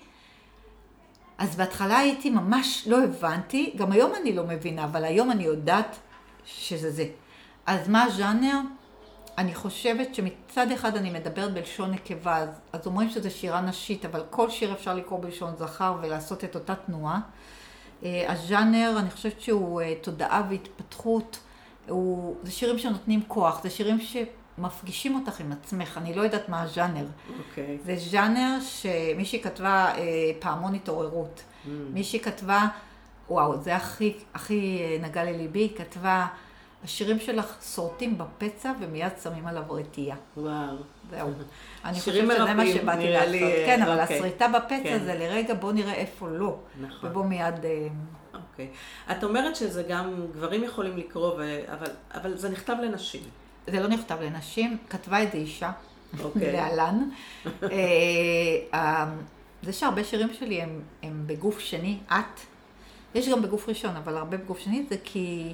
אז 1.37 1.55
בהתחלה 1.55 1.97
הייתי 1.97 2.29
ממש 2.29 2.87
לא 2.87 3.03
הבנתי, 3.03 3.73
גם 3.75 3.91
היום 3.91 4.11
אני 4.21 4.33
לא 4.33 4.43
מבינה, 4.43 4.83
אבל 4.83 5.03
היום 5.03 5.31
אני 5.31 5.43
יודעת 5.43 5.95
שזה 6.57 6.91
זה. 6.91 7.05
אז 7.65 7.87
מה 7.87 8.03
הז'אנר? 8.03 8.59
אני 9.37 9.55
חושבת 9.55 10.15
שמצד 10.15 10.71
אחד 10.71 10.95
אני 10.95 11.09
מדברת 11.09 11.53
בלשון 11.53 11.91
נקבה, 11.91 12.37
אז, 12.37 12.49
אז 12.73 12.87
אומרים 12.87 13.09
שזה 13.09 13.29
שירה 13.29 13.61
נשית, 13.61 14.05
אבל 14.05 14.23
כל 14.29 14.49
שיר 14.49 14.73
אפשר 14.73 14.95
לקרוא 14.95 15.19
בלשון 15.19 15.55
זכר 15.55 15.95
ולעשות 16.01 16.43
את 16.43 16.55
אותה 16.55 16.75
תנועה. 16.75 17.19
אה, 18.03 18.31
הז'אנר, 18.31 18.95
אני 18.99 19.09
חושבת 19.09 19.41
שהוא 19.41 19.81
אה, 19.81 19.93
תודעה 20.01 20.43
והתפתחות, 20.49 21.39
הוא, 21.89 22.35
זה 22.43 22.51
שירים 22.51 22.77
שנותנים 22.77 23.21
כוח, 23.27 23.63
זה 23.63 23.69
שירים 23.69 23.97
שמפגישים 23.99 25.15
אותך 25.15 25.39
עם 25.39 25.51
עצמך, 25.51 25.97
אני 25.97 26.13
לא 26.13 26.21
יודעת 26.21 26.49
מה 26.49 26.61
הז'אנר. 26.61 27.05
אוקיי. 27.39 27.77
Okay. 27.81 27.85
זה 27.85 27.95
ז'אנר 28.09 28.57
שמישהי 28.61 29.41
כתבה 29.41 29.85
אה, 29.97 30.03
פעמון 30.39 30.75
התעוררות. 30.75 31.41
Mm. 31.41 31.69
מישהי 31.93 32.19
כתבה, 32.19 32.67
וואו, 33.29 33.61
זה 33.61 33.75
הכי, 33.75 34.13
הכי 34.33 34.81
נגע 35.01 35.23
לליבי, 35.23 35.59
היא 35.59 35.75
כתבה... 35.75 36.27
השירים 36.83 37.19
שלך 37.19 37.55
שורטים 37.75 38.17
בפצע 38.17 38.71
ומיד 38.79 39.11
שמים 39.23 39.47
עליו 39.47 39.63
רטייה. 39.69 40.15
וואו. 40.37 40.75
זהו. 41.09 41.29
אני 41.85 41.99
חושבת 41.99 42.37
שזה 42.37 42.53
מה 42.53 42.67
שבאתי 42.67 43.09
לעשות. 43.09 43.29
לי... 43.29 43.63
כן, 43.65 43.81
אבל 43.81 44.01
אוקיי. 44.01 44.17
השריטה 44.17 44.47
בפצע 44.47 44.83
כן. 44.83 45.03
זה 45.03 45.15
לרגע 45.15 45.53
בוא 45.53 45.71
נראה 45.71 45.93
איפה 45.93 46.27
לא. 46.29 46.57
נכון. 46.81 47.09
ובוא 47.09 47.25
מיד... 47.25 47.65
אה, 47.65 47.87
אוקיי. 48.33 48.67
את 49.11 49.23
אומרת 49.23 49.55
שזה 49.55 49.83
גם 49.83 50.27
גברים 50.33 50.63
יכולים 50.63 50.97
לקרוא, 50.97 51.33
ו... 51.37 51.59
אבל, 51.73 51.91
אבל 52.13 52.37
זה 52.37 52.49
נכתב 52.49 52.75
לנשים. 52.83 53.21
זה 53.67 53.79
לא 53.79 53.87
נכתב 53.87 54.17
לנשים, 54.21 54.77
כתבה 54.89 55.23
את 55.23 55.31
זה 55.31 55.37
אישה. 55.37 55.71
אוקיי. 56.23 56.51
להלן. 56.55 57.09
אה, 58.73 59.05
זה 59.63 59.73
שהרבה 59.73 60.03
שירים 60.03 60.33
שלי 60.33 60.61
הם, 60.61 60.81
הם 61.03 61.23
בגוף 61.25 61.59
שני, 61.59 61.97
את. 62.07 62.39
יש 63.15 63.29
גם 63.29 63.41
בגוף 63.41 63.69
ראשון, 63.69 63.95
אבל 63.95 64.17
הרבה 64.17 64.37
בגוף 64.37 64.59
שני, 64.59 64.85
זה 64.89 64.95
כי 65.03 65.53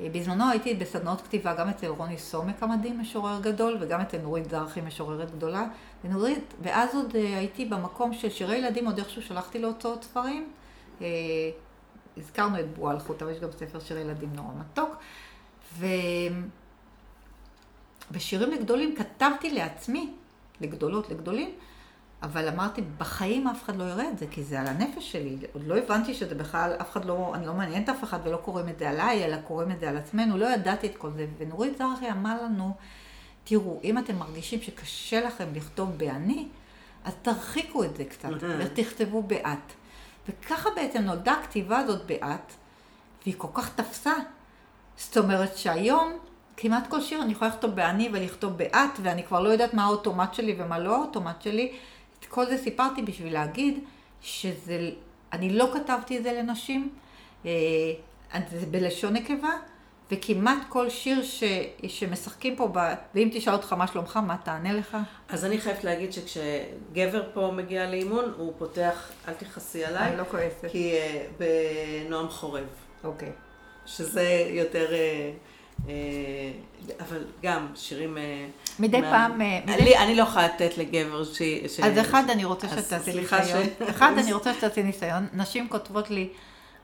אה, 0.00 0.08
בזמנו 0.12 0.50
הייתי 0.50 0.74
בסדנאות 0.74 1.20
כתיבה 1.20 1.54
גם 1.54 1.68
אצל 1.68 1.86
רוני 1.86 2.18
סומק 2.18 2.62
המדהים, 2.62 3.00
משורר 3.00 3.40
גדול, 3.40 3.76
וגם 3.80 4.00
אצל 4.00 4.18
נורית 4.18 4.50
זרחי, 4.50 4.80
משוררת 4.80 5.30
גדולה. 5.30 5.66
ונורית, 6.04 6.54
ואז 6.62 6.94
עוד 6.94 7.16
אה, 7.16 7.38
הייתי 7.38 7.64
במקום 7.64 8.12
של 8.12 8.30
שירי 8.30 8.56
ילדים, 8.56 8.86
עוד 8.86 8.98
איכשהו 8.98 9.22
שלחתי 9.22 9.58
להוצאות 9.58 10.04
ספרים. 10.04 10.48
אה, 11.02 11.06
הזכרנו 12.16 12.60
את 12.60 12.74
בועל 12.76 12.98
חוט, 12.98 13.22
אבל 13.22 13.30
יש 13.30 13.40
גם 13.40 13.52
ספר 13.52 13.80
שירי 13.80 14.00
ילדים 14.00 14.32
נורא 14.34 14.52
מתוק. 14.60 14.96
ובשירים 18.10 18.50
לגדולים 18.50 18.96
כתבתי 18.96 19.50
לעצמי, 19.50 20.10
לגדולות, 20.60 21.10
לגדולים, 21.10 21.50
אבל 22.22 22.48
אמרתי, 22.48 22.82
בחיים 22.98 23.48
אף 23.48 23.64
אחד 23.64 23.76
לא 23.76 23.84
יראה 23.84 24.08
את 24.08 24.18
זה, 24.18 24.26
כי 24.30 24.44
זה 24.44 24.60
על 24.60 24.66
הנפש 24.66 25.12
שלי. 25.12 25.36
עוד 25.52 25.66
לא 25.66 25.76
הבנתי 25.76 26.14
שזה 26.14 26.34
בכלל, 26.34 26.72
אף 26.80 26.90
אחד 26.92 27.04
לא, 27.04 27.32
אני 27.34 27.46
לא 27.46 27.54
מעניינת 27.54 27.88
אף 27.88 28.04
אחד 28.04 28.18
ולא 28.24 28.36
קוראים 28.36 28.68
את 28.68 28.78
זה 28.78 28.90
עליי, 28.90 29.24
אלא 29.24 29.36
קוראים 29.36 29.70
את 29.70 29.80
זה 29.80 29.88
על 29.88 29.96
עצמנו. 29.96 30.36
לא 30.36 30.46
ידעתי 30.46 30.86
את 30.86 30.96
כל 30.96 31.10
זה. 31.10 31.26
ונורית 31.38 31.78
זרחי 31.78 32.10
אמר 32.10 32.42
לנו, 32.42 32.74
תראו, 33.44 33.80
אם 33.84 33.98
אתם 33.98 34.16
מרגישים 34.16 34.62
שקשה 34.62 35.20
לכם 35.20 35.44
לכתוב 35.54 35.98
באני, 35.98 36.48
אז 37.04 37.12
תרחיקו 37.22 37.84
את 37.84 37.96
זה 37.96 38.04
קצת, 38.04 38.28
ותכתבו 38.58 39.22
באת. 39.22 39.72
וככה 40.28 40.70
בעצם 40.76 41.02
נולדה 41.02 41.32
הכתיבה 41.32 41.78
הזאת 41.78 42.06
באת, 42.06 42.52
והיא 43.22 43.34
כל 43.38 43.48
כך 43.54 43.74
תפסה. 43.74 44.14
זאת 44.96 45.16
אומרת 45.16 45.56
שהיום, 45.56 46.12
כמעט 46.56 46.86
כל 46.86 47.00
שיר 47.00 47.22
אני 47.22 47.32
יכולה 47.32 47.50
לכתוב 47.50 47.70
באני 47.70 48.08
ולכתוב 48.12 48.56
באת, 48.56 48.90
ואני 49.02 49.24
כבר 49.24 49.40
לא 49.40 49.48
יודעת 49.48 49.74
מה 49.74 49.84
האוטומט 49.84 50.34
שלי 50.34 50.56
ומה 50.58 50.78
לא 50.78 50.96
האוטומט 50.96 51.42
שלי. 51.42 51.72
כל 52.36 52.46
זה 52.46 52.58
סיפרתי 52.58 53.02
בשביל 53.02 53.32
להגיד 53.32 53.84
שזה, 54.20 54.90
אני 55.32 55.52
לא 55.52 55.70
כתבתי 55.74 56.18
את 56.18 56.22
זה 56.22 56.32
לנשים, 56.32 56.94
אה, 57.46 57.50
זה 58.50 58.66
בלשון 58.66 59.12
נקבה, 59.12 59.50
וכמעט 60.10 60.58
כל 60.68 60.90
שיר 60.90 61.22
ש, 61.22 61.44
שמשחקים 61.88 62.56
פה, 62.56 62.68
ב, 62.72 62.78
ואם 63.14 63.28
תשאל 63.32 63.52
אותך 63.52 63.72
מה 63.72 63.86
שלומך, 63.86 64.16
מה 64.16 64.36
תענה 64.44 64.72
לך? 64.72 64.96
אז 65.28 65.44
אני 65.44 65.58
חייבת 65.58 65.84
להגיד 65.84 66.12
שכשגבר 66.12 67.22
פה 67.34 67.52
מגיע 67.56 67.90
לאימון, 67.90 68.32
הוא 68.36 68.52
פותח, 68.58 69.10
אל 69.28 69.34
תכעסי 69.34 69.84
עליי. 69.84 70.08
אני 70.08 70.16
לא 70.16 70.24
כועסת. 70.24 70.66
כי 70.68 70.92
uh, 70.92 71.42
בנועם 72.06 72.28
חורב. 72.28 72.66
אוקיי. 73.04 73.32
שזה 73.86 74.46
יותר... 74.50 74.86
Uh, 74.88 75.55
אבל 77.00 77.24
גם 77.42 77.66
שירים... 77.74 78.18
מדי 78.78 79.00
מה... 79.00 79.10
פעם... 79.10 79.40
אני, 79.40 79.98
אני 79.98 80.14
לא 80.14 80.22
יכולה 80.22 80.46
לתת 80.46 80.78
לגבר 80.78 81.24
ש... 81.24 81.42
ש... 81.68 81.80
אז 81.80 81.98
אחד, 82.00 82.30
אני 82.30 82.44
רוצה 82.44 82.68
שתעשי 82.68 83.20
ניסיון. 83.20 83.64
ש... 83.78 83.82
אחד, 83.82 84.12
אני 84.18 84.32
רוצה 84.32 84.54
שתעשי 84.54 84.82
ניסיון. 84.82 85.26
נשים 85.32 85.68
כותבות 85.68 86.10
לי, 86.10 86.28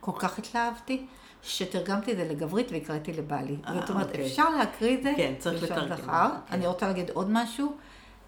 כל 0.00 0.12
כך 0.18 0.38
התלהבתי. 0.38 1.06
שתרגמתי 1.42 2.12
את 2.12 2.16
זה 2.16 2.24
לגברית 2.24 2.72
והקראתי 2.72 3.12
לבעלי. 3.12 3.56
아, 3.64 3.72
זאת 3.72 3.90
אומרת, 3.90 4.06
אוקיי. 4.06 4.26
אפשר 4.26 4.50
להקריא 4.50 4.96
את 4.98 5.02
זה 5.02 5.12
כן, 5.16 5.32
צריך 5.38 5.62
לתרגם. 5.62 6.30
כן. 6.48 6.54
אני 6.54 6.66
רוצה 6.66 6.86
להגיד 6.86 7.10
עוד 7.10 7.30
משהו. 7.30 7.72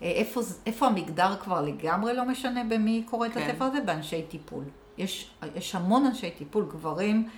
אה, 0.03 0.11
איפה, 0.11 0.41
איפה 0.67 0.87
המגדר 0.87 1.37
כבר 1.37 1.63
לגמרי 1.63 2.15
לא 2.15 2.25
משנה 2.25 2.65
במי 2.65 3.03
קורא 3.11 3.27
את 3.27 3.33
כן. 3.33 3.41
הספר 3.41 3.65
הזה? 3.65 3.81
באנשי 3.81 4.23
טיפול. 4.23 4.65
יש, 4.99 5.31
יש 5.57 5.75
המון 5.75 6.07
אנשי 6.07 6.31
טיפול, 6.31 6.65
גברים 6.65 7.29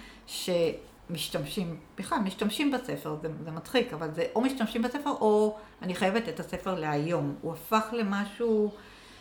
שמשתמשים, 1.08 1.76
בכלל 1.98 2.18
משתמשים 2.18 2.70
בספר, 2.70 3.16
זה, 3.22 3.28
זה 3.44 3.50
מצחיק, 3.50 3.92
אבל 3.92 4.14
זה 4.14 4.26
או 4.34 4.40
משתמשים 4.40 4.82
בספר 4.82 5.10
או 5.10 5.56
אני 5.82 5.94
חייבת 5.94 6.28
את 6.28 6.40
הספר 6.40 6.74
להיום. 6.74 7.34
הוא 7.42 7.52
הפך 7.52 7.84
למשהו 7.92 8.72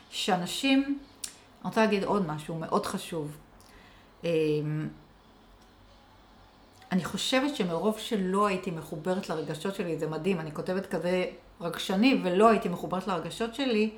שאנשים, 0.10 0.84
אני 0.84 1.70
רוצה 1.70 1.82
להגיד 1.82 2.04
עוד 2.04 2.28
משהו 2.28 2.56
מאוד 2.56 2.86
חשוב. 2.86 3.38
אמ, 4.24 4.88
אני 6.92 7.04
חושבת 7.04 7.56
שמרוב 7.56 8.00
שלא 8.00 8.48
הייתי 8.48 8.72
מחוברת 8.72 9.30
לרגשות 9.30 9.76
שלי, 9.76 10.00
זה 10.00 10.08
מדהים, 10.08 10.40
אני 10.40 10.52
כותבת 10.52 10.86
כזה 10.86 11.26
רגשני 11.62 12.22
ולא 12.24 12.50
הייתי 12.50 12.70
מחוברת 12.70 13.08
לרגשות 13.08 13.56
שלי, 13.56 13.90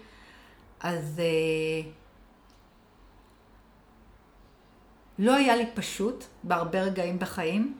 אז 0.79 1.19
אה, 1.19 1.89
לא 5.19 5.35
היה 5.35 5.55
לי 5.55 5.65
פשוט 5.73 6.23
בהרבה 6.43 6.81
רגעים 6.81 7.19
בחיים, 7.19 7.77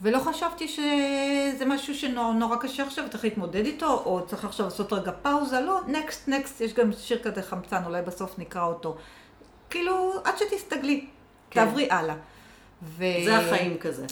ולא 0.00 0.18
חשבתי 0.18 0.68
שזה 0.68 1.66
משהו 1.66 1.94
שנורא 1.94 2.56
קשה 2.56 2.82
עכשיו, 2.86 3.04
צריך 3.10 3.24
להתמודד 3.24 3.66
איתו, 3.66 4.02
או 4.04 4.26
צריך 4.26 4.44
עכשיו 4.44 4.66
לעשות 4.66 4.92
רגע 4.92 5.12
פאוזה, 5.22 5.60
לא, 5.60 5.80
נקסט, 5.86 6.28
נקסט, 6.28 6.60
יש 6.60 6.74
גם 6.74 6.92
שיר 6.92 7.22
כזה 7.22 7.42
חמצן, 7.42 7.84
אולי 7.84 8.02
בסוף 8.02 8.38
נקרא 8.38 8.64
אותו. 8.64 8.96
כאילו, 9.70 10.12
עד 10.24 10.34
שתסתגלי, 10.38 11.06
כן. 11.50 11.64
תעברי 11.64 11.90
הלאה. 11.90 12.14
ו... 12.82 13.04
זה 13.24 13.38
החיים 13.38 13.78
כזה. 13.78 14.06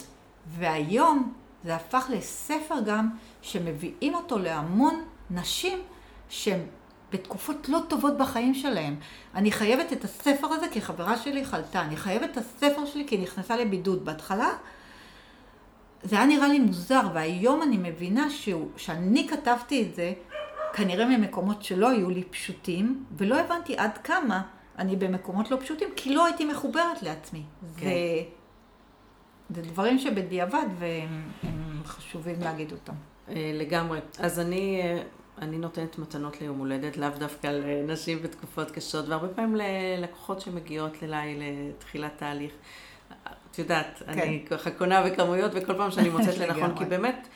והיום 0.47 1.33
זה 1.63 1.75
הפך 1.75 2.05
לספר 2.09 2.75
גם 2.85 3.09
שמביאים 3.41 4.15
אותו 4.15 4.37
להמון 4.37 5.05
נשים 5.31 5.79
שהן 6.29 6.59
בתקופות 7.13 7.69
לא 7.69 7.79
טובות 7.87 8.17
בחיים 8.17 8.53
שלהם. 8.53 8.95
אני 9.35 9.51
חייבת 9.51 9.93
את 9.93 10.03
הספר 10.03 10.47
הזה 10.47 10.65
כי 10.71 10.81
חברה 10.81 11.17
שלי 11.17 11.45
חלתה, 11.45 11.81
אני 11.81 11.97
חייבת 11.97 12.31
את 12.31 12.37
הספר 12.37 12.85
שלי 12.85 13.07
כי 13.07 13.15
היא 13.15 13.23
נכנסה 13.23 13.55
לבידוד. 13.55 14.05
בהתחלה 14.05 14.49
זה 16.03 16.15
היה 16.15 16.25
נראה 16.25 16.47
לי 16.47 16.59
מוזר, 16.59 17.01
והיום 17.13 17.61
אני 17.61 17.77
מבינה 17.77 18.29
שהוא, 18.29 18.67
שאני 18.77 19.27
כתבתי 19.27 19.83
את 19.83 19.95
זה 19.95 20.13
כנראה 20.73 21.05
ממקומות 21.05 21.63
שלא 21.63 21.89
היו 21.89 22.09
לי 22.09 22.23
פשוטים, 22.23 23.05
ולא 23.17 23.39
הבנתי 23.39 23.77
עד 23.77 23.97
כמה 23.97 24.41
אני 24.77 24.95
במקומות 24.95 25.51
לא 25.51 25.57
פשוטים, 25.61 25.89
כי 25.95 26.15
לא 26.15 26.25
הייתי 26.25 26.45
מחוברת 26.45 27.01
לעצמי. 27.01 27.43
כן. 27.61 27.85
זה... 27.85 27.91
זה 29.49 29.61
דברים 29.61 29.99
שבדיעבד 29.99 30.65
והם 30.79 31.23
חשובים 31.85 32.35
להגיד 32.41 32.71
אותם. 32.71 32.93
אה, 33.29 33.51
לגמרי. 33.53 33.99
אז 34.19 34.39
אני, 34.39 34.81
אה, 34.81 35.01
אני 35.41 35.57
נותנת 35.57 35.97
מתנות 35.97 36.41
ליום 36.41 36.59
הולדת, 36.59 36.97
לאו 36.97 37.09
דווקא 37.17 37.47
לנשים 37.47 38.23
בתקופות 38.23 38.71
קשות, 38.71 39.07
והרבה 39.09 39.27
פעמים 39.27 39.55
ללקוחות 39.55 40.41
שמגיעות 40.41 41.03
אליי 41.03 41.39
לתחילת 41.39 42.11
תהליך. 42.17 42.51
את 43.51 43.59
יודעת, 43.59 44.01
כן. 44.05 44.11
אני 44.11 44.45
ככה 44.49 44.71
קונה 44.71 45.03
בכמויות, 45.03 45.51
וכל 45.55 45.73
פעם 45.77 45.91
שאני 45.91 46.09
מוצאת 46.09 46.37
לנכון, 46.41 46.77
כי 46.77 46.85
באמת, 46.85 47.27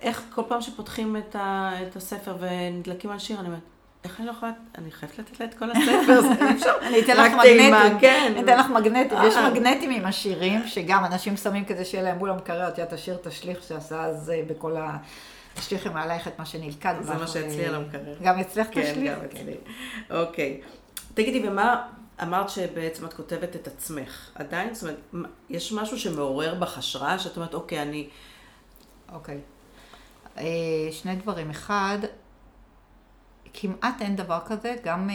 איך 0.00 0.22
כל 0.34 0.42
פעם 0.48 0.60
שפותחים 0.60 1.16
את, 1.16 1.36
ה, 1.36 1.70
את 1.88 1.96
הספר 1.96 2.36
ונדלקים 2.40 3.10
על 3.10 3.18
שיר, 3.18 3.40
אני 3.40 3.46
אומרת, 3.46 3.60
איך 4.04 4.20
אני 4.20 4.26
לא 4.26 4.32
יכולה, 4.32 4.52
אני 4.78 4.90
חייבת 4.90 5.18
לתת 5.18 5.40
לה 5.40 5.46
את 5.46 5.54
כל 5.54 5.70
הספר, 5.70 6.20
זה 6.20 6.46
אי 6.46 6.54
אפשר. 6.54 6.72
אני 6.86 7.00
אתן 7.00 7.16
לך 7.16 7.32
מגנטים, 7.32 7.98
כן. 8.00 8.32
אני 8.32 8.44
אתן 8.44 8.58
לך 8.58 8.66
מגנטים, 8.70 9.18
יש 9.26 9.36
אה. 9.36 9.50
מגנטים 9.50 9.90
עם 9.90 10.06
השירים, 10.06 10.66
שגם 10.66 11.04
אנשים 11.04 11.36
שמים 11.36 11.64
כדי 11.64 11.84
שיהיה 11.84 12.04
להם 12.04 12.18
מול 12.18 12.30
המקרר, 12.30 12.68
את 12.68 12.78
יודעת, 12.78 12.92
השיר 12.92 13.16
תשליך 13.22 13.62
שעשה 13.62 14.04
אז 14.04 14.30
אה, 14.30 14.42
בכל 14.46 14.76
ה... 14.76 14.96
תשליכי 15.60 15.88
מעלייך 15.88 16.28
את 16.28 16.38
מה 16.38 16.46
שנלכד. 16.46 16.94
זה 17.00 17.14
מה 17.14 17.26
שאצלי 17.26 17.66
על 17.66 17.74
המקרר. 17.74 18.16
גם 18.22 18.38
אצלך 18.38 18.68
תשליך? 18.68 18.94
כן, 18.94 19.14
גם 19.14 19.24
אצלי. 19.24 19.56
אוקיי. 20.10 20.60
תגידי, 21.14 21.48
ומה, 21.48 21.86
אמרת 22.22 22.50
שבעצם 22.50 23.04
את 23.04 23.12
כותבת 23.12 23.56
את 23.56 23.66
עצמך, 23.66 24.30
עדיין? 24.34 24.74
זאת 24.74 24.82
אומרת, 24.82 25.28
יש 25.50 25.72
משהו 25.72 25.98
שמעורר 25.98 26.54
בך 26.54 26.78
השראה, 26.78 27.18
שאת 27.18 27.36
אומרת, 27.36 27.54
אוקיי, 27.54 27.82
אני... 27.82 28.08
אוקיי. 29.12 29.40
אה, 30.38 30.44
שני 30.90 31.16
דברים. 31.16 31.50
אחד, 31.50 31.98
כמעט 33.54 34.02
אין 34.02 34.16
דבר 34.16 34.38
כזה, 34.46 34.76
גם, 34.84 35.10
אה, 35.10 35.14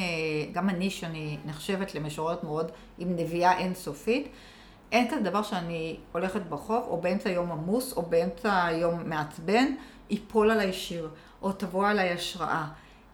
גם 0.51 0.69
אני 0.69 0.89
שאני 0.89 1.37
נחשבת 1.45 1.95
למשוררת 1.95 2.43
מאוד 2.43 2.71
עם 2.97 3.15
נביאה 3.15 3.57
אינסופית, 3.57 4.27
אין 4.91 5.11
כזה 5.11 5.21
דבר 5.21 5.43
שאני 5.43 5.97
הולכת 6.11 6.41
ברחוב, 6.41 6.83
או 6.87 7.01
באמצע 7.01 7.29
יום 7.29 7.51
עמוס, 7.51 7.93
או 7.93 8.01
באמצע 8.01 8.67
יום 8.71 9.09
מעצבן, 9.09 9.65
ייפול 10.09 10.51
עליי 10.51 10.73
שיר, 10.73 11.09
או 11.41 11.51
תבוא 11.51 11.87
עליי 11.87 12.09
השראה. 12.09 12.65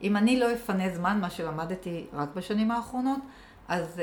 אם 0.02 0.18
אני 0.18 0.40
לא 0.40 0.54
אפנה 0.54 0.96
זמן, 0.96 1.22
מה 1.22 1.30
שלמדתי 1.30 2.06
רק 2.14 2.30
בשנים 2.36 2.72
האחרונות, 2.72 3.20
אז 3.68 4.02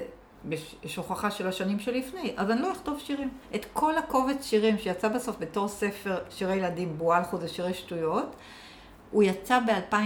יש 0.83 0.97
הוכחה 0.97 1.31
של 1.31 1.47
השנים 1.47 1.79
שלפני, 1.79 2.35
אז 2.37 2.51
אני 2.51 2.63
לא 2.63 2.73
אכתוב 2.73 3.01
שירים. 3.01 3.31
את 3.55 3.67
כל 3.73 3.99
הקובץ 3.99 4.47
שירים 4.47 4.79
שיצא 4.79 5.09
בסוף 5.09 5.37
בתור 5.39 5.69
ספר 5.69 6.19
שירי 6.31 6.57
ילדים, 6.57 6.99
בואלכו 6.99 7.39
זה 7.39 7.49
שירי 7.49 7.75
שטויות, 7.75 8.37
הוא 9.11 9.23
יצא 9.23 9.61
ב-2000... 9.61 9.97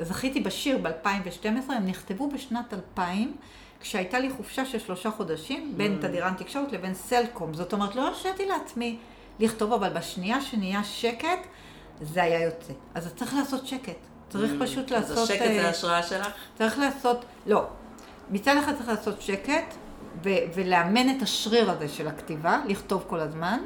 זכיתי 0.00 0.40
בשיר 0.40 0.78
ב-2012, 0.78 1.72
הם 1.72 1.86
נכתבו 1.86 2.28
בשנת 2.30 2.74
2000, 2.74 3.36
כשהייתה 3.80 4.18
לי 4.18 4.30
חופשה 4.30 4.64
של 4.64 4.78
שלושה 4.78 5.10
חודשים 5.10 5.74
בין 5.76 5.98
mm. 5.98 6.02
תדירן 6.02 6.34
תקשורת 6.34 6.72
לבין 6.72 6.94
סלקום. 6.94 7.54
זאת 7.54 7.72
אומרת, 7.72 7.96
לא 7.96 8.08
הרשיתי 8.08 8.46
לעצמי 8.46 8.98
לכתוב, 9.40 9.72
אבל 9.72 9.88
בשנייה 9.88 10.40
שנהיה 10.40 10.84
שקט, 10.84 11.46
זה 12.00 12.22
היה 12.22 12.42
יוצא. 12.42 12.72
אז 12.94 13.14
צריך 13.16 13.34
לעשות 13.34 13.66
שקט. 13.66 13.96
צריך 14.28 14.52
mm. 14.52 14.64
פשוט 14.64 14.90
לעשות... 14.90 15.18
אז 15.18 15.30
השקט 15.30 15.44
זה 15.44 15.60
אה, 15.60 15.66
ההשראה 15.66 16.02
שלך? 16.02 16.28
צריך 16.58 16.78
לעשות, 16.78 17.24
לא. 17.46 17.66
מצד 18.30 18.56
אחד 18.56 18.76
צריך 18.76 18.88
לעשות 18.88 19.22
שקט, 19.22 19.74
ולאמן 20.54 21.16
את 21.16 21.22
השריר 21.22 21.70
הזה 21.70 21.88
של 21.88 22.08
הכתיבה, 22.08 22.60
לכתוב 22.68 23.04
כל 23.06 23.20
הזמן. 23.20 23.60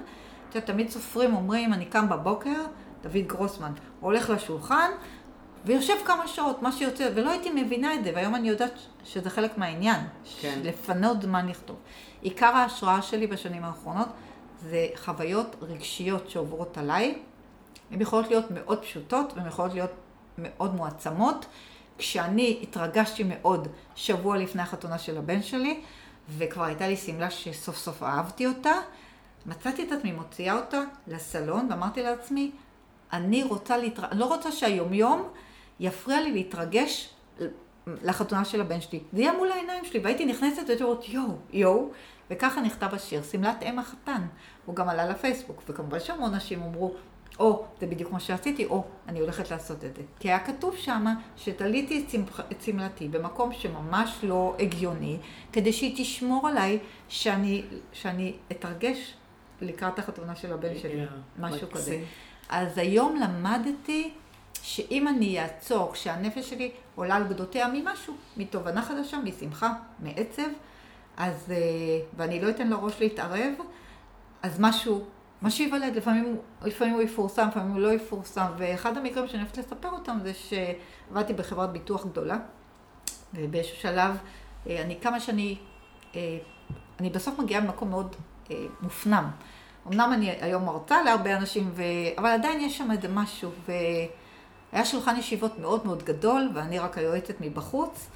את 0.49 0.55
יודעת, 0.55 0.71
תמיד 0.71 0.91
סופרים 0.91 1.37
אומרים, 1.37 1.73
אני 1.73 1.85
קם 1.85 2.09
בבוקר, 2.09 2.63
דוד 3.03 3.27
גרוסמן, 3.27 3.73
הולך 4.01 4.31
לשולחן, 4.31 4.91
ויושב 5.65 5.95
כמה 6.05 6.29
שעות, 6.29 6.63
מה 6.63 6.73
שיוצא, 6.73 7.11
ולא 7.15 7.31
הייתי 7.31 7.51
מבינה 7.55 7.95
את 7.95 8.05
זה, 8.05 8.13
והיום 8.15 8.35
אני 8.35 8.49
יודעת 8.49 8.73
שזה 9.05 9.31
חלק 9.31 9.59
מהעניין. 9.59 10.01
כן. 10.41 10.59
לפנות 10.63 11.23
זמן 11.23 11.49
לכתוב. 11.49 11.77
עיקר 12.23 12.47
ההשראה 12.47 13.03
שלי 13.03 13.27
בשנים 13.27 13.65
האחרונות 13.65 14.09
זה 14.63 14.87
חוויות 14.97 15.57
רגשיות 15.63 16.31
שעוברות 16.31 16.79
עליי. 16.79 17.19
הן 17.91 18.01
יכולות 18.01 18.29
להיות 18.29 18.51
מאוד 18.51 18.83
פשוטות, 18.83 19.33
והן 19.37 19.47
יכולות 19.47 19.75
להיות 19.75 19.91
מאוד 20.39 20.75
מועצמות. 20.75 21.47
כשאני 21.99 22.59
התרגשתי 22.63 23.25
מאוד 23.25 23.69
שבוע 23.95 24.37
לפני 24.37 24.63
החתונה 24.63 24.99
של 24.99 25.19
הבן 25.19 25.43
שלי, 25.43 25.81
וכבר 26.29 26.65
הייתה 26.65 26.89
לי 26.89 26.97
שמלה 26.97 27.31
שסוף 27.31 27.77
סוף 27.77 28.03
אהבתי 28.03 28.47
אותה, 28.47 28.73
מצאתי 29.47 29.83
את 29.83 29.93
עצמי 29.93 30.13
מוציאה 30.13 30.57
אותה 30.57 30.81
לסלון, 31.07 31.67
ואמרתי 31.71 32.03
לעצמי, 32.03 32.51
אני 33.13 33.43
רוצה 33.43 33.77
אני 33.77 34.21
לא 34.21 34.25
רוצה 34.25 34.53
שהיומיום 34.53 35.29
יפריע 35.81 36.21
לי 36.21 36.33
להתרגש 36.33 37.11
לחתונה 37.87 38.45
של 38.45 38.61
הבן 38.61 38.81
שלי. 38.81 39.01
זה 39.13 39.21
יהיה 39.21 39.33
מול 39.33 39.53
העיניים 39.53 39.85
שלי, 39.85 40.01
והייתי 40.01 40.25
נכנסת 40.25 40.63
והייתי 40.67 40.85
אומרת 40.85 41.09
יואו, 41.09 41.37
יואו, 41.53 41.89
וככה 42.31 42.61
נכתב 42.61 42.89
השיר, 42.93 43.23
שמלת 43.23 43.63
אם 43.63 43.79
החתן. 43.79 44.23
הוא 44.67 44.75
גם 44.77 44.89
עלה 44.89 45.07
לפייסבוק, 45.07 45.63
וכמובן 45.69 46.01
שהמון 46.01 46.35
נשים 46.35 46.63
אמרו, 46.63 46.95
או, 47.39 47.65
זה 47.81 47.87
בדיוק 47.87 48.13
מה 48.13 48.21
שעשיתי, 48.21 48.65
או, 48.67 48.85
אני 49.09 49.21
הולכת 49.21 49.51
לעשות 49.51 49.85
את 49.85 49.97
זה. 49.97 50.03
כי 50.21 50.29
היה 50.29 50.39
כתוב 50.39 50.77
שם 50.77 51.05
שתליתי 51.37 52.07
את 52.51 52.63
שמלתי 52.63 53.09
במקום 53.09 53.53
שממש 53.53 54.19
לא 54.23 54.57
הגיוני, 54.59 55.19
כדי 55.53 55.73
שהיא 55.73 55.95
תשמור 55.97 56.49
עליי 56.49 56.79
שאני, 57.09 57.63
שאני 57.93 58.35
אתרגש 58.53 59.15
לקראת 59.61 59.99
החתונה 59.99 60.37
של 60.37 60.53
הבן 60.53 60.79
שלי, 60.79 61.05
yeah, 61.05 61.09
משהו 61.41 61.71
כזה. 61.71 62.05
אז 62.49 62.79
היום 62.79 63.17
למדתי 63.17 64.11
שאם 64.63 65.09
אני 65.09 65.41
אעצור 65.41 65.93
כשהנפש 65.93 66.51
שלי 66.51 66.71
עולה 66.95 67.17
על 67.17 67.25
גדותיה 67.29 67.69
ממשהו, 67.73 68.15
מתובנה 68.37 68.83
חדשה, 68.83 69.19
משמחה, 69.25 69.73
מעצב, 69.99 70.49
אז, 71.17 71.51
אה, 71.51 71.57
ואני 72.17 72.41
לא 72.41 72.51
אתן 72.51 72.69
לראש 72.69 73.01
להתערב, 73.01 73.53
אז 74.43 74.61
משהו, 74.61 75.05
משהו 75.43 75.65
ייוולד, 75.65 75.97
לפעמים, 75.97 76.37
לפעמים 76.63 76.95
הוא 76.95 77.03
יפורסם, 77.03 77.49
לפעמים 77.49 77.73
הוא 77.73 77.81
לא 77.81 77.93
יפורסם, 77.93 78.47
ואחד 78.57 78.97
המקרים 78.97 79.29
שאני 79.29 79.43
אוהבת 79.43 79.59
לספר 79.59 79.91
אותם 79.91 80.19
זה 80.23 80.33
שעבדתי 80.35 81.33
בחברת 81.33 81.73
ביטוח 81.73 82.07
גדולה, 82.07 82.39
ובאיזשהו 83.35 83.77
שלב, 83.77 84.17
אה, 84.67 84.83
אני 84.83 85.01
כמה 85.01 85.21
שאני, 85.21 85.57
אה, 86.15 86.39
אני 87.01 87.11
בסוף 87.11 87.39
מגיעה 87.39 87.61
ממקום 87.61 87.91
מאוד 87.91 88.17
מופנם. 88.81 89.31
אמנם 89.87 90.11
אני 90.13 90.31
היום 90.31 90.65
מרצה 90.65 91.03
להרבה 91.03 91.37
אנשים, 91.37 91.71
ו... 91.75 91.83
אבל 92.19 92.29
עדיין 92.29 92.61
יש 92.61 92.79
שם 92.79 92.91
איזה 92.91 93.09
משהו, 93.09 93.51
והיה 93.69 94.85
שולחן 94.85 95.17
ישיבות 95.17 95.59
מאוד 95.59 95.87
מאוד 95.87 96.03
גדול, 96.03 96.51
ואני 96.55 96.79
רק 96.79 96.99
היועצת 96.99 97.41
מבחוץ, 97.41 98.11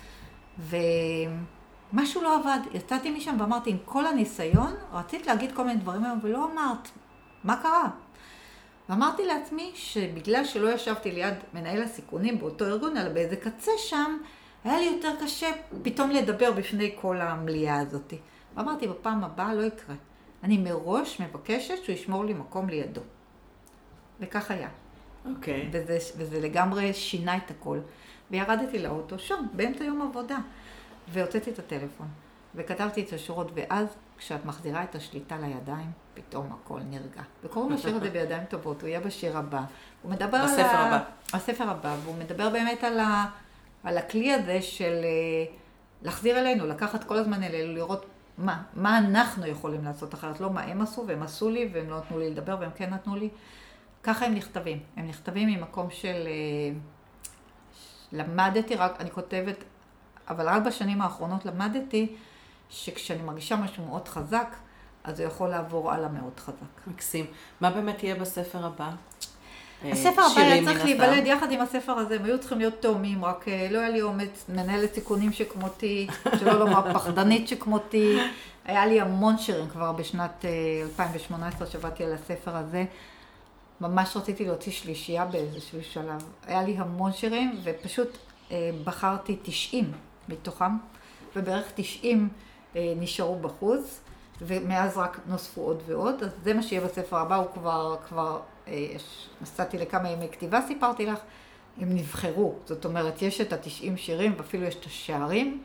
ומשהו 0.59 2.23
לא 2.23 2.37
עבד. 2.41 2.59
יצאתי 2.73 3.11
משם 3.11 3.37
ואמרתי, 3.41 3.71
עם 3.71 3.77
כל 3.85 4.07
הניסיון, 4.07 4.75
רצית 4.93 5.27
להגיד 5.27 5.53
כל 5.53 5.65
מיני 5.65 5.81
דברים 5.81 6.05
היום, 6.05 6.19
ולא 6.23 6.51
אמרת, 6.53 6.89
מה 7.45 7.63
קרה? 7.63 7.91
ואמרתי 8.89 9.27
לעצמי 9.27 9.73
שבגלל 9.75 10.45
שלא 10.45 10.69
ישבתי 10.69 11.13
ליד 11.13 11.35
מנהל 11.55 11.83
הסיכונים 11.83 12.39
באותו 12.39 12.65
ארגון, 12.65 12.97
אלא 12.97 13.09
באיזה 13.09 13.37
קצה 13.37 13.73
שם, 13.79 14.19
היה 14.65 14.79
לי 14.79 14.85
יותר 14.85 15.13
קשה 15.23 15.47
פתאום 15.83 16.11
לדבר 16.11 16.53
בפני 16.53 16.97
כל 17.01 17.21
המליאה 17.21 17.81
הזאת. 17.81 18.15
ואמרתי, 18.55 18.89
בפעם 18.89 19.25
הבאה 19.25 19.55
לא 19.55 19.63
יקרה. 19.63 19.95
אני 20.43 20.59
מראש 20.59 21.21
מבקשת 21.21 21.85
שהוא 21.85 21.95
ישמור 21.95 22.25
לי 22.25 22.35
מקום 22.35 22.69
לידו. 22.69 23.01
וכך 24.21 24.51
היה. 24.51 24.69
אוקיי. 25.25 25.63
Okay. 25.63 25.67
וזה, 25.73 25.99
וזה 26.17 26.41
לגמרי 26.41 26.95
שינה 26.95 27.37
את 27.37 27.51
הכל. 27.51 27.79
וירדתי 28.31 28.79
לאוטו 28.79 29.19
שם, 29.19 29.45
באמצע 29.53 29.85
יום 29.85 30.03
עבודה. 30.03 30.39
והוצאתי 31.13 31.51
את 31.51 31.59
הטלפון, 31.59 32.09
וכתבתי 32.55 33.03
את 33.03 33.13
השורות, 33.13 33.51
ואז 33.55 33.87
כשאת 34.19 34.45
מחזירה 34.45 34.85
את 34.85 34.95
השליטה 34.95 35.39
לידיים, 35.39 35.91
פתאום 36.29 36.53
הכל 36.53 36.81
נרגע. 36.91 37.23
וקוראים 37.45 37.73
לשיר 37.73 37.97
הזה 37.97 38.11
בידיים 38.19 38.45
טובות, 38.45 38.81
הוא 38.81 38.89
יהיה 38.89 39.01
בשיר 39.01 39.39
הבא. 39.39 39.63
הוא 40.03 40.11
מדבר 40.11 40.37
על 40.37 40.43
ה... 40.43 40.53
בספר 40.53 40.77
הבא. 40.77 41.03
הספר 41.33 41.71
הבא, 41.71 41.97
והוא 42.05 42.15
מדבר 42.19 42.51
באמת 42.51 42.85
על, 42.85 43.01
ה... 43.01 43.25
על 43.85 43.99
הכלי 43.99 44.33
הזה 44.33 44.63
של 44.63 45.01
אה, 45.05 45.55
להחזיר 46.03 46.39
אלינו, 46.39 46.67
לקחת 46.67 47.05
כל 47.05 47.17
הזמן 47.17 47.43
אלינו, 47.43 47.73
לראות 47.73 48.07
מה, 48.39 48.63
מה 48.75 48.99
אנחנו 48.99 49.47
יכולים 49.47 49.85
לעשות 49.85 50.15
אחרת, 50.15 50.41
לא 50.41 50.51
מה 50.51 50.61
הם 50.61 50.83
עשו, 50.83 51.05
והם 51.07 51.23
עשו 51.23 51.51
לי, 51.51 51.71
והם 51.73 51.91
לא 51.91 51.99
נתנו 51.99 52.19
לי 52.19 52.31
לדבר, 52.31 52.57
והם 52.61 52.71
כן 52.75 52.91
נתנו 52.91 53.17
לי. 53.17 53.29
ככה 54.03 54.27
הם 54.27 54.35
נכתבים. 54.35 54.79
הם 54.97 55.09
נכתבים 55.09 55.49
ממקום 55.49 55.91
של... 55.91 56.27
אה, 56.27 56.79
למדתי 58.13 58.75
רק, 58.75 59.01
אני 59.01 59.11
כותבת, 59.11 59.65
אבל 60.29 60.49
רק 60.49 60.63
בשנים 60.63 61.03
האחרונות 61.03 61.47
למדתי 61.47 62.15
שכשאני 62.71 63.23
מרגישה 63.23 63.57
משהו 63.57 63.87
מאוד 63.87 64.09
חזק, 64.09 64.57
אז 65.11 65.17
זה 65.17 65.23
יכול 65.23 65.49
לעבור 65.49 65.93
הלאה 65.93 66.09
מאוד 66.09 66.41
חזק. 66.41 66.87
מקסים. 66.87 67.27
מה 67.61 67.71
באמת 67.71 68.03
יהיה 68.03 68.15
בספר 68.15 68.67
הבא? 68.67 68.91
אה, 69.85 69.93
הספר 69.93 70.23
הבא 70.23 70.41
היה 70.41 70.65
צריך 70.65 70.85
להיוולד 70.85 71.27
יחד 71.27 71.53
עם 71.53 71.61
הספר 71.61 71.93
הזה, 71.93 72.15
הם 72.15 72.25
היו 72.25 72.39
צריכים 72.41 72.59
להיות 72.59 72.75
תאומים, 72.81 73.25
רק 73.25 73.49
אה, 73.49 73.69
לא 73.71 73.79
היה 73.79 73.89
לי 73.89 74.03
אומץ, 74.03 74.45
מנהלת 74.49 74.95
סיכונים 74.95 75.33
שכמותי, 75.33 76.07
שלא 76.39 76.59
לומר 76.59 76.83
פחדנית 76.95 77.49
שכמותי. 77.49 78.19
היה 78.65 78.87
לי 78.87 79.01
המון 79.01 79.39
שירים 79.39 79.69
כבר 79.69 79.93
בשנת 79.93 80.45
2018 80.83 81.67
אה, 81.67 81.73
שעבדתי 81.73 82.05
על 82.05 82.13
הספר 82.13 82.57
הזה. 82.57 82.85
ממש 83.81 84.17
רציתי 84.17 84.45
להוציא 84.45 84.73
שלישייה 84.73 85.25
באיזשהו 85.25 85.79
שלב. 85.83 86.25
היה 86.47 86.63
לי 86.63 86.77
המון 86.79 87.13
שירים, 87.13 87.61
ופשוט 87.65 88.19
בחרתי 88.85 89.37
90 89.43 89.93
מתוכם, 90.29 90.77
ובערך 91.37 91.65
90 91.75 92.29
נשארו 92.75 93.39
בחוץ, 93.39 94.01
ומאז 94.43 94.99
רק 94.99 95.21
נוספו 95.27 95.61
עוד 95.61 95.83
ועוד. 95.87 96.23
אז 96.23 96.31
זה 96.45 96.55
מה 96.55 96.63
שיהיה 96.63 96.83
בספר 96.83 97.17
הבא, 97.17 97.37
הוא 97.37 97.47
כבר, 97.55 97.97
כבר 98.09 98.41
נסעתי 99.41 99.79
לכמה 99.79 100.11
ימי 100.11 100.29
כתיבה, 100.33 100.61
סיפרתי 100.67 101.07
לך, 101.07 101.19
הם 101.81 101.95
נבחרו. 101.95 102.55
זאת 102.65 102.85
אומרת, 102.85 103.23
יש 103.23 103.41
את 103.41 103.53
התשעים 103.53 103.97
שירים, 103.97 104.35
ואפילו 104.37 104.67
יש 104.67 104.75
את 104.75 104.85
השערים. 104.85 105.63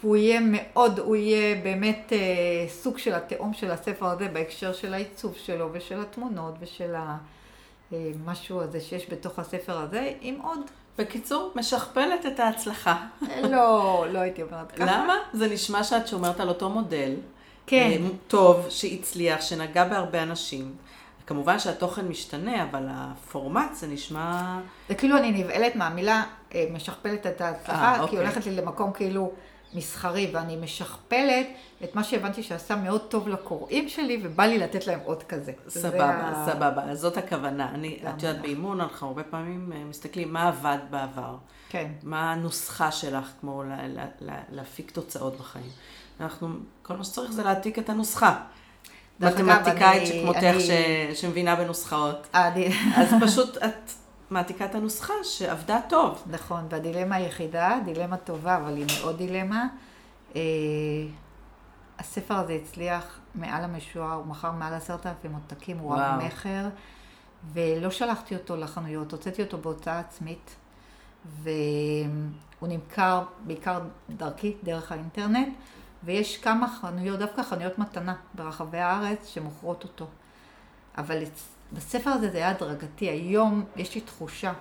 והוא 0.00 0.16
יהיה 0.16 0.40
מאוד, 0.42 0.98
הוא 0.98 1.16
יהיה 1.16 1.62
באמת 1.62 2.12
אה, 2.12 2.18
סוג 2.68 2.98
של 2.98 3.14
התאום 3.14 3.54
של 3.54 3.70
הספר 3.70 4.06
הזה 4.06 4.28
בהקשר 4.28 4.72
של 4.72 4.94
העיצוב 4.94 5.34
שלו 5.36 5.68
ושל 5.72 6.00
התמונות 6.00 6.54
ושל 6.60 6.94
המשהו 7.92 8.58
אה, 8.58 8.64
הזה 8.64 8.80
שיש 8.80 9.10
בתוך 9.10 9.38
הספר 9.38 9.78
הזה, 9.78 10.12
עם 10.20 10.40
עוד. 10.42 10.60
בקיצור, 10.98 11.52
משכפלת 11.54 12.26
את 12.26 12.40
ההצלחה. 12.40 13.06
לא, 13.50 14.06
לא 14.10 14.18
הייתי 14.18 14.42
אומרת 14.42 14.72
ככה. 14.72 14.84
למה? 14.84 15.14
זה 15.32 15.48
נשמע 15.48 15.84
שאת 15.84 16.08
שומרת 16.08 16.40
על 16.40 16.48
אותו 16.48 16.70
מודל. 16.70 17.14
כן. 17.66 17.90
אה, 18.04 18.08
טוב, 18.28 18.66
שהצליח, 18.68 19.40
שנגע 19.40 19.84
בהרבה 19.84 20.22
אנשים. 20.22 20.76
כמובן 21.26 21.58
שהתוכן 21.58 22.08
משתנה, 22.08 22.62
אבל 22.62 22.86
הפורמט 22.90 23.74
זה 23.74 23.86
נשמע... 23.86 24.58
זה 24.88 24.94
כאילו 24.94 25.16
אני 25.18 25.30
נבהלת 25.44 25.76
מהמילה 25.76 26.24
אה, 26.54 26.64
משכפלת 26.72 27.26
את 27.26 27.40
ההצלחה, 27.40 27.92
כי 27.94 27.98
היא 27.98 28.02
אוקיי. 28.02 28.18
הולכת 28.18 28.46
לי 28.46 28.56
למקום 28.56 28.92
כאילו 28.92 29.32
מסחרי, 29.74 30.30
ואני 30.32 30.56
משכפלת 30.56 31.46
את 31.84 31.94
מה 31.94 32.04
שהבנתי 32.04 32.42
שעשה 32.42 32.76
מאוד 32.76 33.00
טוב 33.00 33.28
לקוראים 33.28 33.88
שלי, 33.88 34.20
ובא 34.22 34.44
לי 34.44 34.58
לתת 34.58 34.86
להם 34.86 35.00
עוד 35.04 35.22
כזה. 35.22 35.52
סבבה, 35.68 36.10
ה... 36.10 36.46
סבבה, 36.50 36.94
זאת 36.94 37.16
הכוונה. 37.16 37.70
אני, 37.74 37.98
את 38.08 38.22
יודעת, 38.22 38.42
באימון 38.42 38.80
אנחנו 38.80 39.06
הרבה 39.06 39.22
פעמים 39.22 39.72
אה, 39.72 39.84
מסתכלים 39.84 40.32
מה 40.32 40.48
עבד 40.48 40.78
בעבר. 40.90 41.36
כן. 41.68 41.92
מה 42.02 42.32
הנוסחה 42.32 42.92
שלך, 42.92 43.32
כמו 43.40 43.62
לה, 43.62 43.88
לה, 43.88 44.04
לה, 44.20 44.36
להפיק 44.50 44.90
תוצאות 44.90 45.38
בחיים. 45.38 45.70
אנחנו, 46.20 46.48
כל 46.82 46.96
מה 46.96 47.04
שצריך 47.04 47.32
זה 47.32 47.42
להעתיק 47.42 47.78
את 47.78 47.88
הנוסחה. 47.88 48.40
מתמטיקאית 49.20 50.06
שכמותך 50.06 50.56
שמבינה 51.14 51.56
בנוסחאות. 51.56 52.26
אז 52.96 53.08
פשוט 53.20 53.56
את 53.56 53.90
מעתיקה 54.30 54.64
את 54.64 54.74
הנוסחה 54.74 55.12
שעבדה 55.22 55.80
טוב. 55.88 56.22
נכון, 56.30 56.66
והדילמה 56.70 57.16
היחידה, 57.16 57.78
דילמה 57.84 58.16
טובה, 58.16 58.56
אבל 58.56 58.76
היא 58.76 58.86
מאוד 59.00 59.18
דילמה. 59.18 59.66
אה, 60.36 60.40
הספר 61.98 62.34
הזה 62.34 62.52
הצליח 62.52 63.18
מעל 63.34 63.64
המשוער, 63.64 64.12
הוא 64.12 64.26
מכר 64.26 64.52
מעל 64.52 64.74
עשרת 64.74 65.06
אלפים 65.06 65.32
עותקים, 65.34 65.78
הוא 65.78 65.96
רב 65.96 66.20
מכר, 66.26 66.68
ולא 67.52 67.90
שלחתי 67.90 68.36
אותו 68.36 68.56
לחנויות, 68.56 69.12
הוצאתי 69.12 69.42
אותו 69.42 69.58
בהוצאה 69.58 69.98
עצמית, 69.98 70.56
והוא 71.42 71.48
נמכר 72.62 73.22
בעיקר 73.46 73.80
דרכי, 74.10 74.56
דרך 74.62 74.92
האינטרנט. 74.92 75.48
ויש 76.04 76.36
כמה 76.36 76.68
חנויות, 76.80 77.18
דווקא 77.18 77.42
חנויות 77.42 77.78
מתנה 77.78 78.14
ברחבי 78.34 78.78
הארץ 78.78 79.28
שמוכרות 79.28 79.82
אותו. 79.82 80.06
אבל 80.98 81.22
בספר 81.72 82.10
הזה 82.10 82.30
זה 82.30 82.38
היה 82.38 82.50
הדרגתי. 82.50 83.08
היום 83.08 83.64
יש 83.76 83.94
לי 83.94 84.00
תחושה 84.00 84.52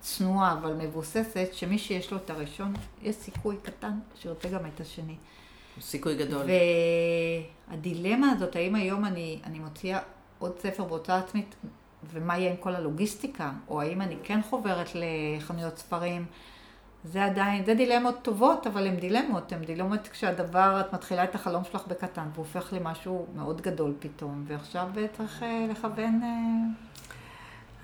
צנועה 0.00 0.52
אבל 0.52 0.72
מבוססת, 0.72 1.48
שמי 1.52 1.78
שיש 1.78 2.10
לו 2.10 2.16
את 2.16 2.30
הראשון, 2.30 2.74
יש 3.02 3.16
סיכוי 3.16 3.56
קטן 3.62 3.98
שירצה 4.20 4.48
גם 4.48 4.66
את 4.66 4.80
השני. 4.80 5.16
סיכוי 5.80 6.16
גדול. 6.16 6.46
והדילמה 7.70 8.30
הזאת, 8.30 8.56
האם 8.56 8.74
היום 8.74 9.04
אני, 9.04 9.40
אני 9.44 9.58
מוציאה 9.58 9.98
עוד 10.38 10.58
ספר 10.58 10.84
בהוצאה 10.84 11.18
עצמית, 11.18 11.54
ומה 12.12 12.38
יהיה 12.38 12.50
עם 12.50 12.56
כל 12.56 12.74
הלוגיסטיקה, 12.74 13.52
או 13.68 13.80
האם 13.80 14.02
אני 14.02 14.16
כן 14.24 14.40
חוברת 14.42 14.88
לחנויות 14.94 15.78
ספרים. 15.78 16.26
זה 17.04 17.24
עדיין, 17.24 17.64
זה 17.64 17.74
דילמות 17.74 18.14
טובות, 18.22 18.66
אבל 18.66 18.86
הן 18.86 18.96
דילמות, 18.96 19.52
הן 19.52 19.64
דילמות 19.64 20.08
כשהדבר, 20.08 20.80
את 20.80 20.92
מתחילה 20.92 21.24
את 21.24 21.34
החלום 21.34 21.64
שלך 21.64 21.86
בקטן, 21.86 22.28
והופך 22.34 22.72
למשהו 22.72 23.26
מאוד 23.34 23.60
גדול 23.60 23.94
פתאום, 23.98 24.44
ועכשיו 24.46 24.88
צריך 25.16 25.42
אה, 25.42 25.66
לכוון... 25.70 26.20
אה, 26.22 26.28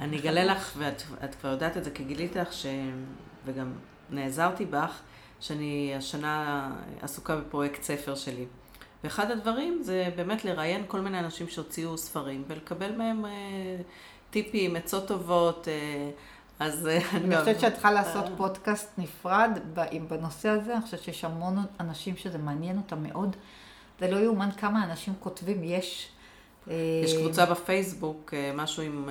אני 0.00 0.18
אגלה 0.18 0.44
לך, 0.44 0.72
ואת 0.78 1.34
כבר 1.40 1.50
יודעת 1.50 1.76
את 1.76 1.84
זה, 1.84 1.90
כי 1.90 2.04
גיליתי 2.04 2.38
לך, 2.38 2.52
ש... 2.52 2.66
וגם 3.44 3.72
נעזרתי 4.10 4.64
בך, 4.64 5.00
שאני 5.40 5.92
השנה 5.96 6.70
עסוקה 7.02 7.36
בפרויקט 7.36 7.82
ספר 7.82 8.14
שלי. 8.14 8.46
ואחד 9.04 9.30
הדברים 9.30 9.82
זה 9.82 10.08
באמת 10.16 10.44
לראיין 10.44 10.84
כל 10.86 11.00
מיני 11.00 11.18
אנשים 11.18 11.48
שהוציאו 11.48 11.98
ספרים, 11.98 12.44
ולקבל 12.48 12.96
מהם 12.96 13.26
אה, 13.26 13.30
טיפים, 14.30 14.76
עצות 14.76 15.08
טובות. 15.08 15.68
אה, 15.68 16.10
אז 16.58 16.86
אה, 16.86 16.98
אני 17.14 17.38
חושבת 17.38 17.60
שאת 17.60 17.72
צריכה 17.72 17.90
לעשות 17.90 18.24
פודקאסט 18.36 18.88
נפרד 18.98 19.58
בנושא 20.08 20.48
הזה, 20.48 20.72
אני 20.72 20.82
חושבת 20.82 21.02
שיש 21.02 21.24
המון 21.24 21.64
אנשים 21.80 22.16
שזה 22.16 22.38
מעניין 22.38 22.76
אותם 22.76 23.02
מאוד. 23.02 23.36
זה 24.00 24.10
לא 24.10 24.16
יאומן 24.16 24.48
כמה 24.56 24.84
אנשים 24.84 25.14
כותבים, 25.20 25.64
יש... 25.64 26.08
יש 27.04 27.16
קבוצה 27.16 27.46
בפייסבוק, 27.46 28.34
משהו 28.54 28.82
עם, 28.82 29.08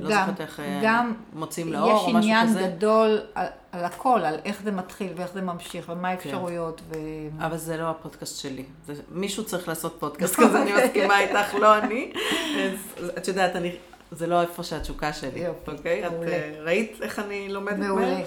לא 0.00 0.08
זוכרת 0.08 0.40
איך 0.40 0.60
גם 0.82 1.14
מוצאים 1.32 1.72
לאור 1.72 1.92
או 1.92 1.96
משהו 1.96 2.08
כזה. 2.10 2.18
יש 2.18 2.24
עניין 2.24 2.76
גדול 2.76 3.20
על, 3.34 3.46
על 3.72 3.84
הכל, 3.84 4.20
על 4.24 4.38
איך 4.44 4.62
זה 4.64 4.72
מתחיל 4.72 5.12
ואיך 5.16 5.32
זה 5.32 5.40
ממשיך 5.40 5.88
ומה 5.88 6.02
כן. 6.02 6.08
האפשרויות. 6.08 6.80
כן. 6.80 6.98
ו... 7.40 7.46
אבל 7.46 7.56
זה 7.56 7.76
לא 7.76 7.90
הפודקאסט 7.90 8.40
שלי. 8.40 8.64
זה, 8.86 8.94
מישהו 9.10 9.44
צריך 9.44 9.68
לעשות 9.68 9.96
פודקאסט 10.00 10.36
כזה, 10.36 10.62
אני 10.62 10.72
מסכימה 10.72 11.20
איתך, 11.20 11.54
לא 11.54 11.78
אני. 11.78 12.12
אז, 12.64 13.10
את 13.18 13.28
יודעת, 13.28 13.56
אני 13.56 13.72
זה 14.12 14.26
לא 14.26 14.40
איפה 14.40 14.62
שהתשוקה 14.62 15.12
שלי, 15.12 15.44
אוקיי? 15.68 16.06
את 16.06 16.12
אה, 16.28 16.52
ראית 16.60 16.98
איך 17.02 17.18
אני 17.18 17.48
לומדת 17.48 17.78
מהר? 17.78 17.88
מעולה. 17.88 18.20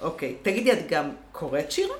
אוקיי. 0.00 0.34
תגידי, 0.42 0.72
את 0.72 0.88
גם 0.88 1.10
קוראת 1.32 1.72
שירה? 1.72 1.94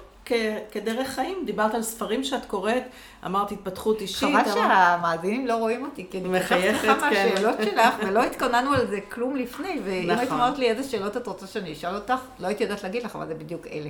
כדרך 0.72 1.08
חיים? 1.08 1.42
דיברת 1.46 1.74
על 1.74 1.82
ספרים 1.82 2.24
שאת 2.24 2.44
קוראת, 2.46 2.82
אמרת 3.26 3.52
התפתחות 3.52 4.00
אישית. 4.00 4.18
חבל 4.18 4.52
שהמאזינים 4.54 5.46
לא 5.46 5.56
רואים 5.56 5.84
אותי, 5.84 6.06
כי 6.10 6.18
אני 6.20 6.28
מחייכת 6.28 6.82
כן. 6.82 7.00
מהשאלות 7.00 7.56
שלך, 7.64 7.94
ולא 8.06 8.24
התכוננו 8.24 8.72
על 8.72 8.86
זה 8.86 9.00
כלום 9.00 9.36
לפני, 9.36 9.80
ואם 9.84 10.10
היית 10.10 10.22
נכון. 10.22 10.40
אומרת 10.40 10.58
לי 10.58 10.70
איזה 10.70 10.90
שאלות 10.90 11.16
את 11.16 11.26
רוצה 11.26 11.46
שאני 11.46 11.72
אשאל 11.72 11.94
אותך, 11.94 12.14
לא 12.40 12.46
הייתי 12.46 12.62
יודעת 12.62 12.82
להגיד 12.82 13.02
לך, 13.02 13.16
אבל 13.16 13.26
זה 13.26 13.34
בדיוק 13.34 13.66
אלה. 13.66 13.88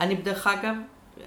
אני 0.00 0.14
דרך 0.14 0.46
אגב, 0.46 0.74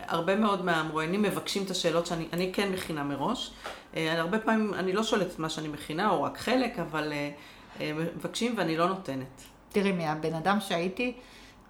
הרבה 0.08 0.36
מאוד 0.36 0.66
מהמרואיינים 0.66 1.22
מבקשים 1.22 1.64
את 1.64 1.72
השאלות 1.72 2.06
שאני 2.06 2.54
כן 2.54 2.72
מכינה 2.72 3.04
מראש. 3.04 3.52
אה, 3.96 4.20
הרבה 4.20 4.40
פעמים 4.40 4.74
אני 4.74 4.94
לא 4.94 5.04
שואלת 5.04 5.40
מה 5.40 5.50
שאני 5.50 5.68
מכינה, 5.68 6.10
או 6.10 6.24
רק 6.24 6.38
חלק, 6.38 6.80
אבל 6.80 7.14
אה, 7.14 7.32
אה, 7.80 7.92
מבקשים 7.94 8.54
ואני 8.58 8.78
לא 8.78 8.88
נותנת. 8.88 9.44
תראי, 9.70 9.92
מהבן 9.92 10.34
אדם 10.34 10.60
שהייתי, 10.60 11.14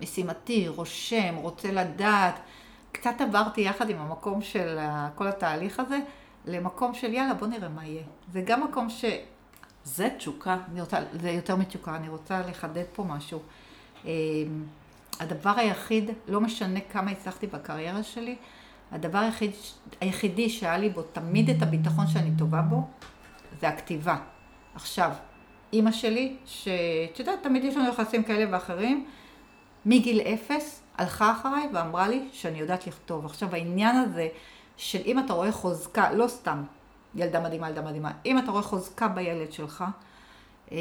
משימתי, 0.02 0.68
רושם, 0.68 1.36
רוצה 1.36 1.72
לדעת, 1.72 2.40
קצת 2.92 3.16
עברתי 3.20 3.62
יחד 3.62 3.90
עם 3.90 3.98
המקום 3.98 4.42
של 4.42 4.78
כל 5.16 5.28
התהליך 5.28 5.80
הזה, 5.80 6.00
למקום 6.46 6.94
של 6.94 7.14
יאללה, 7.14 7.34
בוא 7.34 7.48
נראה 7.48 7.70
מה 7.70 7.86
יהיה. 7.86 8.04
זה 8.34 8.42
גם 8.42 8.64
מקום 8.64 8.90
ש... 8.90 9.06
זה 9.84 10.10
תשוקה. 10.18 10.58
רוצה, 10.80 10.98
זה 11.22 11.30
יותר 11.30 11.56
מתשוקה, 11.56 11.96
אני 11.96 12.10
רוצה 12.10 12.42
לחדד 12.50 12.84
פה 12.96 13.04
משהו. 13.04 13.40
הדבר 15.20 15.54
היחיד, 15.58 16.12
לא 16.28 16.42
משנה 16.42 16.80
כמה 16.92 17.12
הצלחתי 17.12 17.48
בקריירה 17.48 18.04
שלי, 18.04 18.36
הדבר 18.92 19.20
היחיד, 19.20 19.52
היחידי 20.02 20.50
שהיה 20.50 20.78
לי 20.78 20.90
בו 20.90 21.02
תמיד 21.02 21.50
את 21.50 21.62
הביטחון 21.62 22.08
שאני 22.08 22.32
טובה 22.38 22.62
בו, 22.62 22.88
זה 23.60 23.68
הכתיבה. 23.68 24.18
עכשיו, 24.76 25.12
אימא 25.74 25.92
שלי, 25.92 26.36
שאת 26.46 27.20
יודעת, 27.20 27.44
תמיד 27.44 27.64
יש 27.64 27.76
לנו 27.76 27.90
יחסים 27.90 28.24
כאלה 28.24 28.46
ואחרים, 28.52 29.06
מגיל 29.86 30.22
אפס 30.22 30.84
הלכה 30.98 31.32
אחריי 31.32 31.70
ואמרה 31.74 32.08
לי 32.08 32.28
שאני 32.32 32.60
יודעת 32.60 32.88
לכתוב. 32.88 33.26
עכשיו, 33.26 33.56
העניין 33.56 33.96
הזה 33.96 34.28
של 34.78 35.00
אם 35.06 35.20
אתה 35.20 35.34
רואה 35.34 35.52
חוזקה, 35.52 36.12
לא 36.12 36.28
סתם 36.28 36.64
ילדה 37.16 37.40
מדהימה, 37.40 37.70
ילדה 37.70 37.82
מדהימה, 37.82 38.12
אם 38.26 38.40
אתה 38.40 38.52
רואה 38.52 38.64
חוזקה 38.64 39.08
בילד 39.08 39.52
שלך, 39.52 39.84
אה, 40.72 40.78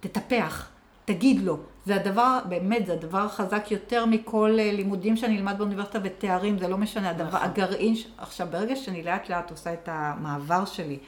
תטפח. 0.00 0.68
תגיד 1.08 1.40
לו. 1.40 1.58
זה 1.86 1.94
הדבר, 1.94 2.38
באמת, 2.48 2.86
זה 2.86 2.92
הדבר 2.92 3.18
החזק 3.18 3.70
יותר 3.70 4.06
מכל 4.06 4.56
אה, 4.58 4.72
לימודים 4.72 5.16
שאני 5.16 5.36
אלמד 5.36 5.54
באוניברסיטה 5.58 5.98
ותארים, 6.04 6.58
זה 6.58 6.68
לא 6.68 6.78
משנה. 6.78 7.10
הדבר, 7.10 7.28
נכון. 7.28 7.40
הגרעין, 7.40 7.94
עכשיו, 8.18 8.48
ברגע 8.50 8.76
שאני 8.76 9.02
לאט 9.02 9.28
לאט 9.28 9.50
עושה 9.50 9.72
את 9.72 9.88
המעבר 9.92 10.64
שלי 10.64 10.98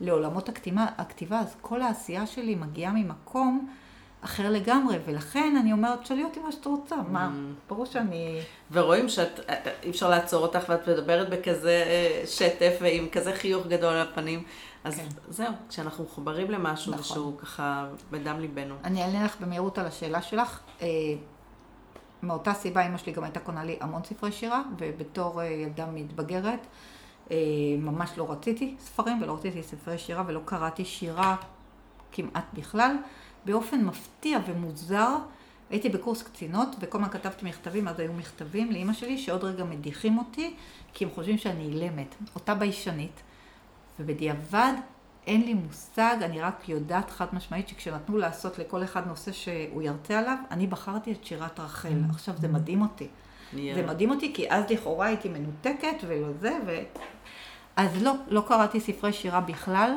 לעולמות 0.00 0.48
הכתיבה, 0.48 0.86
הכתיבה, 0.98 1.40
אז 1.40 1.56
כל 1.60 1.82
העשייה 1.82 2.26
שלי 2.26 2.54
מגיעה 2.54 2.92
ממקום 2.92 3.68
אחר 4.24 4.50
לגמרי, 4.50 4.98
ולכן 5.06 5.56
אני 5.60 5.72
אומרת, 5.72 6.06
שאלי 6.06 6.24
אותי 6.24 6.40
מה 6.40 6.52
שאת 6.52 6.66
רוצה, 6.66 6.96
מה, 7.08 7.28
mm. 7.28 7.68
ברור 7.68 7.86
שאני... 7.86 8.40
ורואים 8.72 9.08
שאת, 9.08 9.40
אה, 9.40 9.54
אה, 9.54 9.72
אי 9.82 9.90
אפשר 9.90 10.10
לעצור 10.10 10.42
אותך 10.42 10.64
ואת 10.68 10.88
מדברת 10.88 11.28
בכזה 11.28 11.84
שטף 12.26 12.78
ועם 12.80 13.08
כזה 13.08 13.32
חיוך 13.32 13.66
גדול 13.66 13.94
על 13.94 14.08
הפנים. 14.08 14.42
אז 14.84 14.96
כן. 14.96 15.06
זהו, 15.28 15.52
כשאנחנו 15.68 16.04
מחוברים 16.04 16.50
למשהו, 16.50 16.92
נכון. 16.92 17.04
שהוא 17.04 17.38
ככה 17.38 17.86
בדם 18.10 18.40
ליבנו. 18.40 18.74
אני 18.84 19.02
אענה 19.02 19.24
לך 19.24 19.40
במהירות 19.40 19.78
על 19.78 19.86
השאלה 19.86 20.22
שלך. 20.22 20.60
אה, 20.82 20.86
מאותה 22.22 22.54
סיבה 22.54 22.86
אמא 22.86 22.98
שלי 22.98 23.12
גם 23.12 23.24
הייתה 23.24 23.40
קונה 23.40 23.64
לי 23.64 23.76
המון 23.80 24.04
ספרי 24.04 24.32
שירה, 24.32 24.62
ובתור 24.78 25.42
אה, 25.42 25.46
ילדה 25.46 25.86
מתבגרת, 25.86 26.66
אה, 27.30 27.36
ממש 27.78 28.10
לא 28.16 28.32
רציתי 28.32 28.76
ספרים 28.78 29.22
ולא 29.22 29.34
רציתי 29.34 29.62
ספרי 29.62 29.98
שירה 29.98 30.24
ולא 30.26 30.40
קראתי 30.44 30.84
שירה 30.84 31.36
כמעט 32.12 32.44
בכלל. 32.54 32.96
באופן 33.44 33.84
מפתיע 33.84 34.38
ומוזר, 34.46 35.16
הייתי 35.70 35.88
בקורס 35.88 36.22
קצינות, 36.22 36.76
וכל 36.80 36.98
הזמן 36.98 37.10
כתבתי 37.10 37.46
מכתבים, 37.46 37.88
אז 37.88 38.00
היו 38.00 38.12
מכתבים 38.12 38.72
לאימא 38.72 38.92
שלי, 38.92 39.18
שעוד 39.18 39.44
רגע 39.44 39.64
מדיחים 39.64 40.18
אותי, 40.18 40.54
כי 40.94 41.04
הם 41.04 41.10
חושבים 41.10 41.38
שאני 41.38 41.64
אילמת. 41.64 42.14
אותה 42.34 42.54
ביישנית. 42.54 43.22
ובדיעבד 44.00 44.72
אין 45.26 45.40
לי 45.40 45.54
מושג, 45.54 46.16
אני 46.22 46.40
רק 46.40 46.68
יודעת 46.68 47.10
חד 47.10 47.26
משמעית 47.32 47.68
שכשנתנו 47.68 48.16
לעשות 48.16 48.58
לכל 48.58 48.84
אחד 48.84 49.06
נושא 49.06 49.32
שהוא 49.32 49.82
ירצה 49.82 50.18
עליו, 50.18 50.36
אני 50.50 50.66
בחרתי 50.66 51.12
את 51.12 51.24
שירת 51.24 51.60
רחל. 51.60 51.88
Mm. 51.88 52.10
עכשיו 52.10 52.34
זה 52.36 52.48
מדהים 52.48 52.82
אותי. 52.82 53.04
Yeah. 53.04 53.56
זה 53.74 53.86
מדהים 53.86 54.10
אותי 54.10 54.34
כי 54.34 54.50
אז 54.50 54.64
לכאורה 54.70 55.06
הייתי 55.06 55.28
מנותקת 55.28 55.96
ולא 56.06 56.28
זה, 56.40 56.58
ו... 56.66 56.82
אז 57.76 58.02
לא, 58.02 58.12
לא 58.28 58.44
קראתי 58.48 58.80
ספרי 58.80 59.12
שירה 59.12 59.40
בכלל. 59.40 59.96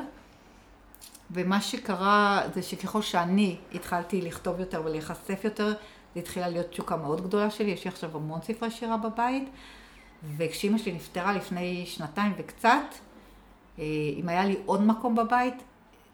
ומה 1.31 1.61
שקרה 1.61 2.41
זה 2.53 2.61
שככל 2.61 3.01
שאני 3.01 3.57
התחלתי 3.73 4.21
לכתוב 4.21 4.59
יותר 4.59 4.81
ולהיחשף 4.85 5.43
יותר, 5.43 5.73
זה 6.13 6.19
התחילה 6.19 6.49
להיות 6.49 6.69
תשוקה 6.69 6.95
מאוד 6.95 7.21
גדולה 7.21 7.49
שלי, 7.49 7.71
יש 7.71 7.85
לי 7.85 7.91
עכשיו 7.91 8.17
המון 8.17 8.41
ספרי 8.41 8.71
שירה 8.71 8.97
בבית, 8.97 9.49
וכשאימא 10.37 10.77
שלי 10.77 10.91
נפטרה 10.91 11.33
לפני 11.33 11.85
שנתיים 11.85 12.33
וקצת, 12.37 12.69
אה, 13.79 13.83
אם 14.19 14.29
היה 14.29 14.45
לי 14.45 14.57
עוד 14.65 14.81
מקום 14.81 15.15
בבית, 15.15 15.53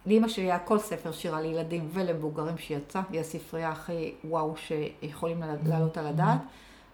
לאמא 0.06 0.28
שלי 0.28 0.44
היה 0.44 0.60
כל 0.60 0.80
ספר 0.80 1.12
שירה 1.12 1.42
לילדים 1.42 1.90
ולמבוגרים 1.94 2.58
שיצא, 2.58 3.02
היא 3.10 3.20
הספרייה 3.20 3.70
הכי 3.70 4.14
וואו 4.24 4.56
שיכולים 4.58 5.44
לעלות 5.66 5.98
על 5.98 6.08
הדעת, 6.08 6.40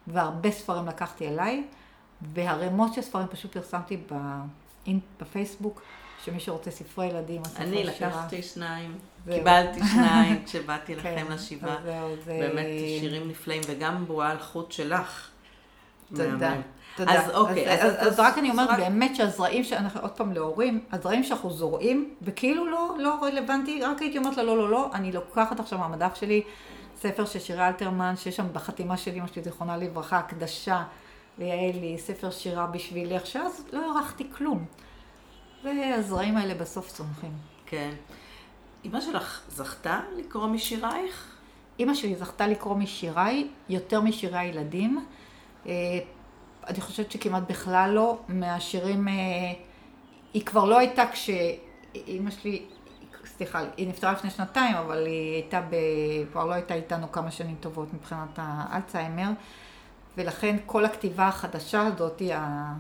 והרבה 0.08 0.52
ספרים 0.52 0.86
לקחתי 0.86 1.28
אליי, 1.28 1.64
והרמות 2.22 2.94
של 2.94 3.02
ספרים 3.02 3.28
פשוט 3.28 3.52
פרסמתי 3.54 3.98
בפייסבוק, 5.22 5.82
שמי 6.26 6.40
שרוצה 6.40 6.72
ספרי 6.72 7.06
ילדים, 7.06 7.42
הספר 7.42 7.64
שירה. 7.64 7.70
אני 7.70 7.84
לקחתי 7.84 8.42
שניים, 8.44 8.98
קיבלתי 9.32 9.80
שניים 9.94 10.42
כשבאתי 10.46 10.96
לכם 10.96 11.16
כן, 11.16 11.26
לשבעה. 11.34 11.78
באמת 12.26 12.66
שירים 13.00 13.28
נפלאים, 13.28 13.62
וגם 13.68 14.06
בועה 14.06 14.32
על 14.32 14.40
חוט 14.40 14.72
שלך. 14.72 15.30
תודה. 16.16 16.56
תודה. 16.96 17.12
אז 17.12 17.30
אוקיי. 17.30 17.74
אז, 17.74 17.80
אז, 17.80 17.96
אז, 18.00 18.08
אז 18.08 18.20
רק 18.20 18.38
אני 18.38 18.50
אומרת, 18.50 18.70
רק... 18.70 18.80
באמת 18.80 19.16
שהזרעים 19.16 19.64
שאנחנו, 19.64 20.02
עוד 20.02 20.12
פעם 20.12 20.34
להורים, 20.34 20.84
הזרעים 20.92 21.24
שאנחנו 21.24 21.50
זורעים, 21.50 22.16
וכאילו 22.22 22.66
לא, 22.66 22.96
לא 23.00 23.16
רלוונטי, 23.22 23.82
רק 23.82 24.02
הייתי 24.02 24.18
אומרת 24.18 24.38
לה 24.38 24.44
לא, 24.44 24.58
לא, 24.58 24.70
לא, 24.70 24.90
אני 24.94 25.12
לוקחת 25.12 25.60
עכשיו 25.60 25.80
מהמדף 25.80 26.16
שלי 26.16 26.42
ספר 26.98 27.26
של 27.26 27.40
שירי 27.40 27.68
אלתרמן, 27.68 28.16
שיש 28.16 28.36
שם 28.36 28.54
בחתימה 28.54 28.98
של 28.98 29.12
אמא 29.16 29.28
שלי, 29.28 29.44
זיכרונה 29.44 29.78
לברכה, 29.78 30.18
הקדשה 30.18 30.84
ליעלי, 31.38 31.98
ספר 31.98 32.32
שירה 32.32 32.68
בשבילך, 32.68 33.26
שאז 33.26 33.66
לא 33.74 33.92
הערכתי 33.92 34.24
כלום. 34.38 34.66
והזרעים 35.64 36.38
האלה 36.38 36.54
בסוף 36.54 36.92
צומחים. 36.92 37.32
כן. 37.66 37.92
אמא 38.86 39.02
שלך 39.02 39.42
זכתה 39.50 40.00
לקרוא 40.18 40.48
משירייך? 40.48 41.36
אמא 41.80 41.94
שלי 41.94 42.16
זכתה 42.16 42.48
לקרוא 42.48 42.76
משיריי, 42.76 43.48
יותר 43.70 44.02
משירי 44.02 44.38
הילדים. 44.38 45.06
אה, 45.68 45.72
אני 46.68 46.82
חושבת 46.82 47.12
שכמעט 47.12 47.44
בכלל 47.50 47.92
לא. 47.94 48.18
מהשירים, 48.28 49.08
אה, 49.08 49.14
היא 50.34 50.46
כבר 50.46 50.66
לא 50.66 50.80
הייתה 50.80 51.04
כשאימא 51.12 52.32
שלי, 52.32 52.66
סליחה, 53.26 53.62
היא 53.78 53.88
נפטרה 53.88 54.12
לפני 54.12 54.30
שנתיים, 54.30 54.76
אבל 54.76 55.06
היא 55.06 55.34
הייתה, 55.34 55.62
ב... 55.62 55.76
כבר 56.32 56.46
לא 56.46 56.54
הייתה 56.54 56.74
איתנו 56.74 57.12
כמה 57.12 57.32
שנים 57.32 57.56
טובות 57.60 57.94
מבחינת 57.94 58.30
האלצהיימר, 58.38 59.30
ולכן 60.18 60.58
כל 60.66 60.86
הכתיבה 60.86 61.28
החדשה 61.28 61.82
הזאת, 61.82 62.22
אה, 62.22 62.74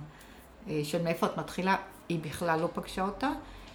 של 0.84 1.03
מאיפה 1.03 1.25
את 1.25 1.38
מתחילה, 1.38 1.75
היא 2.10 2.20
בכלל 2.22 2.60
לא 2.60 2.70
פגשה 2.74 3.01
אותה. 3.01 3.30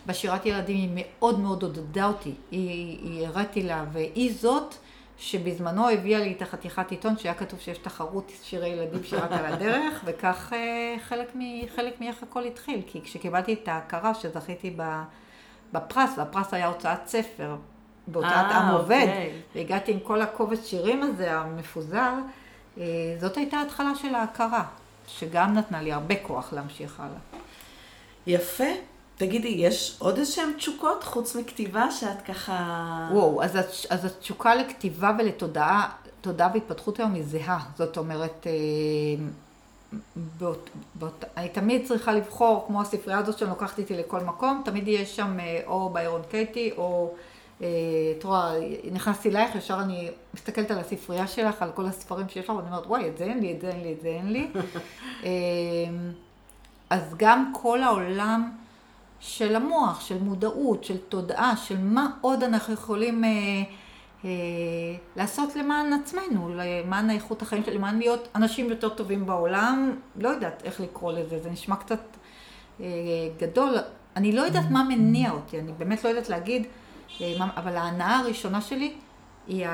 בשירת 0.07 0.47
ילדים 0.47 0.77
היא 0.77 0.89
מאוד 0.95 1.41
מאוד 1.41 1.63
עודדה 1.63 2.07
אותי. 2.07 2.35
היא, 2.51 2.99
היא 3.03 3.27
הראתי 3.27 3.63
לה, 3.63 3.85
והיא 3.93 4.35
זאת 4.35 4.75
שבזמנו 5.19 5.89
הביאה 5.89 6.21
לי 6.21 6.33
את 6.33 6.43
החתיכת 6.43 6.91
עיתון 6.91 7.19
שהיה 7.19 7.35
כתוב 7.35 7.61
שיש 7.61 7.79
תחרות 7.79 8.33
שירי 8.43 8.69
ילדים 8.69 9.05
שרק 9.05 9.33
על 9.33 9.47
הדרך, 9.47 10.01
וכך 10.05 10.53
אה, 10.53 10.97
חלק, 11.09 11.37
מ, 11.37 11.41
חלק 11.77 12.01
מאיך 12.01 12.23
הכל 12.23 12.45
התחיל. 12.45 12.83
כי 12.87 13.01
כשקיבלתי 13.03 13.53
את 13.53 13.69
ההכרה 13.69 14.15
שזכיתי 14.15 14.77
בפרס, 15.73 16.11
והפרס 16.17 16.55
היה 16.55 16.67
הוצאת 16.67 17.07
ספר, 17.07 17.57
בהוצאת 18.07 18.33
אה, 18.33 18.59
עם 18.59 18.75
עובד, 18.75 19.07
אוקיי. 19.09 19.33
והגעתי 19.55 19.93
עם 19.93 20.01
כל 20.01 20.23
הקובץ 20.23 20.67
שירים 20.67 21.03
הזה, 21.03 21.33
המפוזר, 21.33 22.13
אה, 22.79 22.85
זאת 23.21 23.37
הייתה 23.37 23.57
ההתחלה 23.57 23.95
של 23.95 24.15
ההכרה, 24.15 24.65
שגם 25.07 25.55
נתנה 25.55 25.83
לי 25.83 25.93
הרבה 25.93 26.15
כוח 26.23 26.53
להמשיך 26.53 27.01
הלאה. 27.01 27.34
יפה. 28.27 28.65
תגידי, 29.17 29.49
יש 29.49 29.97
עוד 29.99 30.19
איזשהן 30.19 30.53
תשוקות 30.57 31.05
חוץ 31.05 31.37
מכתיבה 31.37 31.91
שאת 31.91 32.23
ככה... 32.23 33.09
וואו, 33.13 33.43
אז, 33.43 33.59
אז 33.91 34.05
התשוקה 34.05 34.55
לכתיבה 34.55 35.13
ולתודעה, 35.19 35.91
תודעה 36.21 36.51
והתפתחות 36.55 36.99
היום 36.99 37.15
היא 37.15 37.25
זהה. 37.27 37.59
זאת 37.77 37.99
אומרת, 37.99 38.47
אה, 38.47 38.53
באות, 40.39 40.71
באות, 40.95 41.25
אני 41.37 41.49
תמיד 41.49 41.87
צריכה 41.87 42.13
לבחור, 42.13 42.65
כמו 42.67 42.81
הספרייה 42.81 43.19
הזאת 43.19 43.39
שאני 43.39 43.51
לוקחת 43.51 43.79
איתי 43.79 43.95
לכל 43.95 44.21
מקום, 44.21 44.63
תמיד 44.65 44.89
יש 44.89 45.17
שם 45.17 45.41
אה, 45.41 45.61
או 45.67 45.91
ביירון 45.91 46.23
קייטי, 46.31 46.71
או, 46.77 47.15
אה, 47.63 47.69
את 48.19 48.25
רואה, 48.25 48.53
נכנסתי 48.93 49.29
אלייך, 49.29 49.55
ישר 49.57 49.81
אני 49.81 50.11
מסתכלת 50.35 50.71
על 50.71 50.79
הספרייה 50.79 51.27
שלך, 51.27 51.63
על 51.63 51.71
כל 51.75 51.87
הספרים 51.87 52.29
שיש 52.29 52.45
לך, 52.45 52.57
ואני 52.57 52.69
אומרת, 52.69 52.87
וואי, 52.87 53.09
את 53.09 53.19
זה 53.19 53.25
אין 53.25 53.39
לי, 53.39 53.53
את 53.53 53.61
זה 53.61 53.69
אין 53.69 53.83
לי, 53.83 53.93
את 53.93 54.01
זה 54.01 54.09
אין 54.09 54.33
לי. 54.33 54.51
אז 56.91 57.15
גם 57.17 57.53
כל 57.55 57.83
העולם 57.83 58.51
של 59.21 59.57
המוח, 59.57 60.01
של 60.01 60.23
מודעות, 60.23 60.85
של 60.85 60.97
תודעה, 60.99 61.57
של 61.57 61.79
מה 61.79 62.07
עוד 62.21 62.43
אנחנו 62.43 62.75
יכולים 62.75 63.25
אה, 63.25 63.31
אה, 64.25 64.31
לעשות 65.17 65.57
למען 65.57 65.93
עצמנו, 65.93 66.55
למען 66.57 67.11
איכות 67.11 67.43
החיים 67.43 67.65
שלנו, 67.65 67.79
למען 67.79 67.99
להיות 67.99 68.29
אנשים 68.35 68.71
יותר 68.71 68.89
טובים 68.89 69.27
בעולם, 69.27 69.97
לא 70.17 70.29
יודעת 70.29 70.63
איך 70.65 70.81
לקרוא 70.81 71.13
לזה, 71.13 71.39
זה 71.43 71.51
נשמע 71.51 71.77
קצת 71.77 72.01
אה, 72.81 72.87
גדול. 73.39 73.75
אני 74.17 74.33
לא 74.33 74.43
יודעת 74.43 74.71
מה 74.71 74.85
מניע 74.85 75.31
אותי, 75.31 75.61
אני 75.61 75.73
באמת 75.73 76.05
לא 76.05 76.09
יודעת 76.09 76.29
להגיד, 76.29 76.67
אה, 77.21 77.35
מה, 77.39 77.49
אבל 77.57 77.77
ההנאה 77.77 78.19
הראשונה 78.19 78.61
שלי 78.61 78.93
היא 79.47 79.67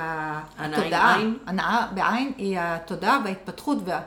התודעה. 0.58 1.16
הנאה 1.46 1.86
בעין 1.94 2.32
היא 2.36 2.58
התודעה 2.60 3.20
וההתפתחות 3.24 3.78
וה... 3.84 4.00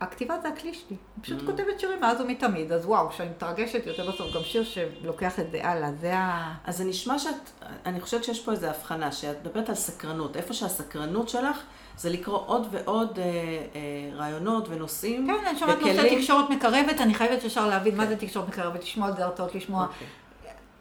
הכתיבה 0.00 0.40
זה 0.42 0.48
הכלי 0.48 0.74
שלי. 0.74 0.86
אני 0.88 1.22
פשוט 1.22 1.40
Mm. 1.42 1.46
כותבת 1.46 1.80
שירים 1.80 2.00
מאז 2.00 2.20
ומתמיד, 2.20 2.72
אז 2.72 2.86
וואו, 2.86 3.08
כשאני 3.08 3.28
מתרגשת 3.30 3.86
יותר 3.86 4.10
בסוף 4.10 4.34
גם 4.34 4.42
שיר 4.44 4.64
שלוקח 4.64 5.40
את 5.40 5.50
זה 5.50 5.64
הלאה, 5.64 5.92
זה 6.00 6.16
ה... 6.18 6.54
אז 6.64 6.76
זה 6.76 6.84
נשמע 6.84 7.18
שאת, 7.18 7.62
אני 7.86 8.00
חושבת 8.00 8.24
שיש 8.24 8.44
פה 8.44 8.52
איזו 8.52 8.66
הבחנה, 8.66 9.12
שאת 9.12 9.36
מדברת 9.42 9.68
על 9.68 9.74
סקרנות. 9.74 10.36
איפה 10.36 10.54
שהסקרנות 10.54 11.28
שלך 11.28 11.62
זה 11.96 12.10
לקרוא 12.10 12.38
עוד 12.46 12.66
ועוד 12.70 13.18
אה, 13.18 13.24
אה, 13.24 14.16
רעיונות 14.16 14.68
ונושאים. 14.68 15.26
כן, 15.26 15.46
אני 15.46 15.58
שומעת 15.58 15.78
נושא 15.78 15.92
וכלים. 15.92 16.20
תקשורת 16.20 16.50
מקרבת, 16.50 17.00
אני 17.00 17.14
חייבת 17.14 17.44
ישר 17.44 17.66
להבין 17.68 17.96
מה 17.96 18.06
זה 18.06 18.16
תקשורת 18.16 18.48
מקרבת, 18.48 18.82
לשמוע 18.82 19.08
על 19.08 19.16
זה 19.16 19.24
הרצאות, 19.24 19.54
לשמוע... 19.54 19.86
אוקיי. 19.86 20.06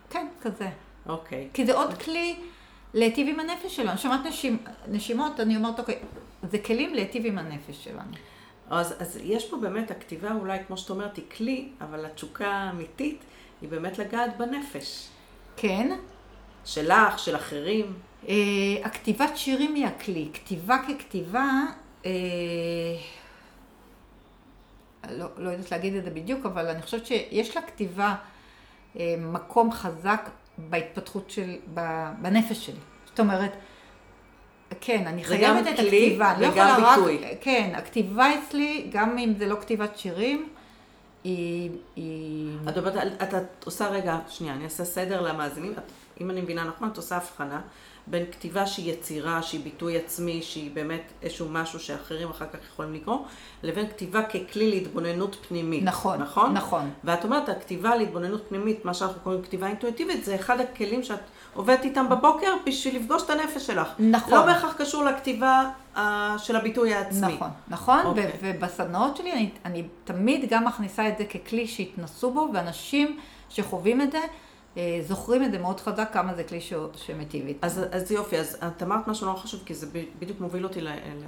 כן, 0.09 0.27
כזה. 0.41 0.69
אוקיי. 1.09 1.49
כי 1.53 1.65
זה 1.65 1.73
עוד 1.75 1.93
כלי 1.93 2.35
להיטיב 2.93 3.27
עם 3.27 3.39
הנפש 3.39 3.75
שלנו. 3.75 3.89
אני 3.89 3.97
שומעת 3.97 4.25
נשימ... 4.25 4.57
נשימות, 4.87 5.39
אני 5.39 5.55
אומרת, 5.55 5.79
אוקיי, 5.79 5.99
זה 6.51 6.57
כלים 6.57 6.93
להיטיב 6.93 7.25
עם 7.25 7.37
הנפש 7.37 7.83
שלנו. 7.83 8.11
אז, 8.69 8.95
אז 8.99 9.19
יש 9.23 9.49
פה 9.49 9.57
באמת, 9.57 9.91
הכתיבה 9.91 10.33
אולי, 10.33 10.57
כמו 10.67 10.77
שאת 10.77 10.89
אומרת, 10.89 11.15
היא 11.15 11.25
כלי, 11.37 11.69
אבל 11.81 12.05
התשוקה 12.05 12.47
האמיתית 12.47 13.23
היא 13.61 13.69
באמת 13.69 13.99
לגעת 13.99 14.37
בנפש. 14.37 15.07
כן, 15.57 15.97
שלך, 16.65 17.19
של 17.19 17.35
אחרים. 17.35 17.93
אה, 18.27 18.33
הכתיבת 18.83 19.37
שירים 19.37 19.75
היא 19.75 19.85
הכלי. 19.85 20.29
כתיבה 20.33 20.77
ככתיבה, 20.87 21.49
אה, 22.05 22.11
לא, 25.09 25.27
לא 25.37 25.49
יודעת 25.49 25.71
להגיד 25.71 25.95
את 25.95 26.03
זה 26.03 26.09
בדיוק, 26.09 26.45
אבל 26.45 26.67
אני 26.67 26.81
חושבת 26.81 27.05
שיש 27.05 27.57
לכתיבה 27.57 28.15
אה, 28.99 29.15
מקום 29.17 29.71
חזק 29.71 30.29
בהתפתחות 30.57 31.29
של, 31.29 31.55
בנפש 32.21 32.65
שלי. 32.65 32.79
זאת 33.05 33.19
אומרת, 33.19 33.51
כן, 34.81 35.07
אני 35.07 35.25
זה 35.25 35.37
גם 35.37 35.53
חייבת 35.53 35.67
את 35.67 35.75
כלי 35.79 35.87
הכתיבה. 36.05 36.31
אני 36.31 36.41
לא 36.41 36.47
וגם 36.47 36.69
יכולה 36.77 36.95
ביטוי. 36.95 37.17
רק, 37.17 37.37
כן, 37.41 37.71
הכתיבה 37.75 38.27
אצלי, 38.35 38.87
גם 38.91 39.17
אם 39.17 39.33
זה 39.39 39.45
לא 39.45 39.55
כתיבת 39.55 39.97
שירים, 39.97 40.49
היא... 41.23 41.69
היא... 41.95 42.49
את 42.69 42.77
על- 42.77 43.13
את, 43.23 43.33
את 43.33 43.65
עושה 43.65 43.89
רגע, 43.89 44.19
שנייה, 44.29 44.53
אני 44.53 44.63
אעשה 44.63 44.85
סדר 44.85 45.21
למאזינים. 45.21 45.71
את, 45.71 45.91
אם 46.21 46.29
אני 46.29 46.41
מבינה 46.41 46.63
נכון, 46.63 46.89
את 46.89 46.97
עושה 46.97 47.15
הבחנה 47.17 47.61
בין 48.07 48.25
כתיבה 48.31 48.67
שהיא 48.67 48.93
יצירה, 48.93 49.41
שהיא 49.41 49.63
ביטוי 49.63 49.97
עצמי, 49.97 50.41
שהיא 50.41 50.71
באמת 50.73 51.01
איזשהו 51.21 51.47
משהו 51.49 51.79
שאחרים 51.79 52.29
אחר 52.29 52.45
כך 52.53 52.59
יכולים 52.73 52.93
לקרוא, 52.93 53.17
לבין 53.63 53.87
כתיבה 53.87 54.23
ככלי 54.23 54.69
להתבוננות 54.71 55.37
פנימית. 55.47 55.83
נכון, 55.83 56.21
נכון? 56.21 56.53
נכון. 56.53 56.89
ואת 57.03 57.23
אומרת, 57.23 57.49
הכתיבה 57.49 57.95
להתבוננות 57.95 58.43
פנימית, 58.49 58.85
מה 58.85 58.93
שאנחנו 58.93 59.21
קוראים 59.21 59.41
כתיבה 59.41 59.67
אינטואיטיבית, 59.67 60.25
זה 60.25 60.35
אחד 60.35 60.59
הכלים 60.59 61.03
שאת 61.03 61.19
עובדת 61.55 61.83
איתם 61.83 62.09
בבוקר 62.09 62.53
בשביל 62.65 62.95
לפגוש 62.95 63.23
את 63.23 63.29
הנפש 63.29 63.67
שלך. 63.67 63.87
נכון. 63.99 64.33
לא 64.33 64.45
בהכרח 64.45 64.73
קשור 64.77 65.03
לכתיבה 65.03 65.69
uh, 65.95 65.99
של 66.37 66.55
הביטוי 66.55 66.93
העצמי. 66.93 67.35
נכון, 67.35 67.49
נכון, 67.67 68.05
אוקיי. 68.05 68.25
ו- 68.25 68.29
ובסדנאות 68.41 69.17
שלי 69.17 69.31
אני, 69.33 69.49
אני 69.65 69.83
תמיד 70.03 70.49
גם 70.49 70.65
מכניסה 70.65 71.09
את 71.09 71.17
זה 71.17 71.25
ככלי 71.25 71.67
שהתנסו 71.67 72.31
בו, 72.31 72.49
ואנשים 72.53 73.19
שחווים 73.49 74.01
את 74.01 74.11
זה, 74.11 74.19
אה, 74.77 74.99
זוכרים 75.07 75.43
את 75.43 75.51
זה 75.51 75.57
מאוד 75.57 75.79
חזק, 75.79 76.09
כמה 76.13 76.33
זה 76.33 76.43
כלי 76.43 76.61
ש- 76.61 76.73
שמיטיב 76.95 77.47
איתם. 77.47 77.59
אז, 77.61 77.81
אז 77.91 78.11
יופי, 78.11 78.39
אז 78.39 78.57
את 78.67 78.83
אמרת 78.83 79.07
משהו 79.07 79.27
נורא 79.27 79.39
חשוב, 79.39 79.61
כי 79.65 79.73
זה 79.73 79.87
בדיוק 80.19 80.39
מוביל 80.41 80.63
אותי 80.63 80.79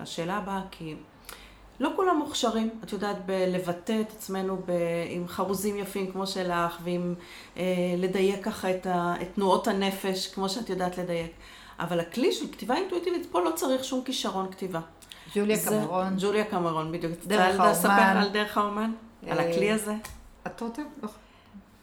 לשאלה 0.02 0.38
הבאה, 0.38 0.62
כי 0.72 0.96
לא 1.80 1.90
כולם 1.96 2.18
מוכשרים, 2.18 2.70
את 2.84 2.92
יודעת, 2.92 3.26
בלבטא 3.26 4.02
את 4.02 4.12
עצמנו 4.12 4.56
ב, 4.66 4.72
עם 5.10 5.28
חרוזים 5.28 5.78
יפים 5.78 6.12
כמו 6.12 6.28
שלך, 6.28 6.78
ועם 6.84 7.16
אה, 7.58 7.64
לדייק 7.98 8.44
ככה 8.46 8.72
את, 8.72 8.86
ה, 8.88 9.14
את 9.22 9.28
תנועות 9.36 9.68
הנפש, 9.68 10.28
כמו 10.28 10.50
שאת 10.50 10.70
יודעת 10.70 10.98
לדייק. 10.98 11.32
אבל 11.80 12.00
הכלי 12.00 12.32
של 12.32 12.46
כתיבה 12.52 12.76
אינטואיטיבית, 12.76 13.28
פה 13.32 13.42
לא 13.42 13.52
צריך 13.56 13.84
שום 13.84 14.04
כישרון 14.04 14.52
כתיבה. 14.52 14.80
ג'וליה 15.36 15.56
זה- 15.58 15.70
קמרון, 15.70 16.16
ג'וליה 16.20 16.44
קמרון, 16.46 16.92
בדיוק. 16.92 17.14
דרך 17.28 17.56
רוצה 17.56 17.72
לספר 17.72 17.90
האומן. 17.90 18.18
על 18.18 18.30
דרך 18.30 18.58
האומן? 18.58 18.92
על 19.30 19.40
אה, 19.40 19.50
הכלי 19.50 19.72
הזה? 19.72 19.94
את 20.48 20.62
רוצה? 20.62 20.82
לא. 21.04 21.10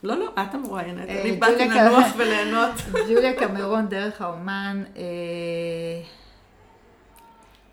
לא, 0.02 0.16
לא, 0.16 0.28
את 0.42 0.54
המרואיינת. 0.54 1.08
אה, 1.08 1.22
אני 1.22 1.32
באתי 1.32 1.68
לנוח. 1.68 2.06
וליהנות. 2.16 2.70
ג'וליה 3.08 3.32
קמרון, 3.40 3.86
דרך 3.88 4.20
האומן, 4.22 4.82
אה, 4.96 5.02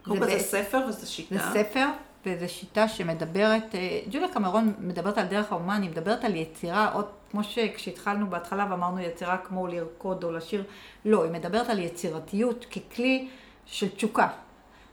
קודם 0.05 0.19
כל 0.19 0.25
זה 0.29 0.35
ב- 0.35 0.39
ספר 0.39 0.79
וזה 0.89 1.07
שיטה. 1.07 1.35
זה 1.35 1.41
ספר, 1.63 1.87
וזו 2.25 2.49
שיטה 2.49 2.87
שמדברת, 2.87 3.75
אה, 3.75 3.99
ג'וליה 4.11 4.27
קמרון 4.33 4.73
מדברת 4.79 5.17
על 5.17 5.25
דרך 5.25 5.51
האומן, 5.51 5.81
היא 5.81 5.89
מדברת 5.89 6.23
על 6.23 6.35
יצירה, 6.35 6.91
עוד 6.93 7.05
כמו 7.31 7.43
שכשהתחלנו 7.43 8.29
בהתחלה 8.29 8.67
ואמרנו 8.69 8.99
יצירה 8.99 9.37
כמו 9.37 9.67
לרקוד 9.67 10.23
או 10.23 10.31
לשיר, 10.31 10.63
לא, 11.05 11.23
היא 11.23 11.31
מדברת 11.31 11.69
על 11.69 11.79
יצירתיות 11.79 12.65
ככלי 12.65 13.27
של 13.65 13.89
תשוקה. 13.89 14.27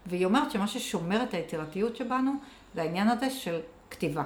והיא 0.07 0.25
אומרת 0.25 0.51
שמה 0.51 0.67
ששומר 0.67 1.23
את 1.23 1.35
היצירתיות 1.35 1.97
שבנו, 1.97 2.33
זה 2.75 2.83
העניין 2.83 3.09
הזה 3.09 3.31
של 3.31 3.61
כתיבה. 3.91 4.23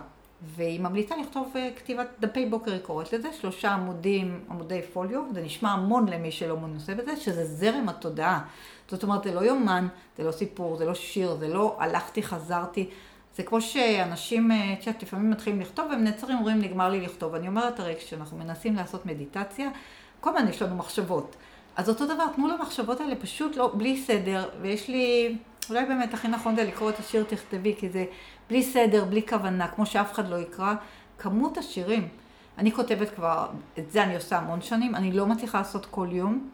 והיא 0.47 0.81
ממליצה 0.81 1.17
לכתוב 1.17 1.53
אה, 1.57 1.71
כתיבת 1.77 2.07
דפי 2.21 2.47
בוקר, 2.47 2.73
היא 2.73 2.81
קוראת 2.81 3.13
לזה, 3.13 3.33
שלושה 3.33 3.71
עמודים, 3.71 4.41
עמודי 4.51 4.81
פוליו, 4.93 5.23
זה 5.35 5.43
נשמע 5.43 5.71
המון 5.71 6.09
למי 6.09 6.33
שלא 6.33 6.57
מנוסה 6.57 6.95
בזה, 6.95 7.17
שזה 7.17 7.45
זרם 7.45 7.89
התודעה. 7.89 8.45
זאת 8.89 9.03
אומרת, 9.03 9.25
זה 9.25 9.35
לא 9.35 9.41
יומן, 9.41 9.89
זה 10.17 10.25
לא 10.25 10.33
סיפור, 10.33 10.77
זה 10.77 10.85
לא 10.85 10.95
שיר, 10.95 11.35
זה 11.35 11.49
לא 11.49 11.77
הלכתי, 11.79 12.23
חזרתי. 12.23 12.91
זה 13.37 13.43
כמו 13.43 13.61
שאנשים, 13.61 14.51
אה, 14.51 14.73
את 14.73 14.87
יודעת, 14.87 15.03
לפעמים 15.03 15.31
מתחילים 15.31 15.61
לכתוב, 15.61 15.87
והם 15.91 16.05
נעצרים, 16.05 16.39
אומרים, 16.39 16.59
נגמר 16.59 16.89
לי 16.89 17.01
לכתוב. 17.01 17.35
אני 17.35 17.49
אומרת, 17.49 17.81
הרי 17.81 17.95
כשאנחנו 17.99 18.39
מנסים 18.39 18.77
לעשות 18.77 19.07
מדיטציה, 19.07 19.71
כל 20.21 20.31
הזמן 20.37 20.49
יש 20.49 20.63
לנו 20.63 20.77
מחשבות. 20.77 21.37
אז 21.77 21.89
אותו 21.89 22.05
דבר, 22.05 22.25
תנו 22.37 22.49
למחשבות 22.49 23.01
האלה 23.01 23.17
פשוט 23.17 23.57
לא, 23.57 23.73
בלי 23.77 23.97
סדר, 23.97 24.49
ויש 24.61 24.89
לי, 24.89 25.37
אולי 25.71 25.85
באמת 25.85 26.15
הכי 26.15 26.29
נכון 26.29 26.57
זה 26.57 26.65
לקרוא 26.65 26.91
את 26.91 26.99
השיר 26.99 27.25
תכתבי, 27.29 27.75
כי 27.79 27.89
זה 27.89 28.05
בלי 28.49 28.63
סדר, 28.63 29.05
בלי 29.05 29.27
כוונה, 29.29 29.69
כמו 29.69 29.87
שאף 29.87 30.13
אחד 30.13 30.29
לא 30.29 30.37
יקרא. 30.37 30.75
כמות 31.19 31.59
השירים, 31.59 32.09
אני 32.59 32.73
כותבת 32.73 33.11
כבר, 33.15 33.47
את 33.79 33.91
זה 33.91 34.03
אני 34.03 34.15
עושה 34.15 34.39
המון 34.39 34.63
שנים, 34.63 34.95
אני 34.95 35.13
לא 35.13 35.27
מצליחה 35.27 35.59
לעשות 35.59 35.87
כל 35.87 36.09
יום. 36.11 36.51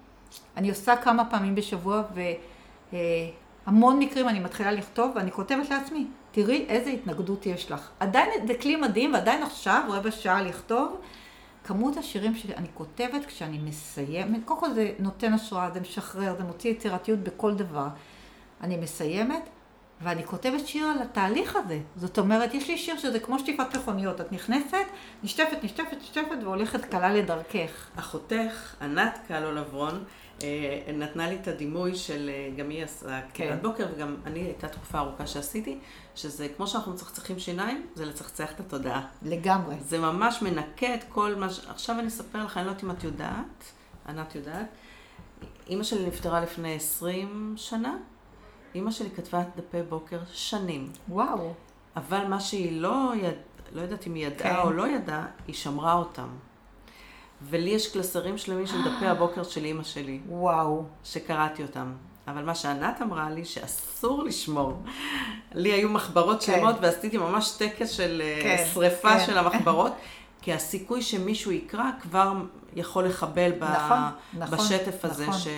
אני 0.57 0.71
עושה 0.71 0.97
כמה 0.97 1.25
פעמים 1.25 1.55
בשבוע, 1.55 2.03
והמון 3.67 3.99
מקרים 3.99 4.29
אני 4.29 4.41
מתחילה 4.41 4.73
לכתוב, 4.73 5.13
ואני 5.15 5.33
כותבת 5.33 5.71
לעצמי, 5.71 6.07
תראי 6.31 6.67
איזה 6.69 6.91
התנגדות 6.91 7.47
יש 7.47 7.73
לך. 7.73 7.91
עדיין 8.01 8.47
זה 8.47 8.55
כלי 8.55 8.77
מדהים, 8.77 9.13
ועדיין 9.15 9.43
עכשיו, 9.43 9.83
רבע 9.89 10.11
שעה 10.11 10.43
לכתוב. 10.43 11.01
כמות 11.65 11.97
השירים 11.97 12.35
שאני 12.35 12.67
כותבת 12.75 13.27
כשאני 13.27 13.59
מסיימת, 13.59 14.41
קודם 14.45 14.61
כל 14.61 14.73
זה 14.73 14.93
נותן 14.99 15.33
השראה, 15.33 15.71
זה 15.71 15.81
משחרר, 15.81 16.35
זה 16.39 16.45
מוציא 16.45 16.71
יצירתיות 16.71 17.19
בכל 17.19 17.55
דבר. 17.55 17.87
אני 18.61 18.77
מסיימת, 18.77 19.49
ואני 20.01 20.27
כותבת 20.27 20.67
שיר 20.67 20.87
על 20.87 21.03
התהליך 21.03 21.57
הזה. 21.57 21.81
זאת 21.97 22.19
אומרת, 22.19 22.55
יש 22.55 22.69
לי 22.69 22.79
שיר 22.79 22.99
שזה 22.99 23.21
כמו 23.21 23.39
שטיפת 23.39 23.77
מכוניות. 23.77 24.21
את 24.21 24.33
נכנסת, 24.33 24.87
נשטפת, 25.23 25.65
נשטפת, 25.65 25.97
נשטפת, 26.03 26.37
והולכת 26.43 26.85
קלה 26.85 27.15
לדרכך. 27.15 27.89
אחותך, 27.97 28.75
ענת 28.81 29.19
קלו 29.29 29.53
לברון, 29.53 30.05
אה, 30.43 30.93
נתנה 30.95 31.29
לי 31.29 31.39
את 31.43 31.49
הדימוי 31.49 31.95
של, 31.95 32.31
אה, 32.33 32.51
גם 32.57 32.71
היא 32.71 32.85
כתיבת 32.87 33.33
כן. 33.35 33.59
בוקר, 33.63 33.87
וגם 33.95 34.17
אני, 34.27 34.41
הייתה 34.41 34.69
תקופה 34.69 34.99
ארוכה 34.99 35.27
שעשיתי, 35.27 35.79
שזה 36.15 36.49
כמו 36.57 36.67
שאנחנו 36.67 36.93
מצחצחים 36.93 37.39
שיניים, 37.39 37.87
זה 37.95 38.05
לצחצח 38.05 38.53
את 38.53 38.61
התודעה. 38.61 39.07
לגמרי. 39.23 39.75
זה 39.81 39.99
ממש 39.99 40.43
מנקה 40.43 40.95
את 40.95 41.05
כל 41.09 41.35
מה 41.35 41.51
ש... 41.51 41.67
עכשיו 41.69 41.99
אני 41.99 42.09
אספר 42.09 42.45
לך, 42.45 42.57
אני 42.57 42.67
לא 42.67 42.71
יודעת 42.71 42.85
אם 42.85 42.91
את 42.91 43.05
יודעת, 43.05 43.65
ענת 44.09 44.35
יודעת. 44.35 44.67
אימא 45.67 45.83
שלי 45.83 46.07
נפטרה 46.07 46.41
לפני 46.41 46.75
20 46.75 47.55
שנה. 47.57 47.97
אימא 48.75 48.91
שלי 48.91 49.11
כתבה 49.11 49.41
את 49.41 49.47
דפי 49.57 49.83
בוקר 49.89 50.19
שנים. 50.33 50.93
וואו. 51.09 51.53
אבל 51.97 52.27
מה 52.27 52.41
שהיא 52.41 52.81
לא, 52.81 53.13
יד... 53.17 53.35
לא 53.73 53.81
יודעת 53.81 54.07
אם 54.07 54.15
היא 54.15 54.27
ידעה 54.27 54.57
כן. 54.57 54.63
או 54.63 54.71
לא 54.71 54.89
ידעה, 54.89 55.27
היא 55.47 55.55
שמרה 55.55 55.95
אותם. 55.95 56.29
ולי 57.43 57.71
יש 57.71 57.93
קלסרים 57.93 58.39
שלמים 58.39 58.67
של 58.67 58.79
דפי 58.85 59.07
הבוקר 59.17 59.43
של 59.43 59.65
אימא 59.65 59.83
שלי, 59.83 60.21
וואו. 60.29 60.85
שקראתי 61.05 61.63
אותם. 61.63 61.93
אבל 62.29 62.45
מה 62.45 62.55
שענת 62.55 63.03
אמרה 63.03 63.31
לי, 63.31 63.45
שאסור 63.45 64.25
לשמור. 64.25 64.83
לי 65.55 65.73
היו 65.73 65.89
מחברות 65.89 66.45
כן. 66.45 66.53
שלמות 66.53 66.77
ועשיתי 66.81 67.19
ממש 67.19 67.51
טקס 67.59 67.91
של 67.91 68.23
אה, 68.25 68.41
כן, 68.43 68.65
שריפה 68.75 69.19
כן. 69.19 69.27
של 69.27 69.39
המחברות, 69.39 69.93
כי 70.49 70.53
הסיכוי 70.55 71.03
שמישהו 71.03 71.53
יקרא 71.53 71.91
כבר 72.01 72.33
יכול 72.77 73.05
לחבל 73.05 73.53
ב... 73.53 73.65
נכון, 73.65 73.99
נכון, 74.39 74.59
בשטף 74.59 75.05
הזה. 75.05 75.27
נכון. 75.27 75.39
ש... 75.39 75.49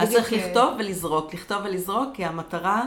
אז 0.00 0.12
צריך 0.12 0.32
אה, 0.32 0.38
לכתוב 0.38 0.74
ולזרוק, 0.78 1.34
לכתוב 1.34 1.58
ולזרוק, 1.64 2.08
כי 2.14 2.24
המטרה 2.24 2.84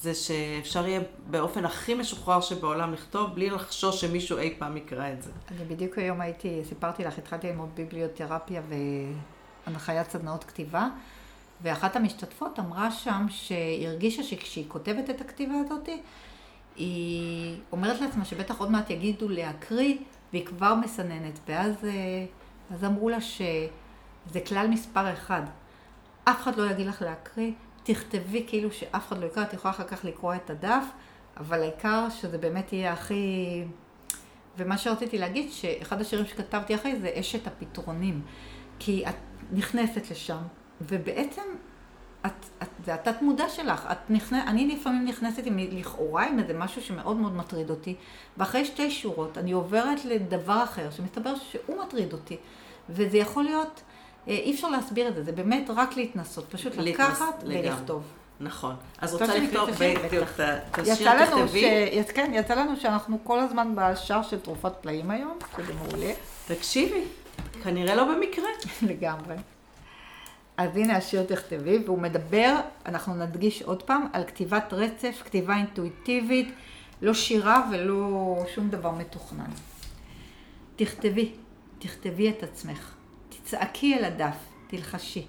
זה 0.00 0.14
שאפשר 0.14 0.86
יהיה 0.86 1.00
באופן 1.30 1.64
הכי 1.64 1.94
משוחרר 1.94 2.40
שבעולם 2.40 2.92
לכתוב, 2.92 3.34
בלי 3.34 3.50
לחשוש 3.50 4.00
שמישהו 4.00 4.38
אי 4.38 4.54
פעם 4.58 4.76
יקרא 4.76 5.12
את 5.12 5.22
זה. 5.22 5.30
אני 5.50 5.64
בדיוק 5.64 5.98
היום 5.98 6.20
הייתי, 6.20 6.60
סיפרתי 6.68 7.04
לך, 7.04 7.18
התחלתי 7.18 7.46
ללמוד 7.46 7.68
ביבליותרפיה 7.74 8.62
והנחיית 9.66 10.10
סדנאות 10.10 10.44
כתיבה, 10.44 10.88
ואחת 11.62 11.96
המשתתפות 11.96 12.58
אמרה 12.58 12.90
שם 12.90 13.26
שהיא 13.28 13.88
הרגישה 13.88 14.22
שכשהיא 14.22 14.64
כותבת 14.68 15.10
את 15.10 15.20
הכתיבה 15.20 15.54
הזאת, 15.64 15.88
היא 16.76 17.56
אומרת 17.72 18.00
לעצמה 18.00 18.24
שבטח 18.24 18.58
עוד 18.58 18.70
מעט 18.70 18.90
יגידו 18.90 19.28
להקריא, 19.28 19.96
והיא 20.32 20.46
כבר 20.46 20.74
מסננת. 20.74 21.38
ואז 21.48 21.84
אה, 21.84 22.26
אז 22.70 22.84
אמרו 22.84 23.08
לה 23.08 23.20
שזה 23.20 24.40
כלל 24.48 24.66
מספר 24.68 25.12
אחד. 25.12 25.42
אף 26.24 26.42
אחד 26.42 26.56
לא 26.56 26.70
יגיד 26.70 26.86
לך 26.86 27.02
להקריא, 27.02 27.52
תכתבי 27.82 28.44
כאילו 28.48 28.72
שאף 28.72 29.08
אחד 29.08 29.18
לא 29.18 29.26
יקרא, 29.26 29.42
את 29.42 29.52
יכולה 29.52 29.74
אחר 29.74 29.84
כך 29.84 30.04
לקרוא 30.04 30.34
את 30.34 30.50
הדף, 30.50 30.84
אבל 31.36 31.60
העיקר 31.60 32.10
שזה 32.10 32.38
באמת 32.38 32.72
יהיה 32.72 32.92
הכי... 32.92 33.64
ומה 34.56 34.78
שרציתי 34.78 35.18
להגיד, 35.18 35.52
שאחד 35.52 36.00
השירים 36.00 36.26
שכתבתי 36.26 36.74
אחרי 36.74 37.00
זה 37.00 37.10
אשת 37.14 37.46
הפתרונים. 37.46 38.22
כי 38.78 39.04
את 39.08 39.14
נכנסת 39.52 40.10
לשם, 40.10 40.42
ובעצם 40.80 41.42
את, 42.26 42.32
את, 42.62 42.68
זה 42.84 42.94
התת 42.94 43.22
מודע 43.22 43.48
שלך. 43.48 43.86
את 43.92 44.10
נכנס, 44.10 44.44
אני 44.46 44.76
לפעמים 44.76 45.04
נכנסת 45.04 45.46
עם, 45.46 45.58
לכאורה 45.58 46.26
עם 46.26 46.38
איזה 46.38 46.54
משהו 46.54 46.82
שמאוד 46.82 47.16
מאוד 47.16 47.36
מטריד 47.36 47.70
אותי, 47.70 47.94
ואחרי 48.38 48.64
שתי 48.64 48.90
שורות 48.90 49.38
אני 49.38 49.52
עוברת 49.52 50.04
לדבר 50.04 50.64
אחר, 50.64 50.90
שמסתבר 50.90 51.34
שהוא 51.50 51.82
מטריד 51.82 52.12
אותי. 52.12 52.36
וזה 52.90 53.18
יכול 53.18 53.44
להיות, 53.44 53.82
אה, 54.28 54.32
אי 54.32 54.54
אפשר 54.54 54.68
להסביר 54.68 55.08
את 55.08 55.14
זה, 55.14 55.22
זה 55.24 55.32
באמת 55.32 55.70
רק 55.76 55.96
להתנסות, 55.96 56.44
פשוט 56.50 56.72
להתנס- 56.76 56.78
לקחת 56.78 57.42
לגמרי. 57.42 57.70
ולכתוב. 57.70 58.02
נכון. 58.40 58.74
אז 58.98 59.12
רוצה 59.12 59.38
לכתוב, 59.38 59.68
ש... 59.68 59.72
תכתבי. 59.72 59.94
כן, 62.14 62.30
יצא 62.34 62.54
לנו 62.54 62.76
שאנחנו 62.76 63.18
כל 63.24 63.38
הזמן 63.40 63.74
בשער 63.74 64.22
של 64.22 64.40
תרופת 64.40 64.72
פלאים 64.80 65.10
היום, 65.10 65.38
שזה 65.56 65.72
מעולה. 65.74 66.12
תקשיבי, 66.46 67.04
כנראה 67.62 67.94
לא 67.94 68.04
במקרה. 68.04 68.48
לגמרי. 68.90 69.34
אז 70.56 70.76
הנה 70.76 70.96
השיר 70.96 71.22
תכתבי, 71.22 71.78
והוא 71.84 71.98
מדבר, 71.98 72.60
אנחנו 72.86 73.14
נדגיש 73.14 73.62
עוד 73.62 73.82
פעם, 73.82 74.06
על 74.12 74.24
כתיבת 74.24 74.72
רצף, 74.72 75.22
כתיבה 75.24 75.56
אינטואיטיבית, 75.56 76.54
לא 77.02 77.14
שירה 77.14 77.68
ולא 77.72 78.36
שום 78.54 78.70
דבר 78.70 78.90
מתוכנן. 78.90 79.50
תכתבי, 80.76 81.32
תכתבי 81.78 82.30
את 82.30 82.42
עצמך, 82.42 82.94
תצעקי 83.28 83.94
אל 83.94 84.04
הדף, 84.04 84.36
תלחשי, 84.66 85.26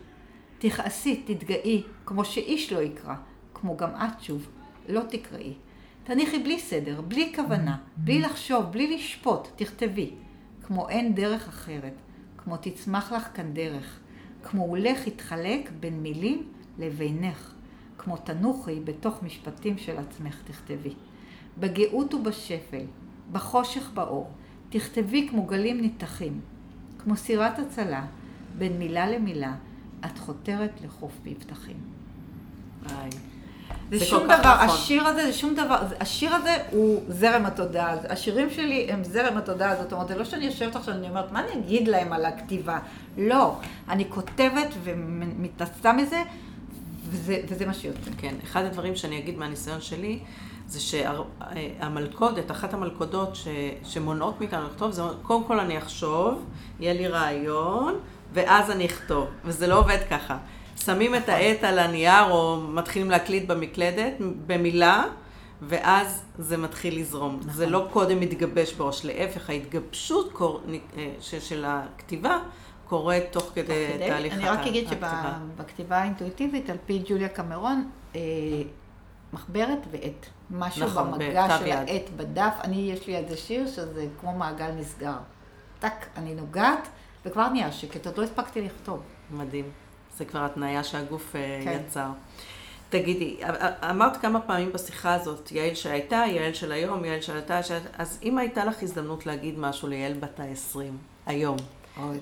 תכעסי, 0.60 1.24
תתגאי, 1.26 1.84
כמו 2.06 2.26
שאיש 2.26 2.74
לא 2.74 2.80
יקרא, 2.80 3.16
כמו 3.54 3.78
גם 3.78 3.90
את 3.90 4.22
שוב, 4.22 4.50
לא 4.90 5.02
תקראי. 5.10 5.54
תניחי 6.04 6.40
בלי 6.40 6.60
סדר, 6.60 7.02
בלי 7.02 7.34
כוונה, 7.36 7.78
בלי 7.98 8.22
לחשוב, 8.22 8.66
בלי 8.66 8.96
לשפוט, 8.96 9.48
תכתבי, 9.56 10.12
כמו 10.64 10.90
אין 10.90 11.16
דרך 11.16 11.48
אחרת, 11.48 11.94
כמו 12.38 12.58
תצמח 12.58 13.12
לך 13.12 13.28
כאן 13.34 13.54
דרך, 13.54 14.00
כמו 14.44 14.64
הולך 14.64 15.08
יתחלק 15.08 15.72
בין 15.80 16.04
מילים 16.04 16.44
לבינך, 16.80 17.54
כמו 17.98 18.18
תנוחי 18.18 18.80
בתוך 18.80 19.24
משפטים 19.24 19.78
של 19.78 19.98
עצמך 19.98 20.42
תכתבי. 20.44 20.94
בגאות 21.60 22.14
ובשפל, 22.14 22.86
בחושך 23.32 23.92
באור, 23.94 24.32
תכתבי 24.70 25.28
כמו 25.30 25.46
גלים 25.46 25.82
ניתחים, 25.82 26.42
כמו 27.00 27.16
סירת 27.16 27.60
הצלה, 27.60 28.06
בין 28.58 28.80
מילה 28.80 29.12
למילה, 29.12 29.56
את 30.06 30.18
חותרת 30.18 30.82
לחוף 30.82 31.20
מבטחים. 31.26 31.78
איי. 32.90 33.33
זה, 33.92 33.98
זה 34.00 34.06
שום 34.06 34.24
דבר, 34.24 34.36
נכון. 34.36 34.70
השיר 34.70 35.08
הזה 35.08 35.26
זה 35.26 35.34
שום 35.34 35.56
דבר, 35.56 35.78
השיר 36.00 36.36
הזה 36.36 36.58
הוא 36.72 37.04
זרם 37.08 37.46
התודעה, 37.46 37.96
השירים 38.10 38.50
שלי 38.50 38.88
הם 38.92 39.04
זרם 39.04 39.38
התודעה, 39.38 39.76
זאת 39.76 39.94
אומרת, 39.94 40.08
זה 40.08 40.16
לא 40.16 40.24
שאני 40.24 40.46
יושבת 40.46 40.76
עכשיו 40.76 40.94
ואני 40.94 41.10
אומרת, 41.10 41.32
מה 41.32 41.40
אני 41.40 41.60
אגיד 41.60 41.88
להם 41.88 42.14
על 42.14 42.26
הכתיבה? 42.26 42.80
לא, 43.18 43.56
אני 43.90 44.06
כותבת 44.10 44.68
ומתנסה 44.84 45.94
מזה, 45.94 46.24
וזה, 47.10 47.42
וזה 47.48 47.66
מה 47.66 47.74
שיוצא. 47.74 48.12
כן, 48.18 48.36
אחד 48.44 48.66
הדברים 48.66 48.96
שאני 48.96 49.20
אגיד 49.20 49.38
מהניסיון 49.38 49.82
שלי, 49.82 50.20
זה 50.68 50.80
שהמלכודת, 50.80 52.52
אחת 52.52 52.74
המלכודות 52.74 53.36
ש, 53.36 53.48
שמונעות 53.84 54.40
מאיתנו 54.40 54.68
לכתוב, 54.68 54.92
זה 54.92 55.02
קודם 55.22 55.44
כל 55.44 55.60
אני 55.60 55.78
אחשוב, 55.78 56.46
יהיה 56.80 56.94
לי 56.94 57.08
רעיון, 57.08 58.00
ואז 58.34 58.72
אני 58.72 58.86
אכתוב. 58.86 59.28
וזה 59.46 59.68
לא 59.68 59.80
עובד 59.80 60.00
ככה. 60.10 60.38
שמים 60.86 61.16
את 61.16 61.30
העט 61.30 61.64
על 61.64 61.80
הנייר, 61.80 62.32
או 62.32 62.62
מתחילים 62.62 63.12
להקליט 63.12 63.48
במקלדת, 63.48 64.14
במילה, 64.48 65.04
ואז 65.62 66.24
זה 66.40 66.58
מתחיל 66.58 67.00
לזרום. 67.00 67.36
נכון. 67.40 67.52
זה 67.54 67.66
לא 67.66 67.88
קודם 67.92 68.20
מתגבש 68.20 68.74
בראש, 68.74 69.06
להפך, 69.06 69.50
ההתגבשות 69.50 70.32
קור... 70.34 70.62
אה, 70.98 71.12
של 71.20 71.66
הכתיבה 71.68 72.38
קורית 72.88 73.24
תוך 73.32 73.52
כדי 73.56 73.64
כדי- 73.94 74.08
תהליך 74.10 74.34
אני 74.34 74.50
רק 74.50 74.60
אגיד 74.60 74.84
הכתיבה. 74.86 75.34
שבכתיבה 75.56 75.98
האינטואיטיבית, 75.98 76.70
על 76.70 76.78
פי 76.86 77.04
ג'וליה 77.08 77.30
קמרון, 77.30 77.90
אה, 78.16 78.22
מחברת 79.34 79.80
ועט. 79.92 80.26
משהו 80.52 80.86
נכון, 80.86 81.12
במגע 81.12 81.58
של. 81.60 81.72
העט 81.72 82.10
בדף. 82.16 82.54
אני, 82.64 82.92
יש 82.94 83.08
לי 83.08 83.16
איזה 83.18 83.38
שיר 83.38 83.68
שזה 83.68 84.06
כמו 84.22 84.34
מעגל 84.34 84.72
נסגר. 84.72 85.16
טק, 85.80 86.06
אני 86.18 86.36
נוגעת, 86.36 86.88
וכבר 87.26 87.50
נהיה 87.50 87.72
שקט, 87.72 88.06
עוד 88.08 88.18
לא 88.18 88.24
הספקתי 88.24 88.62
לכתוב. 88.62 89.00
מדהים. 89.32 89.66
זה 90.18 90.26
כבר 90.26 90.40
התניה 90.46 90.84
שהגוף 90.84 91.36
אה, 91.36 91.62
כן. 91.64 91.82
יצר. 91.88 92.08
תגידי, 92.90 93.38
א- 93.44 93.90
אמרת 93.90 94.18
כמה 94.18 94.42
פעמים 94.42 94.74
בשיחה 94.74 95.14
הזאת, 95.14 95.52
יעל 95.52 95.76
שהייתה, 95.76 96.16
יעל 96.16 96.54
של 96.54 96.72
היום, 96.72 97.06
יעל 97.06 97.22
של 97.22 97.38
הייתה, 97.38 97.62
אז 97.98 98.20
אם 98.24 98.38
הייתה 98.38 98.66
לך 98.66 98.84
הזדמנות 98.84 99.26
להגיד 99.26 99.60
משהו 99.60 99.88
ליעל 99.88 100.14
בת 100.14 100.40
ה-20, 100.40 100.78
היום, 101.26 101.58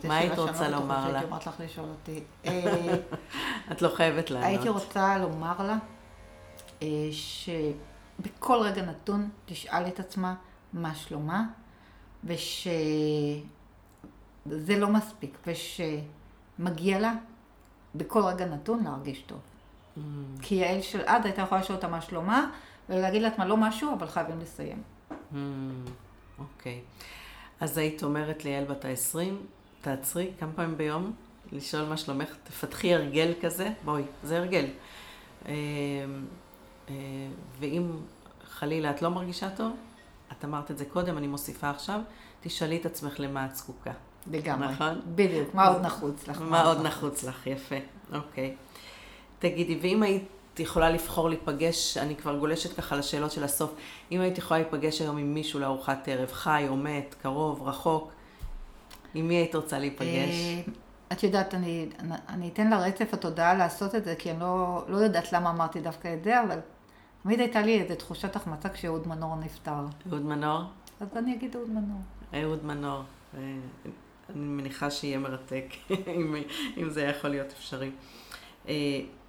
מה 0.04 0.18
היית 0.18 0.38
רוצה 0.38 0.70
לומר 0.70 0.96
לה? 0.96 1.12
שהייתי 1.12 1.26
אומרת 1.26 1.48
לך 1.48 1.56
לשאול 1.60 1.90
אותי. 1.90 2.24
אה, 2.46 2.94
את 3.72 3.82
לא 3.82 3.90
חייבת 3.96 4.32
לענות. 4.32 4.48
הייתי 4.48 4.70
רוצה 4.70 5.18
לומר 5.18 5.68
לה 5.68 5.78
אה, 6.82 6.88
שבכל 7.12 8.58
רגע 8.62 8.82
נתון 8.82 9.30
תשאל 9.46 9.88
את 9.88 10.00
עצמה 10.00 10.36
מה 10.74 10.96
שלומה, 10.96 11.44
ושזה 12.24 13.42
לא 14.78 14.88
מספיק, 14.88 15.38
ושמגיע 15.48 17.00
לה 17.00 17.14
בכל 17.96 18.24
רגע 18.24 18.46
נתון 18.46 18.84
להרגיש 18.84 19.22
טוב. 19.22 19.40
Mm, 19.40 20.00
כי 20.42 20.56
יעל 20.56 20.82
של 20.82 21.02
עד 21.06 21.26
הייתה 21.26 21.42
יכולה 21.42 21.62
לשאול 21.62 21.76
אותה 21.76 21.88
מה 21.88 22.02
שלומה, 22.02 22.52
ולהגיד 22.90 23.22
לעצמה 23.22 23.46
לא 23.46 23.58
משהו, 23.58 23.94
אבל 23.94 24.08
חייבים 24.08 24.40
לסיים. 24.40 24.82
mm, 25.12 25.36
אוקיי. 26.40 26.82
אז 27.60 27.78
היית 27.78 28.04
אומרת 28.04 28.46
ליעל 28.46 28.66
בת 28.66 28.86
ה-20, 28.86 29.18
תעצרי 29.82 30.32
כמה 30.40 30.52
פעמים 30.56 30.78
ביום, 30.78 31.14
לשאול 31.52 31.86
מה 31.86 31.98
שלומך, 31.98 32.36
תפתחי 32.44 32.94
הרגל 32.94 33.34
כזה, 33.42 33.70
בואי, 33.86 34.04
זה 34.24 34.38
הרגל. 34.38 34.66
אה, 35.46 35.54
אה, 36.90 36.94
ואם 37.60 37.92
חלילה 38.44 38.92
את 38.92 39.02
לא 39.02 39.10
מרגישה 39.10 39.50
טוב, 39.50 39.76
את 40.32 40.46
אמרת 40.46 40.72
את 40.72 40.78
זה 40.78 40.86
קודם, 40.86 41.18
אני 41.18 41.28
מוסיפה 41.28 41.70
עכשיו, 41.70 42.00
תשאלי 42.42 42.78
את 42.78 42.86
עצמך 42.86 43.20
למה 43.20 43.46
את 43.46 43.56
זקוקה. 43.56 43.92
לגמרי. 44.32 44.68
נכון. 44.68 45.02
בדיוק, 45.16 45.54
מה 45.54 45.68
עוד 45.68 45.82
נחוץ 45.82 46.28
לך? 46.28 46.42
מה 46.42 46.64
עוד 46.64 46.82
נחוץ 46.82 47.24
לך? 47.24 47.48
יפה, 47.48 47.76
אוקיי. 48.14 48.56
תגידי, 49.40 49.80
ואם 49.82 50.04
היית 50.04 50.60
יכולה 50.60 50.90
לבחור 50.90 51.30
להיפגש, 51.30 51.98
אני 51.98 52.16
כבר 52.16 52.38
גולשת 52.38 52.78
ככה 52.78 52.96
לשאלות 52.96 53.32
של 53.32 53.44
הסוף, 53.44 53.76
אם 54.12 54.22
היית 54.22 54.38
יכולה 54.38 54.60
להיפגש 54.60 55.02
היום 55.02 55.18
עם 55.18 55.34
מישהו 55.34 55.60
לארוחת 55.60 56.08
ערב, 56.08 56.32
חי 56.32 56.66
או 56.68 56.76
מת, 56.76 57.16
קרוב, 57.22 57.68
רחוק, 57.68 58.12
עם 59.14 59.28
מי 59.28 59.36
היית 59.36 59.56
רוצה 59.56 59.80
להיפגש? 59.80 60.06
אה, 60.08 60.62
את 61.12 61.24
יודעת, 61.24 61.54
אני, 61.54 61.90
אני 62.30 62.50
אתן 62.50 62.70
לרצף 62.70 63.14
התודעה 63.14 63.54
לעשות 63.54 63.96
את 63.96 64.04
זה, 64.04 64.16
כי 64.16 64.32
אני 64.32 64.40
לא, 64.40 64.84
לא 64.88 64.98
יודעת 64.98 65.34
למה 65.34 65.50
אמרתי 65.50 65.82
דווקא 65.82 66.14
את 66.14 66.24
זה, 66.24 66.44
אבל 66.44 66.60
תמיד 67.24 67.40
הייתה 67.40 67.62
לי 67.62 67.82
איזו 67.82 67.96
תחושת 67.96 68.36
החמצה 68.36 68.70
כשאהוד 68.70 69.08
מנור 69.08 69.36
נפטר. 69.36 69.86
אהוד 70.12 70.22
מנור? 70.22 70.62
אז 71.00 71.08
אני 71.16 71.36
אגיד 71.36 71.56
אהוד 71.56 71.70
מנור. 71.70 72.02
אהוד 72.34 72.66
מנור. 72.66 73.04
אני 74.36 74.46
מניחה 74.46 74.92
שיהיה 74.92 75.18
מרתק, 75.18 75.66
אם, 76.16 76.36
אם 76.78 76.90
זה 76.90 77.02
יכול 77.02 77.30
להיות 77.30 77.48
אפשרי. 77.58 77.92
אה, 78.68 78.74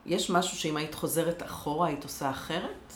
יש 0.06 0.30
משהו 0.30 0.56
שאם 0.56 0.76
היית 0.76 0.94
חוזרת 0.94 1.42
אחורה, 1.42 1.88
היית 1.88 2.04
עושה 2.04 2.30
אחרת? 2.30 2.92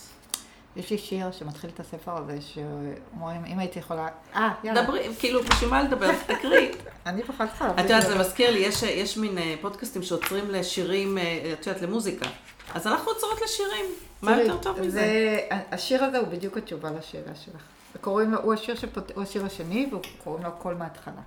יש 0.77 0.91
לי 0.91 0.99
שיר 0.99 1.33
שמתחיל 1.33 1.71
את 1.75 1.81
הספר 1.81 2.17
הזה, 2.17 2.39
שאומרים, 2.41 3.45
אם 3.45 3.59
הייתי 3.59 3.79
יכולה... 3.79 4.09
אה, 4.35 4.55
יאללה. 4.65 4.83
דברי, 4.83 5.09
כאילו, 5.19 5.43
בשביל 5.43 5.71
מה 5.71 5.83
לדבר? 5.83 6.11
תקריא. 6.27 6.69
אני 7.07 7.23
פחות 7.23 7.49
צריכה 7.49 7.71
את 7.71 7.79
יודעת, 7.79 8.07
זה 8.07 8.19
מזכיר 8.19 8.51
לי, 8.51 8.59
יש, 8.59 8.83
יש 8.83 9.17
מין 9.17 9.39
אה, 9.39 9.55
פודקאסטים 9.61 10.03
שעוצרים 10.03 10.51
לשירים, 10.51 11.19
אה, 11.19 11.55
את 11.61 11.67
יודעת, 11.67 11.83
למוזיקה. 11.83 12.27
אז 12.75 12.87
אנחנו 12.87 13.11
עוצרות 13.13 13.41
לשירים. 13.45 13.85
מה 14.23 14.43
יותר 14.43 14.57
טוב 14.57 14.81
מזה? 14.81 14.91
זה, 14.91 15.39
השיר 15.71 16.05
הזה 16.05 16.19
הוא 16.19 16.29
בדיוק 16.29 16.57
התשובה 16.57 16.91
לשאלה 16.91 17.35
שלך. 17.35 17.63
השיר, 18.55 18.75
הוא 19.15 19.23
השיר 19.23 19.45
השני, 19.45 19.91
וקוראים 19.93 20.45
לו 20.45 20.49
הכל 20.49 20.75
מההתחלה. 20.75 21.23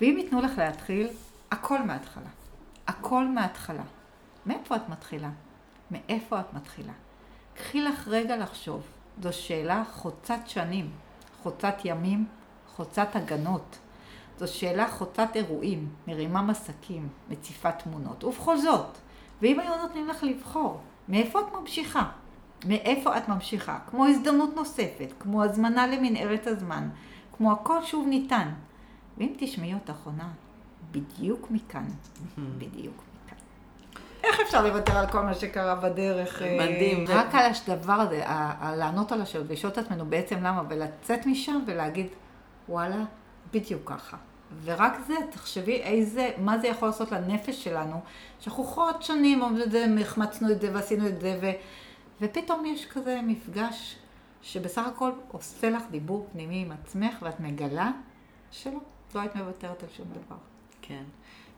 ואם 0.00 0.14
ייתנו 0.18 0.40
לך 0.40 0.58
להתחיל, 0.58 1.08
הכל 1.50 1.82
מההתחלה. 1.82 2.28
הכל 2.86 3.24
מההתחלה. 3.24 3.82
מאיפה 4.46 4.76
את 4.76 4.88
מתחילה? 4.88 5.30
מאיפה 5.90 6.40
את 6.40 6.54
מתחילה? 6.54 6.92
קחי 7.54 7.80
לך 7.80 8.08
רגע 8.08 8.36
לחשוב. 8.36 8.82
זו 9.22 9.32
שאלה 9.32 9.82
חוצת 9.92 10.40
שנים, 10.46 10.90
חוצת 11.42 11.74
ימים, 11.84 12.26
חוצת 12.76 13.16
הגנות. 13.16 13.78
זו 14.38 14.48
שאלה 14.48 14.88
חוצת 14.88 15.28
אירועים, 15.34 15.88
מרימה 16.06 16.42
מסקים, 16.42 17.08
מציפה 17.30 17.72
תמונות. 17.72 18.24
ובכל 18.24 18.58
זאת, 18.58 18.98
ואם 19.42 19.60
היו 19.60 19.76
נותנים 19.82 20.08
לך 20.08 20.22
לבחור, 20.22 20.80
מאיפה 21.08 21.40
את 21.40 21.46
ממשיכה? 21.60 22.10
מאיפה 22.66 23.16
את 23.16 23.28
ממשיכה? 23.28 23.78
כמו 23.90 24.06
הזדמנות 24.06 24.56
נוספת, 24.56 25.12
כמו 25.20 25.44
הזמנה 25.44 25.86
למנהרת 25.86 26.46
הזמן, 26.46 26.88
כמו 27.36 27.52
הכל 27.52 27.84
שוב 27.84 28.06
ניתן. 28.08 28.48
ואם 29.18 29.32
תשמעי 29.38 29.74
אותך 29.74 30.04
עונה, 30.04 30.28
בדיוק 30.90 31.50
מכאן, 31.50 31.84
בדיוק 32.58 33.02
מכאן. 33.24 33.36
איך 34.24 34.40
אפשר 34.40 34.62
לוותר 34.62 34.96
על 34.96 35.06
כל 35.06 35.22
מה 35.22 35.34
שקרה 35.34 35.74
בדרך? 35.74 36.42
אה, 36.42 36.56
מדהים. 36.60 37.04
רק 37.08 37.34
על 37.34 37.52
הדבר 37.68 37.92
הזה, 37.92 38.24
לענות 38.76 39.12
על 39.12 39.22
השאלות 39.22 39.46
ולשאול 39.50 39.72
את 39.72 39.78
עצמנו 39.78 40.06
בעצם 40.06 40.36
למה, 40.42 40.62
ולצאת 40.68 41.26
משם 41.26 41.58
ולהגיד, 41.66 42.06
וואלה, 42.68 43.04
בדיוק 43.52 43.82
ככה. 43.84 44.16
ורק 44.64 44.98
זה, 45.06 45.14
תחשבי 45.30 45.76
איזה, 45.76 46.30
מה 46.38 46.58
זה 46.58 46.66
יכול 46.68 46.88
לעשות 46.88 47.12
לנפש 47.12 47.64
שלנו, 47.64 48.00
שאנחנו 48.40 48.64
חוד 48.64 49.02
שנים, 49.02 49.42
החמצנו 50.00 50.50
את 50.50 50.60
זה 50.60 50.70
ועשינו 50.74 51.06
את 51.06 51.20
זה, 51.20 51.38
ו, 51.42 51.50
ופתאום 52.20 52.66
יש 52.66 52.86
כזה 52.86 53.20
מפגש 53.22 53.96
שבסך 54.42 54.86
הכל 54.86 55.10
עושה 55.32 55.70
לך 55.70 55.82
דיבור 55.90 56.26
פנימי 56.32 56.62
עם 56.62 56.72
עצמך, 56.72 57.14
ואת 57.22 57.40
מגלה 57.40 57.90
שלא, 58.50 58.80
לא 59.14 59.20
היית 59.20 59.36
מוותרת 59.36 59.82
על 59.82 59.88
שום 59.96 60.06
דבר. 60.06 60.36
כן, 60.82 61.02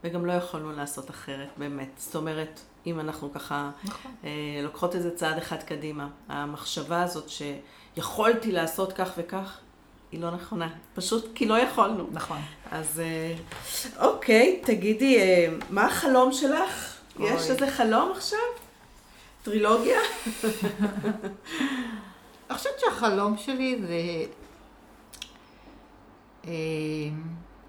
וגם 0.04 0.26
לא 0.26 0.32
יכולנו 0.32 0.72
לעשות 0.72 1.10
אחרת, 1.10 1.48
באמת. 1.56 1.88
זאת 1.96 2.16
אומרת, 2.16 2.60
אם 2.86 3.00
אנחנו 3.00 3.32
ככה 3.32 3.70
נכון. 3.84 4.12
אה, 4.24 4.60
לוקחות 4.62 4.94
איזה 4.94 5.16
צעד 5.16 5.38
אחד 5.38 5.62
קדימה, 5.62 6.08
המחשבה 6.28 7.02
הזאת 7.02 7.24
שיכולתי 7.28 8.52
לעשות 8.52 8.92
כך 8.92 9.10
וכך, 9.18 9.58
היא 10.12 10.20
לא 10.20 10.30
נכונה. 10.30 10.68
פשוט 10.94 11.30
כי 11.34 11.46
לא 11.46 11.58
יכולנו. 11.58 12.06
נכון. 12.12 12.38
אז 12.70 13.00
אה, 13.00 13.34
אוקיי, 14.06 14.60
תגידי, 14.64 15.18
אה, 15.18 15.48
מה 15.70 15.86
החלום 15.86 16.32
שלך? 16.32 16.96
אוי. 17.18 17.30
יש 17.30 17.50
איזה 17.50 17.70
חלום 17.70 18.12
עכשיו? 18.16 18.38
טרילוגיה? 19.42 19.98
אני 22.50 22.58
חושבת 22.58 22.80
שהחלום 22.80 23.36
שלי 23.36 23.80
זה 23.80 23.94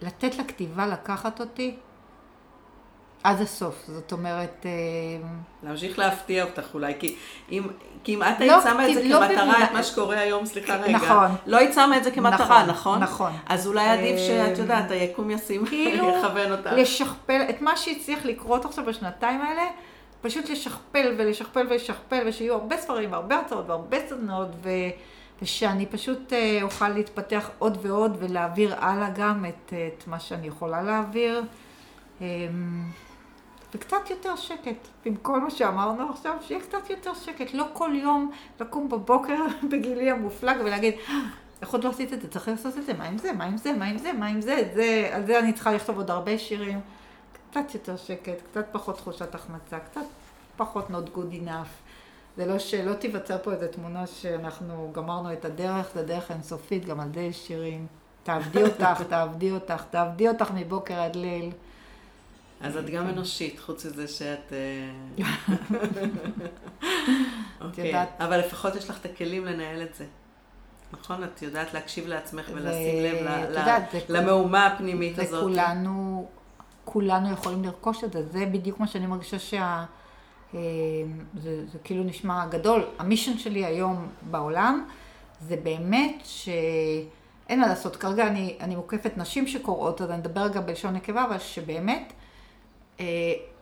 לתת 0.02 0.38
לכתיבה 0.38 0.88
לקחת 0.88 1.40
אותי 1.40 1.76
עד 3.24 3.42
הסוף. 3.42 3.84
זאת 3.88 4.12
אומרת... 4.12 4.66
אה, 4.66 4.72
להמשיך 5.64 6.00
להפתיע 6.00 6.44
אותך 6.44 6.74
אולי, 6.74 6.94
כי 7.00 7.16
אם, 7.52 7.64
כי 8.04 8.16
אם 8.16 8.24
את 8.24 8.40
לא, 8.40 8.54
היית 8.54 8.64
שמה 8.64 8.90
את 8.90 8.94
זה 8.94 9.04
לא 9.04 9.20
כמטרה, 9.20 9.46
במילה... 9.46 9.64
את 9.64 9.72
מה 9.72 9.84
שקורה 9.84 10.20
היום, 10.20 10.46
סליחה 10.46 10.76
רגע. 10.76 10.98
נכון. 10.98 11.28
לא 11.46 11.58
היית 11.58 11.74
שמה 11.74 11.98
את 11.98 12.04
זה 12.04 12.12
כמטרה, 12.12 12.66
נכון? 12.66 13.00
נכון. 13.00 13.00
נכון. 13.04 13.32
אז 13.46 13.68
אולי 13.68 13.90
עדיף 13.90 14.18
שאת 14.18 14.58
אה, 14.58 14.64
יודעת, 14.64 14.92
היקום 14.92 15.32
ישים, 15.32 15.66
כאילו, 15.66 16.10
יכוון 16.18 16.52
אותך. 16.52 16.70
לשכפל 16.74 17.42
את 17.50 17.62
מה 17.62 17.78
שהצליח 17.78 18.26
לקרות 18.26 18.66
עכשיו 18.66 18.86
בשנתיים 18.86 19.42
האלה. 19.42 19.64
פשוט 20.22 20.50
לשכפל 20.50 21.16
ולשכפל 21.18 21.68
ולשכפל, 21.70 22.24
ושיהיו 22.26 22.54
הרבה 22.54 22.78
ספרים 22.78 23.12
והרבה 23.12 23.36
הרצאות 23.36 23.70
והרבה 23.70 23.98
סדנות, 24.08 24.48
ו... 24.64 24.70
ושאני 25.42 25.86
פשוט 25.86 26.34
אה, 26.34 26.60
אוכל 26.62 26.90
להתפתח 26.90 27.50
עוד 27.60 27.78
ועוד 27.82 28.18
ולהעביר 28.20 28.76
הלאה 28.80 29.10
גם 29.10 29.46
את, 29.46 29.74
את 29.74 30.08
מה 30.08 30.20
שאני 30.20 30.48
יכולה 30.48 30.82
להעביר. 30.82 31.44
אמ, 32.22 32.90
וקצת 33.74 34.10
יותר 34.10 34.36
שקט, 34.36 34.88
עם 35.06 35.16
כל 35.16 35.42
מה 35.42 35.50
שאמרנו 35.50 36.10
עכשיו, 36.10 36.38
שיהיה 36.42 36.62
קצת 36.62 36.90
יותר 36.90 37.14
שקט. 37.14 37.54
לא 37.54 37.66
כל 37.74 37.92
יום 37.94 38.32
לקום 38.60 38.90
בבוקר 38.90 39.46
בגילי 39.72 40.12
המופלג 40.12 40.58
ולהגיד, 40.60 40.94
אה, 41.10 41.16
איך 41.62 41.70
עוד 41.70 41.84
לא 41.84 41.90
עשית 41.90 42.14
את 42.14 42.22
זה, 42.22 42.30
צריך 42.30 42.48
לעשות 42.48 42.78
את 42.78 42.86
זה, 42.86 42.94
מה 42.94 43.04
עם 43.04 43.18
זה, 43.18 43.34
מה 43.34 43.44
עם 43.44 43.58
זה, 43.58 43.74
מה 43.74 43.86
עם 43.86 43.98
זה, 43.98 44.14
מה 44.14 44.28
עם 44.28 44.42
זה, 44.42 44.70
זה, 44.74 45.10
על 45.12 45.26
זה 45.26 45.40
אני 45.40 45.54
צריכה 45.54 45.72
לכתוב 45.74 45.98
עוד 45.98 46.12
הרבה 46.12 46.38
שירים. 46.38 46.80
קצת 47.52 47.74
יותר 47.74 47.98
שקט, 47.98 48.42
קצת 48.52 48.66
פחות 48.72 48.98
תחושת 48.98 49.36
החמצה, 49.36 49.80
קצת 49.80 50.06
פחות 50.58 50.88
not 50.90 51.18
good 51.18 51.48
enough. 51.48 51.81
זה 52.38 52.46
לא 52.46 52.60
שלא 52.60 52.94
תיווצר 52.94 53.38
פה 53.44 53.54
איזו 53.54 53.68
תמונה 53.72 54.08
שאנחנו 54.08 54.92
גמרנו 54.94 55.34
את 55.34 55.46
הדרך, 55.46 55.88
זה 55.96 56.04
דרך 56.04 56.32
אינסופית, 56.32 56.86
גם 56.86 57.00
על 57.00 57.08
זה 57.14 57.22
יש 57.22 57.48
שירים. 57.48 57.88
תעבדי 58.24 58.64
אותך, 58.70 59.02
תעבדי 59.10 59.52
אותך, 59.52 59.84
תעבדי 59.90 60.28
אותך 60.28 60.52
מבוקר 60.56 61.00
עד 61.00 61.16
ליל. 61.16 61.52
אז 62.62 62.78
את 62.78 62.90
גם 62.90 63.10
אנושית, 63.10 63.60
חוץ 63.60 63.86
מזה 63.86 64.08
שאת... 64.08 64.54
אה, 64.54 65.26
אוקיי, 67.62 68.06
אבל 68.20 68.40
לפחות 68.40 68.76
יש 68.76 68.90
לך 68.90 69.00
את 69.00 69.06
הכלים 69.06 69.46
לנהל 69.46 69.82
את 69.82 69.96
זה. 69.96 70.06
נכון? 70.94 71.24
את 71.24 71.42
יודעת 71.42 71.74
להקשיב 71.74 72.08
לעצמך 72.08 72.50
ולשים 72.54 73.04
לב 73.04 73.28
למהומה 74.10 74.68
הפנימית 74.68 75.20
הזאת. 75.20 75.44
וכולנו, 75.44 76.28
כולנו 76.86 77.32
יכולים 77.32 77.64
לרכוש 77.64 78.04
את 78.04 78.14
זה. 78.14 78.28
זה 78.28 78.46
בדיוק 78.46 78.80
מה 78.80 78.88
שאני 78.88 79.08
מרגישה 79.08 79.40
שה... 79.40 79.86
זה, 80.54 81.66
זה 81.72 81.80
כאילו 81.84 82.04
נשמע 82.04 82.46
גדול. 82.46 82.84
המישן 83.00 83.38
שלי 83.38 83.66
היום 83.66 84.08
בעולם 84.32 84.86
זה 85.42 85.56
באמת 85.64 86.22
שאין 86.24 87.60
מה 87.60 87.68
לעשות. 87.68 87.96
כרגע 87.96 88.28
אני, 88.28 88.58
אני 88.60 88.76
מוקפת 88.76 89.18
נשים 89.18 89.48
שקוראות, 89.48 90.02
אז 90.02 90.10
אני 90.10 90.18
אדבר 90.18 90.42
רגע 90.42 90.62
בלשון 90.62 90.94
נקבה, 90.94 91.26
אבל 91.26 91.40
שבאמת, 91.40 92.14
אה, 93.00 93.06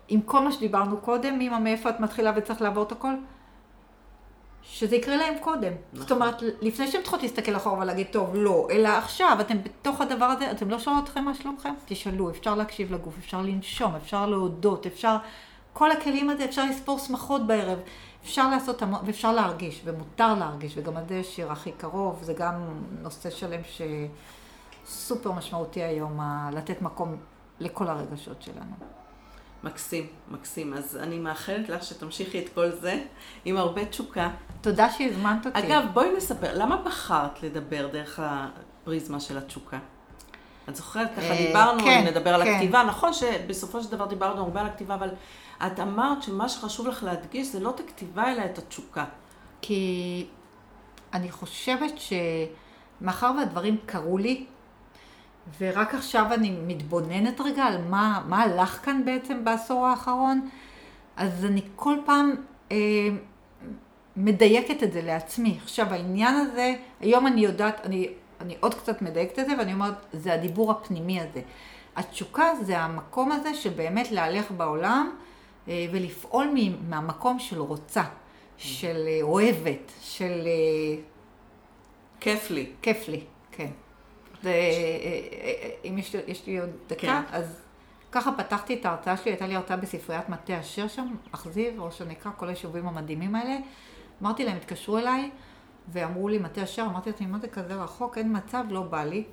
עם 0.07 0.21
כל 0.21 0.43
מה 0.43 0.51
שדיברנו 0.51 0.97
קודם, 0.97 1.41
אמא 1.41 1.59
מאיפה 1.59 1.89
את 1.89 1.99
מתחילה 1.99 2.33
וצריך 2.35 2.61
לעבור 2.61 2.83
את 2.83 2.91
הכל, 2.91 3.13
שזה 4.63 4.95
יקרה 4.95 5.15
להם 5.15 5.33
קודם. 5.41 5.71
נכון. 5.93 6.01
זאת 6.01 6.11
אומרת, 6.11 6.43
לפני 6.61 6.87
שהן 6.87 7.01
צריכות 7.01 7.21
להסתכל 7.21 7.55
אחורה 7.55 7.79
ולהגיד, 7.79 8.07
טוב, 8.11 8.35
לא, 8.35 8.67
אלא 8.71 8.89
עכשיו, 8.89 9.37
אתם 9.41 9.57
בתוך 9.63 10.01
הדבר 10.01 10.25
הזה, 10.25 10.51
אתם 10.51 10.69
לא 10.69 10.79
שואלות 10.79 11.03
אתכם 11.03 11.23
מה 11.23 11.33
שלומכם? 11.33 11.73
תשאלו, 11.85 12.29
אפשר 12.29 12.55
להקשיב 12.55 12.93
לגוף, 12.93 13.13
אפשר 13.17 13.41
לנשום, 13.41 13.95
אפשר 13.95 14.25
להודות, 14.25 14.85
אפשר... 14.85 15.17
כל 15.73 15.91
הכלים 15.91 16.29
הזה, 16.29 16.45
אפשר 16.45 16.65
לספור 16.65 16.99
שמחות 16.99 17.47
בערב, 17.47 17.79
אפשר 18.23 18.49
לעשות 18.49 18.81
המון, 18.81 18.99
ואפשר 19.05 19.31
להרגיש, 19.31 19.81
ומותר 19.85 20.33
להרגיש, 20.33 20.73
וגם 20.77 20.97
על 20.97 21.03
זה 21.09 21.15
יש 21.15 21.35
שיר 21.35 21.51
הכי 21.51 21.71
קרוב, 21.71 22.19
זה 22.23 22.33
גם 22.33 22.53
נושא 23.01 23.29
שלם 23.29 23.61
שסופר 24.85 25.31
משמעותי 25.31 25.83
היום, 25.83 26.19
לתת 26.53 26.81
מקום 26.81 27.17
לכל 27.59 27.87
הרגשות 27.87 28.41
שלנו. 28.41 28.75
מקסים, 29.63 30.07
מקסים. 30.31 30.73
אז 30.73 30.97
אני 30.97 31.19
מאחלת 31.19 31.69
לך 31.69 31.83
שתמשיכי 31.83 32.39
את 32.39 32.49
כל 32.53 32.71
זה 32.71 33.03
עם 33.45 33.57
הרבה 33.57 33.85
תשוקה. 33.85 34.29
תודה 34.61 34.89
שהזמנת 34.91 35.45
אותי. 35.45 35.59
אגב, 35.59 35.83
בואי 35.93 36.09
נספר, 36.17 36.57
למה 36.57 36.77
בחרת 36.77 37.43
לדבר 37.43 37.87
דרך 37.87 38.19
הפריזמה 38.23 39.19
של 39.19 39.37
התשוקה? 39.37 39.77
את 40.69 40.75
זוכרת, 40.75 41.09
ככה 41.11 41.21
אה, 41.21 41.47
דיברנו, 41.47 41.83
כן, 41.83 42.03
נדבר 42.07 42.33
על 42.33 42.43
כן. 42.43 42.53
הכתיבה, 42.53 42.83
נכון 42.83 43.13
שבסופו 43.13 43.83
של 43.83 43.91
דבר 43.91 44.05
דיברנו 44.05 44.41
הרבה 44.41 44.61
על 44.61 44.67
הכתיבה, 44.67 44.95
אבל 44.95 45.09
את 45.67 45.79
אמרת 45.79 46.23
שמה 46.23 46.49
שחשוב 46.49 46.87
לך 46.87 47.03
להדגיש 47.03 47.47
זה 47.47 47.59
לא 47.59 47.69
את 47.69 47.79
הכתיבה, 47.79 48.31
אלא 48.31 48.45
את 48.45 48.57
התשוקה. 48.57 49.05
כי 49.61 50.25
אני 51.13 51.31
חושבת 51.31 51.93
שמאחר 53.01 53.31
והדברים 53.37 53.77
קרו 53.85 54.17
לי, 54.17 54.45
ורק 55.59 55.93
עכשיו 55.93 56.33
אני 56.33 56.57
מתבוננת 56.67 57.41
רגע 57.41 57.63
על 57.63 57.77
מה, 57.89 58.21
מה 58.27 58.41
הלך 58.43 58.85
כאן 58.85 59.05
בעצם 59.05 59.43
בעשור 59.45 59.85
האחרון, 59.85 60.49
אז 61.17 61.45
אני 61.45 61.61
כל 61.75 61.97
פעם 62.05 62.35
אה, 62.71 62.77
מדייקת 64.15 64.83
את 64.83 64.93
זה 64.93 65.01
לעצמי. 65.01 65.57
עכשיו, 65.63 65.93
העניין 65.93 66.35
הזה, 66.35 66.75
היום 66.99 67.27
אני 67.27 67.41
יודעת, 67.41 67.85
אני, 67.85 68.09
אני 68.41 68.57
עוד 68.59 68.73
קצת 68.73 69.01
מדייקת 69.01 69.39
את 69.39 69.45
זה, 69.45 69.57
ואני 69.57 69.73
אומרת, 69.73 70.05
זה 70.13 70.33
הדיבור 70.33 70.71
הפנימי 70.71 71.21
הזה. 71.21 71.41
התשוקה 71.95 72.45
זה 72.61 72.79
המקום 72.79 73.31
הזה 73.31 73.53
של 73.53 73.69
באמת 73.69 74.11
להלך 74.11 74.51
בעולם 74.51 75.11
ולפעול 75.91 76.53
מהמקום 76.89 77.39
של 77.39 77.59
רוצה, 77.59 78.03
של 78.57 79.05
אה, 79.07 79.19
אוהבת, 79.21 79.91
של... 80.01 80.47
אה, 80.47 81.01
כיף 82.19 82.51
לי. 82.51 82.71
כיף 82.81 83.07
לי, 83.07 83.21
כן. 83.51 83.69
אם 85.85 85.97
יש, 85.97 86.15
יש 86.27 86.47
לי 86.47 86.59
עוד 86.59 86.69
דקה, 86.87 87.01
כן. 87.01 87.21
אז 87.31 87.61
ככה 88.11 88.31
פתחתי 88.31 88.73
את 88.73 88.85
ההרצאה 88.85 89.17
שלי, 89.17 89.31
הייתה 89.31 89.47
לי 89.47 89.55
הרצאה 89.55 89.77
בספריית 89.77 90.29
מטה 90.29 90.59
אשר 90.59 90.87
שם, 90.87 91.15
אכזיב, 91.31 91.81
ראש 91.81 92.01
הנקרא, 92.01 92.31
כל 92.37 92.47
היישובים 92.47 92.87
המדהימים 92.87 93.35
האלה. 93.35 93.57
אמרתי 94.21 94.45
להם, 94.45 94.57
התקשרו 94.57 94.97
אליי, 94.97 95.29
ואמרו 95.87 96.29
לי, 96.29 96.37
מטה 96.37 96.63
אשר, 96.63 96.85
אמרתי 96.89 97.09
לעצמי, 97.09 97.27
מה 97.27 97.39
זה 97.39 97.47
כזה 97.47 97.75
רחוק? 97.75 98.17
אין 98.17 98.37
מצב, 98.37 98.63
לא 98.69 98.81
בא 98.81 99.03
לי, 99.03 99.23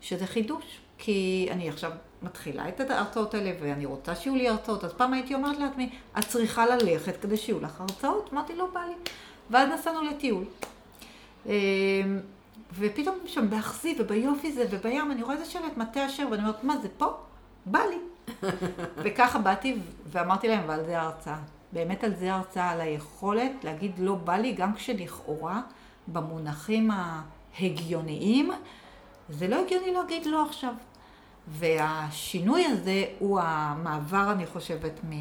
שזה 0.00 0.26
חידוש. 0.26 0.80
כי 0.98 1.48
אני 1.50 1.68
עכשיו 1.68 1.92
מתחילה 2.22 2.68
את 2.68 2.90
ההרצאות 2.90 3.34
האלה, 3.34 3.52
ואני 3.60 3.86
רוצה 3.86 4.14
שיהיו 4.14 4.34
לי 4.34 4.48
הרצאות. 4.48 4.84
אז 4.84 4.92
פעם 4.92 5.12
הייתי 5.12 5.34
אומרת 5.34 5.58
לעצמי, 5.58 5.90
את 6.18 6.24
צריכה 6.28 6.66
ללכת 6.66 7.16
כדי 7.22 7.36
שיהיו 7.36 7.60
לך 7.60 7.80
הרצאות? 7.80 8.30
אמרתי, 8.32 8.56
לא 8.56 8.68
בא 8.74 8.80
לי. 8.80 8.94
ואז 9.50 9.68
נסענו 9.68 10.02
לטיול. 10.02 10.44
אמ, 11.46 11.52
ופתאום 12.78 13.16
שם 13.26 13.50
באכזי 13.50 13.96
וביופי 13.98 14.52
זה 14.52 14.66
ובים, 14.70 15.12
אני 15.12 15.22
רואה 15.22 15.34
איזה 15.34 15.50
שלט 15.50 15.76
מטה 15.76 16.06
אשר, 16.06 16.26
ואני 16.30 16.42
אומרת, 16.42 16.64
מה 16.64 16.78
זה 16.78 16.88
פה? 16.98 17.06
בא 17.66 17.78
לי. 17.78 17.98
וככה 19.02 19.38
באתי 19.38 19.76
ואמרתי 20.06 20.48
להם, 20.48 20.62
ועל 20.68 20.84
זה 20.84 21.00
ההרצאה. 21.00 21.38
באמת 21.72 22.04
על 22.04 22.14
זה 22.14 22.32
ההרצאה, 22.32 22.70
על 22.70 22.80
היכולת 22.80 23.52
להגיד 23.64 23.92
לא 23.98 24.14
בא 24.14 24.36
לי, 24.36 24.52
גם 24.52 24.74
כשלכאורה, 24.74 25.60
במונחים 26.08 26.90
ההגיוניים, 27.58 28.50
זה 29.28 29.48
לא 29.48 29.64
הגיוני 29.64 29.92
להגיד 29.92 30.26
לא 30.26 30.46
עכשיו. 30.46 30.74
והשינוי 31.48 32.64
הזה 32.64 33.04
הוא 33.18 33.40
המעבר, 33.42 34.32
אני 34.32 34.46
חושבת, 34.46 34.92
מ... 35.10 35.12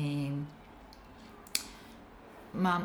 מה... 2.53 2.80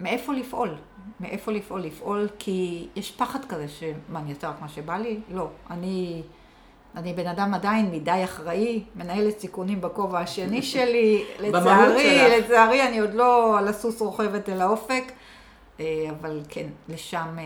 מאיפה 0.00 0.32
לפעול. 0.32 0.76
מאיפה 1.20 1.52
לפעול? 1.52 1.80
לפעול 1.80 2.28
כי 2.38 2.88
יש 2.96 3.10
פחד 3.10 3.44
כזה, 3.44 3.68
שמה, 3.68 4.18
אני 4.18 4.30
אעשה 4.30 4.48
רק 4.48 4.60
מה 4.60 4.68
שבא 4.68 4.96
לי? 4.96 5.20
לא. 5.30 5.48
אני, 5.70 6.22
אני 6.96 7.12
בן 7.12 7.26
אדם 7.26 7.54
עדיין 7.54 7.90
מדי 7.90 8.20
אחראי, 8.24 8.84
מנהלת 8.96 9.38
סיכונים 9.38 9.80
בכובע 9.80 10.20
השני 10.20 10.62
שלי. 10.72 11.24
לצערי, 11.40 12.38
לצערי, 12.38 12.88
אני 12.88 12.98
עוד 12.98 13.14
לא 13.14 13.58
על 13.58 13.68
הסוס 13.68 14.00
רוכבת 14.00 14.48
אל 14.48 14.60
האופק, 14.60 15.12
אה, 15.80 16.06
אבל 16.10 16.42
כן, 16.48 16.66
לשם... 16.88 17.38
אה, 17.38 17.44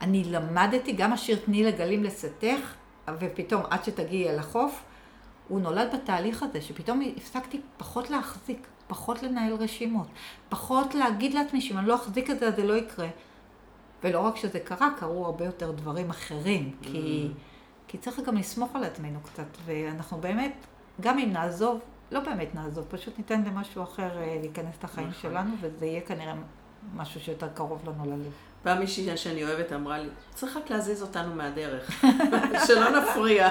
אני 0.00 0.24
למדתי, 0.24 0.92
גם 0.92 1.12
השיר 1.12 1.38
תני 1.44 1.64
לגלים 1.64 2.04
לסתך, 2.04 2.74
ופתאום 3.20 3.62
עד 3.70 3.84
שתגיעי 3.84 4.30
אל 4.30 4.38
החוף, 4.38 4.82
הוא 5.48 5.60
נולד 5.60 5.88
בתהליך 5.94 6.42
הזה, 6.42 6.60
שפתאום 6.60 7.02
הפסקתי 7.16 7.60
פחות 7.76 8.10
להחזיק, 8.10 8.66
פחות 8.86 9.22
לנהל 9.22 9.54
רשימות, 9.54 10.06
פחות 10.48 10.94
להגיד 10.94 11.34
לעצמי 11.34 11.60
שאם 11.60 11.78
אני 11.78 11.86
לא 11.86 11.94
אחזיק 11.94 12.30
את 12.30 12.38
זה, 12.38 12.48
אז 12.48 12.56
זה 12.56 12.64
לא 12.64 12.74
יקרה. 12.74 13.08
ולא 14.04 14.20
רק 14.20 14.36
שזה 14.36 14.60
קרה, 14.60 14.88
קרו 14.98 15.26
הרבה 15.26 15.44
יותר 15.44 15.72
דברים 15.72 16.10
אחרים, 16.10 16.72
כי, 16.82 17.28
mm. 17.32 17.38
כי 17.88 17.98
צריך 17.98 18.20
גם 18.20 18.36
לסמוך 18.36 18.76
על 18.76 18.84
עצמנו 18.84 19.20
קצת, 19.20 19.46
ואנחנו 19.64 20.18
באמת, 20.18 20.52
גם 21.00 21.18
אם 21.18 21.32
נעזוב, 21.32 21.80
לא 22.10 22.20
באמת 22.20 22.54
נעזוב, 22.54 22.86
פשוט 22.88 23.18
ניתן 23.18 23.42
למשהו 23.44 23.82
אחר 23.82 24.18
אה, 24.18 24.38
להיכנס 24.40 24.74
לחיים 24.84 25.08
נכון. 25.08 25.20
שלנו, 25.22 25.50
וזה 25.60 25.86
יהיה 25.86 26.00
כנראה 26.00 26.34
משהו 26.96 27.20
שיותר 27.20 27.48
קרוב 27.54 27.88
לנו 27.88 28.04
ללב. 28.04 28.32
פעם 28.62 28.78
מישהי 28.78 29.16
שאני 29.16 29.44
אוהבת 29.44 29.72
אמרה 29.72 29.98
לי, 29.98 30.08
צריך 30.34 30.56
רק 30.56 30.70
להזיז 30.70 31.02
אותנו 31.02 31.34
מהדרך, 31.34 32.04
שלא 32.66 33.00
נפריע. 33.00 33.48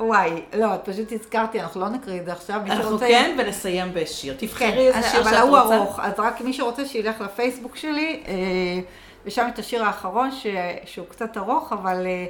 וואי, 0.00 0.42
לא, 0.58 0.74
את 0.74 0.80
פשוט 0.84 1.12
הזכרתי, 1.12 1.60
אנחנו 1.60 1.80
לא 1.80 1.88
נקריא 1.88 2.20
את 2.20 2.24
זה 2.24 2.32
עכשיו. 2.32 2.60
אנחנו 2.64 2.98
כן, 2.98 3.36
ונסיים 3.38 3.94
בשיר. 3.94 4.34
תבחרי 4.38 4.72
כן, 4.72 4.78
איזה 4.78 5.02
שיר 5.02 5.10
שאת 5.10 5.18
רוצה. 5.18 5.30
אבל 5.30 5.36
ההוא 5.36 5.58
ארוך, 5.58 6.00
אז 6.00 6.12
רק 6.18 6.40
מי 6.40 6.52
שרוצה 6.52 6.86
שילך 6.86 7.20
לפייסבוק 7.20 7.76
שלי, 7.76 8.22
אה, 8.28 8.34
ושם 9.24 9.48
את 9.54 9.58
השיר 9.58 9.84
האחרון, 9.84 10.30
שהוא 10.84 11.06
קצת 11.06 11.36
ארוך, 11.36 11.72
אבל 11.72 12.06
אה, 12.06 12.26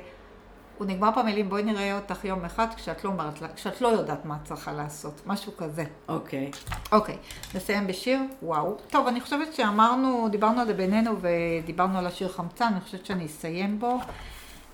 הוא 0.78 0.86
נגמר 0.86 1.10
במילים, 1.10 1.48
בואי 1.48 1.62
נראה 1.62 1.96
אותך 1.96 2.24
יום 2.24 2.44
אחד 2.44 2.66
כשאת 2.76 3.04
לא 3.04 3.10
אומרת 3.10 3.42
כשאת 3.54 3.80
לא 3.80 3.88
יודעת 3.88 4.24
מה 4.24 4.36
את 4.42 4.48
צריכה 4.48 4.72
לעשות, 4.72 5.20
משהו 5.26 5.56
כזה. 5.56 5.84
אוקיי. 6.08 6.50
Okay. 6.52 6.74
אוקיי, 6.92 7.14
okay. 7.14 7.56
נסיים 7.56 7.86
בשיר, 7.86 8.20
וואו. 8.42 8.76
טוב, 8.90 9.06
אני 9.06 9.20
חושבת 9.20 9.54
שאמרנו, 9.54 10.28
דיברנו 10.30 10.60
על 10.60 10.66
זה 10.66 10.74
בינינו 10.74 11.16
ודיברנו 11.20 11.98
על 11.98 12.06
השיר 12.06 12.28
חמצן, 12.28 12.64
אני 12.64 12.80
חושבת 12.80 13.06
שאני 13.06 13.26
אסיים 13.26 13.78
בו. 13.78 13.98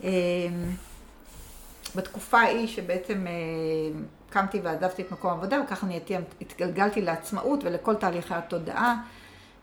אמ, 0.03 0.09
בתקופה 1.97 2.39
ההיא 2.39 2.67
שבעצם 2.67 3.27
אה, 3.27 3.33
קמתי 4.31 4.61
ועזבתי 4.61 5.03
את 5.03 5.13
מקום 5.13 5.31
העבודה, 5.31 5.61
וככה 5.65 5.87
נהייתי, 5.87 6.15
התגלגלתי 6.41 7.03
לעצמאות 7.03 7.65
ולכל 7.65 7.95
תהליכי 7.95 8.35
התודעה, 8.35 9.03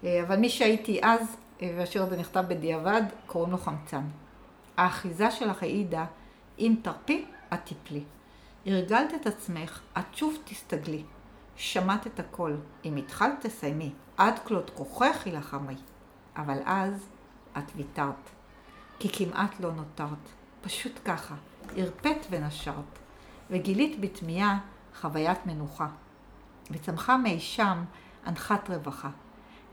אה, 0.03 0.23
אבל 0.27 0.35
מי 0.35 0.49
שהייתי 0.49 0.99
אז, 1.03 1.35
אה, 1.61 1.73
והשיר 1.77 2.03
הזה 2.03 2.17
נכתב 2.17 2.43
בדיעבד, 2.47 3.01
קוראים 3.27 3.51
לו 3.51 3.57
חמצן. 3.57 4.01
האחיזה 4.77 5.31
שלך 5.31 5.63
העידה 5.63 6.05
אם 6.59 6.75
תרפי, 6.81 7.25
את 7.53 7.59
תפלי. 7.63 8.03
הרגלת 8.65 9.13
את 9.21 9.27
עצמך, 9.27 9.81
את 9.97 10.15
שוב 10.15 10.37
תסתגלי. 10.43 11.03
שמעת 11.55 12.07
את 12.07 12.19
הכל. 12.19 12.55
אם 12.85 12.95
התחלת, 12.95 13.45
תסיימי. 13.45 13.91
עד 14.17 14.39
כלות 14.39 14.69
כוחך 14.69 15.25
יילחמי. 15.25 15.75
אבל 16.37 16.57
אז 16.65 17.07
את 17.57 17.71
ויתרת. 17.75 18.29
כי 18.99 19.09
כמעט 19.11 19.59
לא 19.59 19.71
נותרת. 19.71 20.29
פשוט 20.61 20.99
ככה. 21.05 21.35
הרפאת 21.77 22.25
ונשרת. 22.29 22.99
וגילית 23.49 23.99
בתמיהה 23.99 24.59
חוויית 25.01 25.45
מנוחה. 25.45 25.87
וצמחה 26.71 27.17
מי 27.17 27.39
שם 27.39 27.83
אנחת 28.27 28.69
רווחה. 28.69 29.09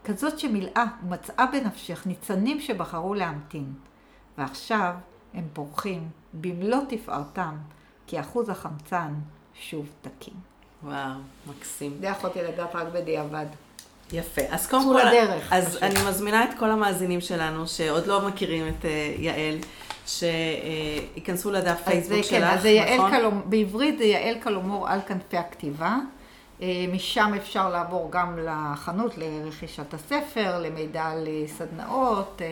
כזאת 0.05 0.39
שמילאה 0.39 0.85
ומצאה 1.03 1.47
בנפשך 1.47 2.07
ניצנים 2.07 2.61
שבחרו 2.61 3.15
להמתין. 3.15 3.75
ועכשיו 4.39 4.95
הם 5.37 5.45
פורחים 5.53 6.09
במלוא 6.35 6.79
תפארתם, 6.89 7.57
כי 8.07 8.21
אחוז 8.21 8.49
החמצן 8.49 9.15
שוב 9.61 9.87
תקין. 10.03 10.35
וואו, 10.83 11.11
מקסים. 11.47 11.97
זה 12.01 12.07
יכולתי 12.07 12.43
לדעת 12.43 12.75
רק 12.75 12.87
בדיעבד. 12.93 13.47
יפה. 14.13 14.43
אז 14.51 14.67
קודם 14.67 14.85
כל, 14.85 15.01
הדרך, 15.01 15.53
אז 15.53 15.69
פשוט. 15.69 15.83
אני 15.83 15.95
מזמינה 16.09 16.45
את 16.45 16.51
כל 16.59 16.71
המאזינים 16.71 17.21
שלנו, 17.21 17.69
שעוד 17.69 18.07
לא 18.07 18.29
מכירים 18.29 18.69
את 18.69 18.85
uh, 18.85 18.87
יעל, 19.21 19.59
שייכנסו 20.07 21.51
לדף 21.51 21.81
פייסבוק 21.85 22.23
שלך, 22.23 22.31
כן, 22.31 22.45
אז 22.45 22.63
זה 22.63 22.69
יעל 22.69 22.99
נכון? 22.99 23.11
קלומור, 23.11 23.43
בעברית 23.47 23.99
זה 23.99 24.05
יעל 24.05 24.35
קלומור 24.35 24.89
על 24.89 25.01
כנפי 25.07 25.37
הכתיבה. 25.37 25.97
אה, 26.63 26.85
משם 26.93 27.33
אפשר 27.37 27.69
לעבור 27.69 28.09
גם 28.11 28.39
לחנות 28.39 29.19
לרכישת 29.19 29.95
הספר, 29.95 30.59
למידע 30.59 31.05
על 31.05 31.29
סדנאות, 31.47 32.43
אה, 32.45 32.47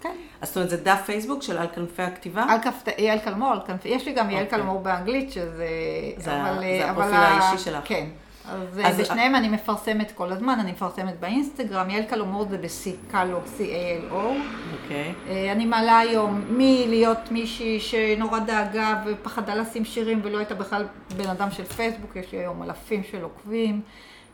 כן. 0.00 0.16
אז 0.40 0.48
זאת 0.48 0.56
אומרת, 0.56 0.70
זה 0.70 0.76
דף 0.76 1.00
פייסבוק 1.06 1.42
של 1.42 1.58
על 1.58 1.66
כנפי 1.74 2.02
הכתיבה? 2.02 2.42
על 2.48 2.58
כנפי, 2.62 2.90
קלמור, 3.24 3.52
על 3.52 3.60
כנפי, 3.66 3.88
יש 3.88 4.06
לי 4.06 4.12
גם 4.12 4.30
קלמור 4.50 4.76
אוקיי. 4.76 4.92
באנגלית, 4.92 5.32
שזה... 5.32 5.68
זה, 6.16 6.42
אבל, 6.42 6.58
זה 6.60 6.90
הפרופיל 6.90 7.14
האישי 7.14 7.64
שלך. 7.64 7.82
כן. 7.84 8.06
אז, 8.50 8.80
אז 8.84 9.00
בשניהם 9.00 9.34
אני 9.34 9.48
מפרסמת 9.48 10.12
כל 10.12 10.32
הזמן, 10.32 10.60
אני 10.60 10.72
מפרסמת 10.72 11.20
באינסטגרם, 11.20 11.90
יעל 11.90 12.02
קלומור 12.02 12.46
זה 12.50 12.58
ב-C, 12.58 13.10
קלו, 13.10 13.38
C-A-L-O. 13.38 14.14
אוקיי. 14.82 15.14
אה, 15.28 15.52
אני 15.52 15.66
מעלה 15.66 15.98
היום 15.98 16.44
מלהיות 16.50 17.30
מישהי 17.30 17.80
שנורא 17.80 18.38
דאגה 18.38 19.02
ופחדה 19.06 19.54
לשים 19.54 19.84
שירים 19.84 20.20
ולא 20.24 20.38
הייתה 20.38 20.54
בכלל 20.54 20.86
בן 21.16 21.26
אדם 21.26 21.50
של 21.50 21.64
פייסבוק, 21.64 22.16
יש 22.16 22.32
לי 22.32 22.38
היום 22.38 22.62
אלפים 22.62 23.02
של 23.02 23.22
עוקבים. 23.22 23.80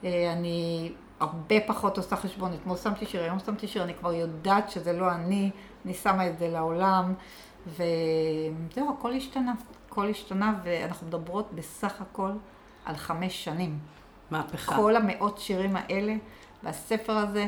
אה, 0.04 0.32
אני 0.32 0.92
הרבה 1.20 1.60
פחות 1.66 1.96
עושה 1.96 2.16
חשבון, 2.16 2.52
אתמול 2.52 2.76
שמתי 2.76 3.06
שיר, 3.06 3.22
היום 3.22 3.38
שמתי 3.38 3.68
שיר, 3.68 3.84
אני 3.84 3.94
כבר 3.94 4.12
יודעת 4.12 4.70
שזה 4.70 4.92
לא 4.92 5.10
אני, 5.10 5.50
אני 5.84 5.94
שמה 5.94 6.26
את 6.26 6.38
זה 6.38 6.48
לעולם, 6.48 7.14
וזהו, 7.66 8.90
הכל 8.98 9.12
השתנה, 9.12 9.52
הכל 9.88 10.08
השתנה, 10.08 10.54
ואנחנו 10.64 11.06
מדברות 11.06 11.48
בסך 11.54 12.00
הכל 12.00 12.30
על 12.84 12.96
חמש 12.96 13.44
שנים. 13.44 13.78
מהפכה. 14.30 14.76
כל 14.76 14.96
המאות 14.96 15.38
שירים 15.38 15.76
האלה, 15.76 16.14
והספר 16.62 17.12
הזה, 17.12 17.46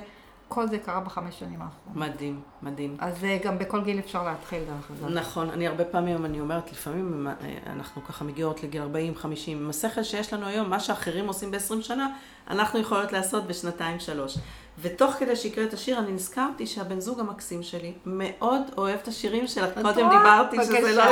כל 0.49 0.69
זה 0.69 0.79
קרה 0.79 1.01
בחמש 1.01 1.39
שנים 1.39 1.63
האחרונות. 1.63 2.11
מדהים, 2.11 2.41
מדהים. 2.63 2.97
אז 2.99 3.25
אה, 3.25 3.39
גם 3.45 3.59
בכל 3.59 3.85
גיל 3.85 3.99
אפשר 3.99 4.25
להתחיל 4.25 4.65
דרך 4.65 4.91
אגב. 4.91 5.09
נכון, 5.13 5.51
אני 5.51 5.67
הרבה 5.67 5.85
פעמים, 5.85 6.25
אני 6.25 6.41
אומרת, 6.41 6.73
לפעמים 6.73 7.27
אה, 7.27 7.33
אנחנו 7.67 8.05
ככה 8.05 8.25
מגיעות 8.25 8.63
לגיל 8.63 8.83
40-50, 8.83 9.27
עם 9.47 9.71
השכל 9.71 10.03
שיש 10.03 10.33
לנו 10.33 10.47
היום, 10.47 10.71
מה 10.71 10.81
שאחרים 10.81 11.27
עושים 11.27 11.51
ב-20 11.51 11.83
שנה, 11.83 12.09
אנחנו 12.51 12.79
יכולות 12.79 13.13
לעשות 13.13 13.47
בשנתיים-שלוש. 13.47 14.39
ותוך 14.81 15.13
כדי 15.13 15.37
שיקרה 15.37 15.65
את 15.65 15.73
השיר, 15.73 15.99
אני 15.99 16.13
נזכרתי 16.13 16.67
שהבן 16.67 17.01
זוג 17.01 17.21
המקסים 17.21 17.63
שלי 17.63 17.93
מאוד 18.07 18.63
אוהב 18.77 18.99
את 19.03 19.09
השירים 19.09 19.47
שלך. 19.47 19.75
קודם 19.83 20.09
דיברתי 20.11 20.57
שזה 20.65 20.97
לא... 20.97 21.03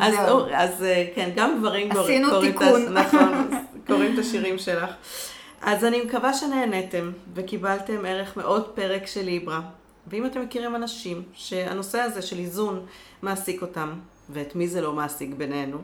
אז, 0.00 0.14
אז 0.54 0.82
אה, 0.82 1.06
כן, 1.14 1.30
גם 1.36 1.58
גברים 1.58 1.92
קוראים 1.92 2.24
את 2.24 2.30
השירים 2.30 2.94
נכון, 2.94 4.14
את 4.14 4.18
השירים 4.18 4.58
שלך. 4.58 4.90
אז 5.62 5.84
אני 5.84 6.02
מקווה 6.02 6.34
שנהניתם 6.34 7.12
וקיבלתם 7.34 8.04
ערך 8.06 8.36
מאוד 8.36 8.68
פרק 8.74 9.06
של 9.06 9.22
ליברה. 9.22 9.60
ואם 10.06 10.26
אתם 10.26 10.42
מכירים 10.42 10.76
אנשים 10.76 11.22
שהנושא 11.32 11.98
הזה 11.98 12.22
של 12.22 12.38
איזון 12.38 12.86
מעסיק 13.22 13.62
אותם, 13.62 13.92
ואת 14.30 14.56
מי 14.56 14.68
זה 14.68 14.80
לא 14.80 14.92
מעסיק 14.92 15.34
בינינו, 15.34 15.78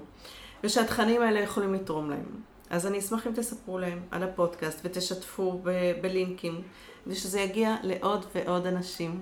ושהתכנים 0.64 1.22
האלה 1.22 1.40
יכולים 1.40 1.74
לתרום 1.74 2.10
להם, 2.10 2.26
אז 2.70 2.86
אני 2.86 2.98
אשמח 2.98 3.26
אם 3.26 3.32
תספרו 3.32 3.78
להם 3.78 4.00
על 4.10 4.22
הפודקאסט 4.22 4.80
ותשתפו 4.84 5.60
ב- 5.62 5.92
בלינקים, 6.00 6.62
כדי 7.04 7.14
שזה 7.14 7.40
יגיע 7.40 7.74
לעוד 7.82 8.26
ועוד 8.34 8.66
אנשים. 8.66 9.20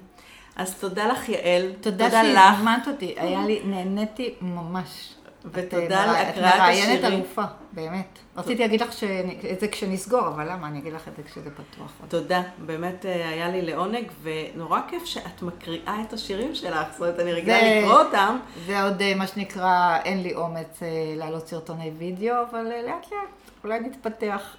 אז 0.57 0.75
תודה 0.75 1.07
לך 1.07 1.29
יעל, 1.29 1.73
תודה 1.81 2.07
לך, 2.07 2.13
שהזמנת 2.13 2.89
אותי, 2.89 3.15
היה 3.17 3.47
לי, 3.47 3.61
נהניתי 3.65 4.35
ממש. 4.41 5.15
ותודה 5.53 6.01
אה, 6.01 6.07
להקראת 6.13 6.35
את 6.35 6.39
מראיינת 6.39 6.99
השירים. 7.05 7.05
אלופה, 7.21 7.43
באמת. 7.73 8.19
רציתי 8.37 8.63
להגיד 8.63 8.81
לך 8.81 8.93
ש- 8.93 9.05
את 9.53 9.61
זה 9.61 9.69
כשנסגור, 9.69 10.29
אבל 10.29 10.53
למה? 10.53 10.67
אני 10.67 10.79
אגיד 10.79 10.93
לך 10.93 11.09
את 11.09 11.17
זה 11.17 11.23
כשזה 11.23 11.51
פתוח. 11.51 11.93
תודה, 12.09 12.43
באמת 12.59 13.07
אה, 13.07 13.29
היה 13.29 13.49
לי 13.49 13.63
לעונג, 13.63 14.05
ונורא 14.23 14.81
כיף 14.89 15.05
שאת 15.05 15.43
מקריאה 15.43 15.97
את 16.09 16.13
השירים 16.13 16.55
שלך, 16.55 16.87
זאת 16.93 17.01
אומרת, 17.01 17.19
אני 17.21 17.33
רגילה 17.33 17.81
לקרוא 17.81 17.99
אותם. 18.03 18.37
זה 18.67 18.83
עוד 18.83 19.03
אה, 19.03 19.15
מה 19.15 19.27
שנקרא, 19.27 19.99
אין 20.05 20.23
לי 20.23 20.35
אומץ 20.35 20.81
להעלות 21.17 21.47
סרטוני 21.49 21.91
וידאו, 21.99 22.35
אבל 22.51 22.63
לאט 22.65 23.07
לאט, 23.13 23.42
אולי 23.65 23.81
נתפתח. 23.81 24.57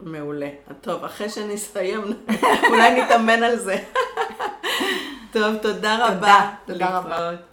מעולה. 0.00 0.48
טוב, 0.80 1.04
אחרי 1.04 1.28
שנסיים, 1.28 2.00
אולי 2.68 3.02
נתאמן 3.02 3.42
על 3.42 3.56
זה. 3.56 3.76
טוב, 5.32 5.56
תודה 5.56 6.06
רבה. 6.06 6.50
תודה 6.66 6.98
רבה. 6.98 7.08
להתראות. 7.08 7.47